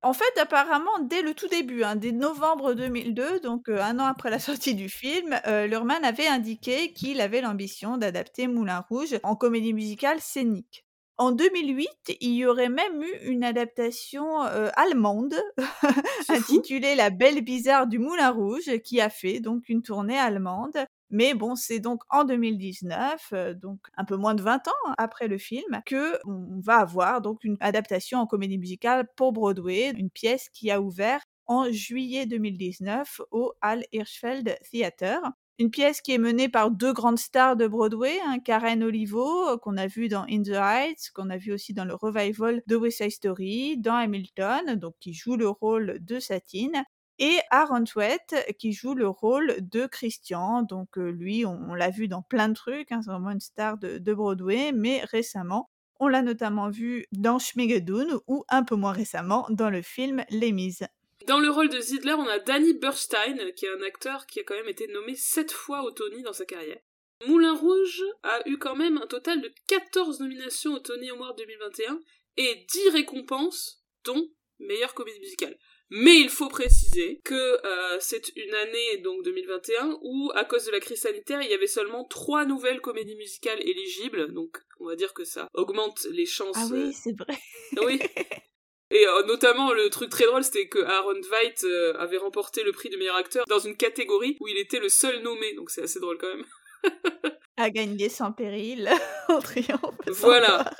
En 0.00 0.14
fait, 0.14 0.38
apparemment, 0.38 0.98
dès 1.00 1.20
le 1.20 1.32
tout 1.32 1.48
début, 1.48 1.82
hein, 1.82 1.96
dès 1.96 2.12
novembre 2.12 2.72
2002, 2.72 3.40
donc 3.40 3.70
euh, 3.70 3.82
un 3.82 3.98
an 3.98 4.04
après 4.04 4.30
la 4.30 4.38
sortie 4.38 4.74
du 4.74 4.88
film, 4.88 5.38
euh, 5.46 5.68
avait 6.02 6.26
indiqué 6.26 6.94
qu'il 6.94 7.20
avait 7.20 7.42
l'ambition 7.42 7.98
d'adapter 7.98 8.46
Moulin 8.46 8.84
Rouge 8.88 9.18
en 9.22 9.36
comédie 9.36 9.74
musicale 9.74 10.20
scénique. 10.20 10.84
En 11.16 11.30
2008, 11.30 12.16
il 12.20 12.34
y 12.34 12.44
aurait 12.44 12.68
même 12.68 13.00
eu 13.00 13.28
une 13.28 13.44
adaptation 13.44 14.40
allemande 14.40 15.34
intitulée 16.28 16.96
La 16.96 17.10
Belle 17.10 17.42
Bizarre 17.42 17.86
du 17.86 18.00
Moulin 18.00 18.30
Rouge, 18.30 18.78
qui 18.82 19.00
a 19.00 19.08
fait 19.08 19.38
donc 19.38 19.68
une 19.68 19.82
tournée 19.82 20.18
allemande. 20.18 20.76
Mais 21.10 21.34
bon, 21.34 21.54
c'est 21.54 21.78
donc 21.78 22.02
en 22.10 22.24
2019, 22.24 23.32
donc 23.62 23.78
un 23.96 24.04
peu 24.04 24.16
moins 24.16 24.34
de 24.34 24.42
20 24.42 24.66
ans 24.66 24.94
après 24.98 25.28
le 25.28 25.38
film, 25.38 25.82
que 25.86 26.18
on 26.26 26.60
va 26.60 26.78
avoir 26.78 27.20
donc 27.20 27.44
une 27.44 27.56
adaptation 27.60 28.18
en 28.18 28.26
comédie 28.26 28.58
musicale 28.58 29.06
pour 29.14 29.32
Broadway, 29.32 29.90
une 29.96 30.10
pièce 30.10 30.48
qui 30.48 30.72
a 30.72 30.80
ouvert 30.80 31.20
en 31.46 31.70
juillet 31.70 32.26
2019 32.26 33.20
au 33.30 33.52
Hal 33.60 33.84
Hirschfeld 33.92 34.58
Theater. 34.68 35.20
Une 35.60 35.70
pièce 35.70 36.00
qui 36.00 36.10
est 36.10 36.18
menée 36.18 36.48
par 36.48 36.72
deux 36.72 36.92
grandes 36.92 37.18
stars 37.18 37.54
de 37.54 37.68
Broadway, 37.68 38.18
hein, 38.26 38.40
Karen 38.44 38.82
Olivo, 38.82 39.50
euh, 39.50 39.56
qu'on 39.56 39.76
a 39.76 39.86
vu 39.86 40.08
dans 40.08 40.24
In 40.28 40.42
the 40.42 40.48
Heights, 40.48 41.12
qu'on 41.14 41.30
a 41.30 41.36
vu 41.36 41.52
aussi 41.52 41.72
dans 41.72 41.84
le 41.84 41.94
revival 41.94 42.60
de 42.66 42.74
West 42.74 42.98
Side 42.98 43.12
Story, 43.12 43.76
dans 43.78 43.94
Hamilton, 43.94 44.74
donc 44.74 44.94
qui 44.98 45.12
joue 45.12 45.36
le 45.36 45.48
rôle 45.48 45.98
de 46.00 46.18
Satine, 46.18 46.84
et 47.20 47.38
Aaron 47.50 47.86
Sweat 47.86 48.34
qui 48.58 48.72
joue 48.72 48.94
le 48.94 49.06
rôle 49.06 49.54
de 49.60 49.86
Christian. 49.86 50.62
Donc 50.64 50.98
euh, 50.98 51.10
lui, 51.10 51.46
on, 51.46 51.74
l'a 51.74 51.90
vu 51.90 52.08
dans 52.08 52.22
plein 52.22 52.48
de 52.48 52.54
trucs, 52.54 52.90
hein, 52.90 53.00
c'est 53.02 53.10
vraiment 53.12 53.30
une 53.30 53.38
star 53.38 53.78
de, 53.78 53.98
de, 53.98 54.12
Broadway, 54.12 54.72
mais 54.72 55.04
récemment, 55.04 55.70
on 56.00 56.08
l'a 56.08 56.22
notamment 56.22 56.68
vu 56.68 57.06
dans 57.12 57.38
Schmigadoon 57.38 58.20
ou 58.26 58.44
un 58.48 58.64
peu 58.64 58.74
moins 58.74 58.92
récemment 58.92 59.46
dans 59.50 59.70
le 59.70 59.82
film 59.82 60.24
Les 60.30 60.50
Mises. 60.50 60.88
Dans 61.26 61.40
le 61.40 61.50
rôle 61.50 61.70
de 61.70 61.80
Zidler, 61.80 62.12
on 62.12 62.26
a 62.26 62.38
Danny 62.38 62.74
Burstein, 62.74 63.52
qui 63.52 63.64
est 63.64 63.70
un 63.70 63.82
acteur 63.82 64.26
qui 64.26 64.40
a 64.40 64.44
quand 64.44 64.54
même 64.54 64.68
été 64.68 64.86
nommé 64.88 65.14
7 65.14 65.50
fois 65.50 65.82
au 65.82 65.90
Tony 65.90 66.22
dans 66.22 66.34
sa 66.34 66.44
carrière. 66.44 66.80
Moulin 67.26 67.54
Rouge 67.54 68.02
a 68.22 68.46
eu 68.46 68.58
quand 68.58 68.76
même 68.76 68.98
un 68.98 69.06
total 69.06 69.40
de 69.40 69.50
14 69.68 70.20
nominations 70.20 70.74
au 70.74 70.80
Tony 70.80 71.08
Award 71.10 71.38
2021 71.38 72.00
et 72.36 72.66
10 72.70 72.88
récompenses, 72.90 73.82
dont 74.04 74.28
meilleure 74.58 74.92
comédie 74.92 75.20
musicale. 75.20 75.58
Mais 75.90 76.18
il 76.18 76.28
faut 76.28 76.48
préciser 76.48 77.20
que 77.24 77.34
euh, 77.34 77.98
c'est 78.00 78.30
une 78.36 78.54
année, 78.54 78.98
donc 78.98 79.22
2021, 79.22 79.98
où, 80.02 80.30
à 80.34 80.44
cause 80.44 80.66
de 80.66 80.72
la 80.72 80.80
crise 80.80 81.00
sanitaire, 81.00 81.40
il 81.40 81.50
y 81.50 81.54
avait 81.54 81.66
seulement 81.66 82.04
trois 82.04 82.44
nouvelles 82.44 82.80
comédies 82.80 83.16
musicales 83.16 83.60
éligibles, 83.62 84.32
donc 84.32 84.58
on 84.80 84.86
va 84.86 84.96
dire 84.96 85.14
que 85.14 85.24
ça 85.24 85.48
augmente 85.54 86.04
les 86.10 86.26
chances. 86.26 86.56
Ah 86.56 86.68
oui, 86.70 86.92
c'est 86.92 87.16
vrai. 87.16 87.38
oui, 87.84 87.98
Et 88.90 89.06
euh, 89.06 89.22
notamment, 89.24 89.72
le 89.72 89.88
truc 89.88 90.10
très 90.10 90.26
drôle, 90.26 90.44
c'était 90.44 90.68
que 90.68 90.78
Aaron 90.78 91.20
Veidt 91.30 91.64
euh, 91.64 91.94
avait 91.98 92.18
remporté 92.18 92.62
le 92.62 92.72
prix 92.72 92.90
de 92.90 92.96
meilleur 92.96 93.16
acteur 93.16 93.44
dans 93.48 93.58
une 93.58 93.76
catégorie 93.76 94.36
où 94.40 94.48
il 94.48 94.58
était 94.58 94.78
le 94.78 94.88
seul 94.88 95.22
nommé, 95.22 95.54
donc 95.54 95.70
c'est 95.70 95.82
assez 95.82 96.00
drôle 96.00 96.18
quand 96.18 96.28
même. 96.28 96.44
à 97.56 97.70
gagner 97.70 98.08
sans 98.08 98.32
péril, 98.32 98.90
en 99.28 99.40
triomphe. 99.40 99.94
Voilà. 100.06 100.70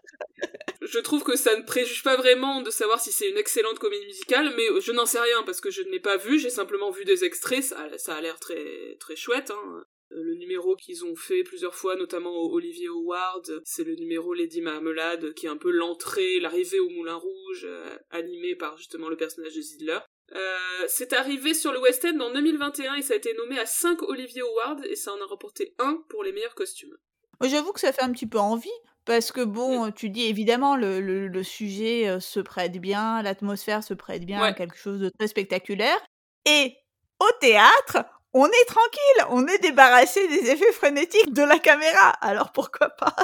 je 0.83 0.99
trouve 0.99 1.25
que 1.25 1.37
ça 1.37 1.57
ne 1.57 1.63
préjuge 1.63 2.03
pas 2.03 2.17
vraiment 2.17 2.61
de 2.61 2.71
savoir 2.71 3.01
si 3.01 3.11
c'est 3.11 3.31
une 3.31 3.39
excellente 3.39 3.79
comédie 3.79 4.07
musicale, 4.07 4.53
mais 4.57 4.81
je 4.81 4.93
n'en 4.93 5.07
sais 5.07 5.21
rien 5.21 5.43
parce 5.45 5.61
que 5.61 5.71
je 5.71 5.83
ne 5.83 5.91
l'ai 5.91 6.01
pas 6.01 6.19
vu, 6.19 6.39
j'ai 6.39 6.51
simplement 6.51 6.91
vu 6.91 7.05
des 7.05 7.25
extraits, 7.25 7.65
ça, 7.65 7.89
ça 7.97 8.17
a 8.17 8.21
l'air 8.21 8.39
très 8.39 8.97
très 9.01 9.17
chouette. 9.17 9.51
Hein. 9.51 9.85
Euh, 10.15 10.23
le 10.23 10.35
numéro 10.35 10.77
qu'ils 10.77 11.05
ont 11.05 11.17
fait 11.17 11.43
plusieurs 11.43 11.75
fois, 11.75 11.97
notamment 11.97 12.35
Olivier 12.45 12.89
Howard, 12.89 13.63
c'est 13.65 13.85
le 13.85 13.95
numéro 13.97 14.35
Lady 14.35 14.61
Marmelade, 14.61 15.35
qui 15.35 15.47
est 15.47 15.49
un 15.49 15.57
peu 15.57 15.71
l'entrée, 15.71 16.41
l'arrivée 16.41 16.81
au 16.81 16.89
Moulin 16.91 17.17
Rouge, 17.17 17.65
euh, 17.65 17.97
animé 18.11 18.55
par 18.55 18.77
justement 18.77 19.09
le 19.09 19.17
personnage 19.17 19.55
de 19.55 19.61
Zidler. 19.61 19.99
Euh, 20.35 20.85
c'est 20.89 21.13
arrivé 21.13 21.53
sur 21.53 21.73
le 21.73 21.81
West 21.81 22.05
End 22.05 22.19
en 22.21 22.33
2021 22.33 22.95
et 22.95 23.03
ça 23.03 23.15
a 23.15 23.17
été 23.17 23.35
nommé 23.35 23.59
à 23.59 23.67
5 23.67 24.03
Olivier 24.03 24.43
Howard 24.43 24.85
et 24.87 24.97
ça 24.97 25.13
en 25.13 25.21
a 25.21 25.27
remporté 25.27 25.75
un 25.79 26.03
pour 26.09 26.25
les 26.25 26.33
meilleurs 26.33 26.55
costumes. 26.55 26.97
J'avoue 27.43 27.73
que 27.73 27.81
ça 27.81 27.93
fait 27.93 28.03
un 28.03 28.13
petit 28.13 28.27
peu 28.27 28.39
envie. 28.39 28.71
Parce 29.07 29.33
que 29.33 29.43
bon, 29.43 29.91
tu 29.91 30.09
dis 30.09 30.25
évidemment 30.25 30.77
le, 30.77 30.99
le, 30.99 31.43
sujet 31.43 32.19
se 32.21 32.41
prête 32.41 32.79
bien, 32.79 33.21
l'atmosphère 33.21 33.85
se 33.85 33.93
prête 33.93 34.25
bien 34.25 34.41
à 34.41 34.55
quelque 34.55 34.79
chose 34.79 34.99
de 34.99 35.11
très 35.11 35.29
spectaculaire. 35.29 35.99
Et 36.47 36.75
au 37.21 37.27
théâtre, 37.39 37.99
on 38.35 38.47
est 38.47 38.65
tranquille, 38.67 39.27
on 39.31 39.47
est 39.47 39.59
débarrassé 39.59 40.27
des 40.29 40.51
effets 40.51 40.73
frénétiques 40.73 41.33
de 41.33 41.43
la 41.43 41.59
caméra, 41.59 42.11
alors 42.21 42.53
pourquoi 42.53 42.91
pas? 42.91 43.15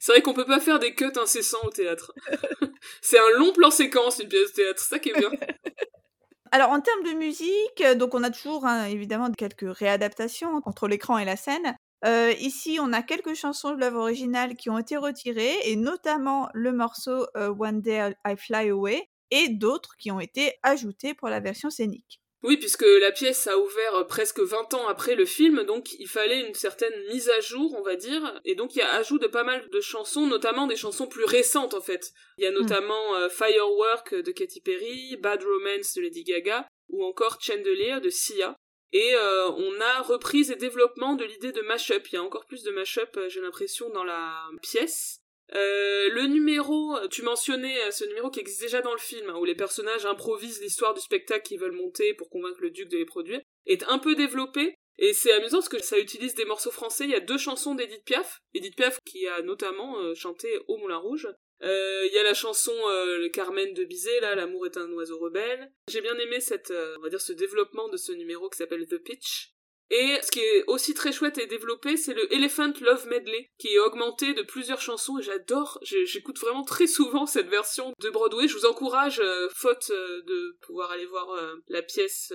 C'est 0.00 0.12
vrai 0.12 0.22
qu'on 0.22 0.34
peut 0.34 0.46
pas 0.46 0.58
faire 0.58 0.80
des 0.80 0.94
cuts 0.94 1.12
incessants 1.16 1.64
au 1.64 1.70
théâtre. 1.70 2.12
c'est 3.02 3.18
un 3.18 3.38
long 3.38 3.52
plan 3.52 3.70
séquence, 3.70 4.18
une 4.18 4.28
pièce 4.28 4.50
de 4.50 4.62
théâtre, 4.62 4.82
ça 4.82 4.98
qui 4.98 5.10
est 5.10 5.18
bien. 5.18 5.30
Alors 6.50 6.70
en 6.70 6.80
termes 6.80 7.04
de 7.04 7.12
musique, 7.12 7.82
donc 7.96 8.14
on 8.14 8.24
a 8.24 8.30
toujours 8.30 8.66
hein, 8.66 8.86
évidemment 8.86 9.30
quelques 9.30 9.74
réadaptations 9.74 10.60
entre 10.64 10.88
l'écran 10.88 11.18
et 11.18 11.24
la 11.24 11.36
scène. 11.36 11.76
Euh, 12.04 12.32
ici, 12.40 12.78
on 12.80 12.92
a 12.92 13.02
quelques 13.02 13.34
chansons 13.34 13.70
de 13.70 13.80
l'œuvre 13.80 14.00
originale 14.00 14.56
qui 14.56 14.70
ont 14.70 14.78
été 14.78 14.96
retirées, 14.96 15.56
et 15.64 15.76
notamment 15.76 16.48
le 16.52 16.72
morceau 16.72 17.26
euh, 17.36 17.54
One 17.56 17.80
Day 17.80 18.14
I 18.26 18.36
Fly 18.36 18.70
Away, 18.70 19.08
et 19.30 19.50
d'autres 19.50 19.96
qui 19.96 20.10
ont 20.10 20.20
été 20.20 20.54
ajoutées 20.62 21.14
pour 21.14 21.28
la 21.28 21.40
version 21.40 21.70
scénique. 21.70 22.21
Oui, 22.42 22.56
puisque 22.56 22.84
la 23.00 23.12
pièce 23.12 23.46
a 23.46 23.56
ouvert 23.58 23.94
euh, 23.94 24.04
presque 24.04 24.40
20 24.40 24.74
ans 24.74 24.88
après 24.88 25.14
le 25.14 25.24
film, 25.24 25.62
donc 25.62 25.92
il 25.98 26.08
fallait 26.08 26.40
une 26.40 26.54
certaine 26.54 26.94
mise 27.08 27.30
à 27.30 27.40
jour, 27.40 27.74
on 27.78 27.82
va 27.82 27.94
dire, 27.94 28.40
et 28.44 28.56
donc 28.56 28.74
il 28.74 28.80
y 28.80 28.82
a 28.82 28.94
ajout 28.94 29.18
de 29.18 29.28
pas 29.28 29.44
mal 29.44 29.68
de 29.70 29.80
chansons, 29.80 30.26
notamment 30.26 30.66
des 30.66 30.76
chansons 30.76 31.06
plus 31.06 31.24
récentes 31.24 31.74
en 31.74 31.80
fait. 31.80 32.10
Il 32.38 32.44
y 32.44 32.46
a 32.48 32.50
hmm. 32.50 32.54
notamment 32.54 33.28
Firework 33.28 34.14
de 34.14 34.32
Katy 34.32 34.60
Perry, 34.60 35.16
Bad 35.18 35.44
Romance 35.44 35.94
de 35.94 36.02
Lady 36.02 36.24
Gaga, 36.24 36.66
ou 36.88 37.04
encore 37.04 37.38
Chandelier 37.40 38.00
de 38.00 38.10
Sia. 38.10 38.56
Et 38.92 39.14
euh, 39.14 39.48
on 39.48 39.80
a 39.80 40.02
reprise 40.02 40.50
et 40.50 40.56
développement 40.56 41.14
de 41.14 41.24
l'idée 41.24 41.52
de 41.52 41.62
mashup. 41.62 42.06
Il 42.08 42.14
y 42.14 42.18
a 42.18 42.22
encore 42.22 42.46
plus 42.46 42.62
de 42.62 42.70
mashup, 42.70 43.16
euh, 43.16 43.28
j'ai 43.28 43.40
l'impression, 43.40 43.88
dans 43.90 44.04
la 44.04 44.46
pièce. 44.60 45.21
Euh, 45.54 46.08
le 46.10 46.26
numéro, 46.26 46.96
tu 47.10 47.22
mentionnais 47.22 47.90
ce 47.90 48.04
numéro 48.04 48.30
qui 48.30 48.40
existe 48.40 48.62
déjà 48.62 48.80
dans 48.80 48.92
le 48.92 48.98
film, 48.98 49.28
hein, 49.30 49.36
où 49.38 49.44
les 49.44 49.54
personnages 49.54 50.06
improvisent 50.06 50.60
l'histoire 50.60 50.94
du 50.94 51.00
spectacle 51.00 51.42
qu'ils 51.42 51.60
veulent 51.60 51.72
monter 51.72 52.14
pour 52.14 52.30
convaincre 52.30 52.60
le 52.60 52.70
duc 52.70 52.88
de 52.88 52.96
les 52.96 53.04
produire, 53.04 53.40
est 53.66 53.84
un 53.84 53.98
peu 53.98 54.14
développé. 54.14 54.74
Et 54.98 55.14
c'est 55.14 55.32
amusant 55.32 55.58
parce 55.58 55.68
que 55.68 55.82
ça 55.82 55.98
utilise 55.98 56.34
des 56.34 56.44
morceaux 56.44 56.70
français. 56.70 57.04
Il 57.04 57.10
y 57.10 57.14
a 57.14 57.20
deux 57.20 57.38
chansons 57.38 57.74
d'Edith 57.74 58.04
Piaf. 58.04 58.40
Edith 58.54 58.76
Piaf 58.76 58.98
qui 59.04 59.26
a 59.26 59.42
notamment 59.42 60.14
chanté 60.14 60.48
Au 60.68 60.76
Moulin 60.76 60.98
Rouge. 60.98 61.28
Euh, 61.62 62.06
il 62.06 62.12
y 62.12 62.18
a 62.18 62.24
la 62.24 62.34
chanson 62.34 62.72
euh, 62.72 63.18
le 63.18 63.28
Carmen 63.28 63.72
de 63.72 63.84
Bizet, 63.84 64.20
là, 64.20 64.34
L'amour 64.34 64.66
est 64.66 64.76
un 64.76 64.90
oiseau 64.92 65.18
rebelle. 65.18 65.70
J'ai 65.88 66.00
bien 66.00 66.16
aimé 66.18 66.40
cette, 66.40 66.72
euh, 66.72 66.96
on 66.98 67.02
va 67.02 67.08
dire, 67.08 67.20
ce 67.20 67.32
développement 67.32 67.88
de 67.88 67.96
ce 67.96 68.12
numéro 68.12 68.48
qui 68.48 68.58
s'appelle 68.58 68.86
The 68.86 68.98
Pitch. 68.98 69.51
Et 69.94 70.18
ce 70.22 70.30
qui 70.30 70.40
est 70.40 70.64
aussi 70.68 70.94
très 70.94 71.12
chouette 71.12 71.36
et 71.36 71.46
développé, 71.46 71.98
c'est 71.98 72.14
le 72.14 72.32
Elephant 72.32 72.72
Love 72.80 73.06
Medley, 73.08 73.50
qui 73.58 73.68
est 73.68 73.78
augmenté 73.78 74.32
de 74.32 74.40
plusieurs 74.40 74.80
chansons, 74.80 75.18
et 75.18 75.22
j'adore, 75.22 75.78
j'écoute 75.82 76.38
vraiment 76.38 76.64
très 76.64 76.86
souvent 76.86 77.26
cette 77.26 77.48
version 77.48 77.92
de 78.00 78.08
Broadway. 78.08 78.48
Je 78.48 78.56
vous 78.56 78.64
encourage, 78.64 79.22
faute 79.54 79.90
de 79.90 80.56
pouvoir 80.62 80.92
aller 80.92 81.04
voir 81.04 81.28
la 81.68 81.82
pièce 81.82 82.32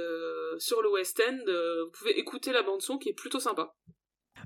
sur 0.60 0.84
le 0.84 0.92
West 0.92 1.20
End, 1.28 1.40
vous 1.48 1.92
pouvez 1.98 2.20
écouter 2.20 2.52
la 2.52 2.62
bande-son 2.62 3.00
qui 3.00 3.10
est 3.10 3.14
plutôt 3.14 3.40
sympa. 3.40 3.74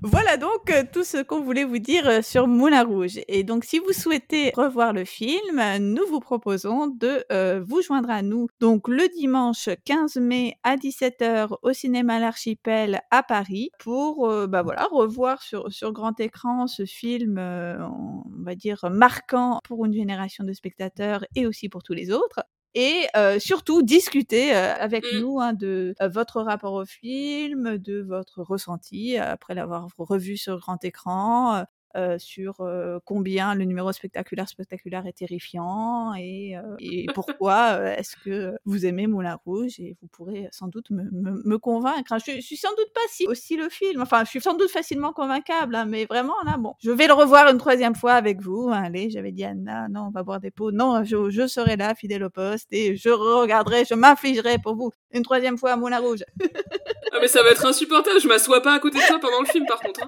Voilà 0.00 0.36
donc 0.36 0.70
euh, 0.70 0.82
tout 0.90 1.04
ce 1.04 1.22
qu'on 1.22 1.42
voulait 1.42 1.64
vous 1.64 1.78
dire 1.78 2.08
euh, 2.08 2.22
sur 2.22 2.48
Moulin 2.48 2.82
Rouge. 2.82 3.20
Et 3.28 3.44
donc, 3.44 3.64
si 3.64 3.78
vous 3.78 3.92
souhaitez 3.92 4.52
revoir 4.56 4.92
le 4.92 5.04
film, 5.04 5.62
nous 5.78 6.06
vous 6.08 6.18
proposons 6.18 6.88
de 6.88 7.24
euh, 7.30 7.62
vous 7.64 7.82
joindre 7.82 8.10
à 8.10 8.22
nous. 8.22 8.48
Donc, 8.58 8.88
le 8.88 9.08
dimanche 9.16 9.68
15 9.84 10.16
mai 10.16 10.56
à 10.64 10.76
17h 10.76 11.56
au 11.62 11.72
cinéma 11.72 12.18
L'Archipel 12.18 13.02
à 13.10 13.22
Paris 13.22 13.70
pour, 13.78 14.28
bah 14.48 14.64
revoir 14.90 15.42
sur, 15.42 15.72
sur 15.72 15.92
grand 15.92 16.18
écran 16.20 16.66
ce 16.66 16.84
film, 16.84 17.38
on 17.38 18.22
va 18.44 18.54
dire, 18.54 18.84
marquant 18.90 19.60
pour 19.64 19.84
une 19.86 19.92
génération 19.92 20.44
de 20.44 20.52
spectateurs 20.52 21.24
et 21.34 21.46
aussi 21.46 21.68
pour 21.68 21.82
tous 21.82 21.94
les 21.94 22.10
autres 22.10 22.42
et 22.74 23.06
surtout 23.38 23.82
discuter 23.82 24.52
avec 24.52 25.04
mmh. 25.04 25.18
nous 25.18 25.40
hein, 25.40 25.52
de 25.52 25.94
votre 26.00 26.40
rapport 26.42 26.72
au 26.72 26.84
film, 26.84 27.78
de 27.78 28.00
votre 28.00 28.42
ressenti 28.42 29.16
après 29.18 29.54
l'avoir 29.54 29.88
revu 29.98 30.36
sur 30.36 30.58
grand 30.58 30.82
écran, 30.84 31.64
euh, 31.94 32.18
sur 32.18 32.60
euh, 32.60 32.98
combien 33.04 33.54
le 33.54 33.64
numéro 33.64 33.92
spectaculaire 33.92 34.48
spectaculaire 34.48 35.06
est 35.06 35.12
terrifiant 35.12 36.14
et, 36.14 36.56
euh, 36.56 36.76
et 36.78 37.06
pourquoi 37.14 37.78
est-ce 37.98 38.16
que 38.16 38.54
vous 38.64 38.86
aimez 38.86 39.06
Moulin 39.06 39.38
Rouge 39.44 39.78
et 39.78 39.94
vous 40.00 40.08
pourrez 40.08 40.48
sans 40.52 40.68
doute 40.68 40.88
me, 40.90 41.04
me, 41.12 41.58
convaincre. 41.58 42.12
Hein. 42.12 42.18
Je, 42.26 42.36
je, 42.36 42.40
suis 42.40 42.56
sans 42.56 42.70
doute 42.70 42.92
pas 42.94 43.00
si 43.10 43.26
aussi 43.26 43.56
le 43.56 43.68
film, 43.68 44.00
enfin 44.00 44.24
je 44.24 44.30
suis 44.30 44.40
sans 44.40 44.54
doute 44.54 44.70
facilement 44.70 45.12
convaincable, 45.12 45.74
hein, 45.74 45.84
mais 45.84 46.06
vraiment 46.06 46.34
là 46.46 46.56
bon, 46.56 46.74
je 46.80 46.90
vais 46.90 47.06
le 47.06 47.12
revoir 47.12 47.48
une 47.48 47.58
troisième 47.58 47.94
fois 47.94 48.12
avec 48.12 48.40
vous. 48.40 48.70
Allez, 48.72 49.10
j'avais 49.10 49.32
dit 49.32 49.44
Anna, 49.44 49.88
non, 49.88 50.06
on 50.08 50.10
va 50.10 50.22
boire 50.22 50.40
des 50.40 50.50
pots, 50.50 50.72
non, 50.72 51.04
je, 51.04 51.28
je 51.28 51.46
serai 51.46 51.76
là 51.76 51.94
fidèle 51.94 52.24
au 52.24 52.30
poste 52.30 52.68
et 52.72 52.96
je 52.96 53.10
regarderai, 53.10 53.84
je 53.84 53.94
m'infligerai 53.94 54.56
pour 54.58 54.76
vous 54.76 54.92
une 55.12 55.22
troisième 55.22 55.58
fois 55.58 55.72
à 55.72 55.76
Moulin 55.76 55.98
Rouge. 55.98 56.24
ah 57.12 57.18
mais 57.20 57.28
ça 57.28 57.42
va 57.42 57.50
être 57.50 57.66
insupportable, 57.66 58.18
je 58.18 58.28
m'assois 58.28 58.62
pas 58.62 58.72
à 58.72 58.78
côté 58.78 58.98
de 58.98 59.06
toi 59.06 59.18
pendant 59.20 59.40
le 59.40 59.46
film 59.46 59.66
par 59.66 59.80
contre. 59.80 60.00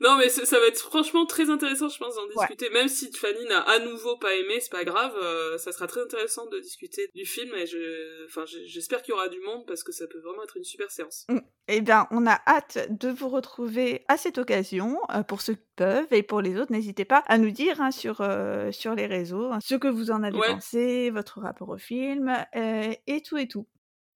Non, 0.00 0.16
mais 0.16 0.30
ça 0.30 0.58
va 0.58 0.66
être 0.66 0.78
franchement 0.78 1.26
très 1.26 1.50
intéressant, 1.50 1.88
je 1.88 1.98
pense, 1.98 2.16
d'en 2.16 2.26
discuter. 2.26 2.70
Même 2.70 2.88
si 2.88 3.12
Fanny 3.12 3.44
n'a 3.46 3.60
à 3.60 3.78
nouveau 3.80 4.16
pas 4.16 4.34
aimé, 4.34 4.58
c'est 4.60 4.70
pas 4.70 4.84
grave. 4.84 5.14
Euh, 5.22 5.58
ça 5.58 5.72
sera 5.72 5.86
très 5.86 6.00
intéressant 6.00 6.46
de 6.46 6.58
discuter 6.58 7.10
du 7.14 7.26
film 7.26 7.54
et 7.54 7.66
je, 7.66 8.24
enfin, 8.24 8.44
j'espère 8.64 9.02
qu'il 9.02 9.12
y 9.12 9.14
aura 9.14 9.28
du 9.28 9.40
monde 9.40 9.66
parce 9.66 9.82
que 9.82 9.92
ça 9.92 10.06
peut 10.06 10.20
vraiment 10.20 10.42
être 10.42 10.56
une 10.56 10.64
super 10.64 10.90
séance. 10.90 11.26
Mm. 11.28 11.40
Eh 11.68 11.80
bien, 11.82 12.08
on 12.10 12.26
a 12.26 12.40
hâte 12.46 12.88
de 12.90 13.10
vous 13.10 13.28
retrouver 13.28 14.04
à 14.08 14.16
cette 14.16 14.38
occasion 14.38 14.98
euh, 15.14 15.22
pour 15.22 15.42
ceux 15.42 15.54
qui 15.54 15.68
peuvent 15.76 16.12
et 16.12 16.22
pour 16.22 16.40
les 16.40 16.58
autres, 16.58 16.72
n'hésitez 16.72 17.04
pas 17.04 17.22
à 17.26 17.36
nous 17.36 17.50
dire 17.50 17.80
hein, 17.80 17.90
sur 17.90 18.22
euh, 18.22 18.72
sur 18.72 18.94
les 18.94 19.06
réseaux 19.06 19.52
hein, 19.52 19.58
ce 19.62 19.74
que 19.74 19.88
vous 19.88 20.10
en 20.10 20.22
avez 20.22 20.38
pensé, 20.38 21.10
votre 21.10 21.40
rapport 21.40 21.68
au 21.68 21.78
film 21.78 22.34
et 22.54 23.22
tout 23.22 23.36
et 23.36 23.48
tout. 23.48 23.66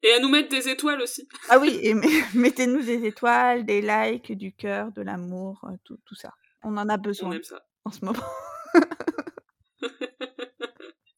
Et 0.05 0.12
à 0.12 0.20
nous 0.20 0.28
mettre 0.28 0.50
des 0.50 0.68
étoiles 0.68 1.00
aussi. 1.00 1.26
Ah 1.48 1.59
oui, 1.59 1.80
et 1.82 1.94
mettez-nous 2.34 2.82
des 2.82 3.07
étoiles, 3.07 3.64
des 3.64 3.80
likes, 3.80 4.32
du 4.32 4.52
cœur, 4.52 4.92
de 4.92 5.02
l'amour, 5.02 5.64
euh, 5.64 5.76
tout, 5.82 5.98
tout 6.05 6.14
ça. 6.14 6.32
On 6.62 6.76
en 6.76 6.88
a 6.88 6.96
besoin. 6.98 7.30
On 7.30 7.32
aime 7.32 7.42
ça. 7.42 7.64
En 7.84 7.90
ce 7.90 8.05
moment. 8.05 8.22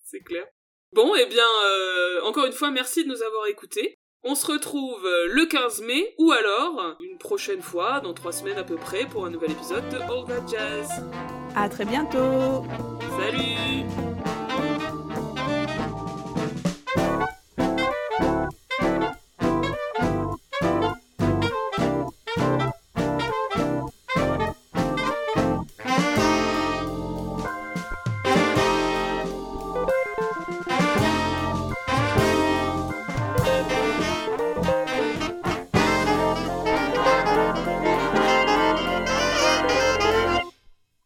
C'est 0.04 0.20
clair. 0.20 0.46
Bon, 0.92 1.12
eh 1.16 1.26
bien, 1.26 1.44
euh, 1.64 2.22
encore 2.22 2.46
une 2.46 2.52
fois, 2.52 2.70
merci 2.70 3.04
de 3.04 3.08
nous 3.08 3.22
avoir 3.22 3.46
écoutés. 3.48 3.98
On 4.22 4.34
se 4.34 4.46
retrouve 4.46 5.04
euh, 5.04 5.26
le 5.30 5.46
15 5.46 5.82
mai, 5.82 6.14
ou 6.18 6.32
alors, 6.32 6.96
une 7.00 7.18
prochaine 7.18 7.62
fois, 7.62 8.00
dans 8.00 8.14
trois 8.14 8.32
semaines 8.32 8.58
à 8.58 8.64
peu 8.64 8.76
près, 8.76 9.04
pour 9.06 9.26
un 9.26 9.30
nouvel 9.30 9.50
épisode 9.50 9.88
de 9.88 9.96
All 9.96 10.24
That 10.26 10.46
Jazz. 10.48 10.88
À 11.54 11.68
très 11.68 11.84
bientôt 11.84 12.64
Salut 13.18 14.15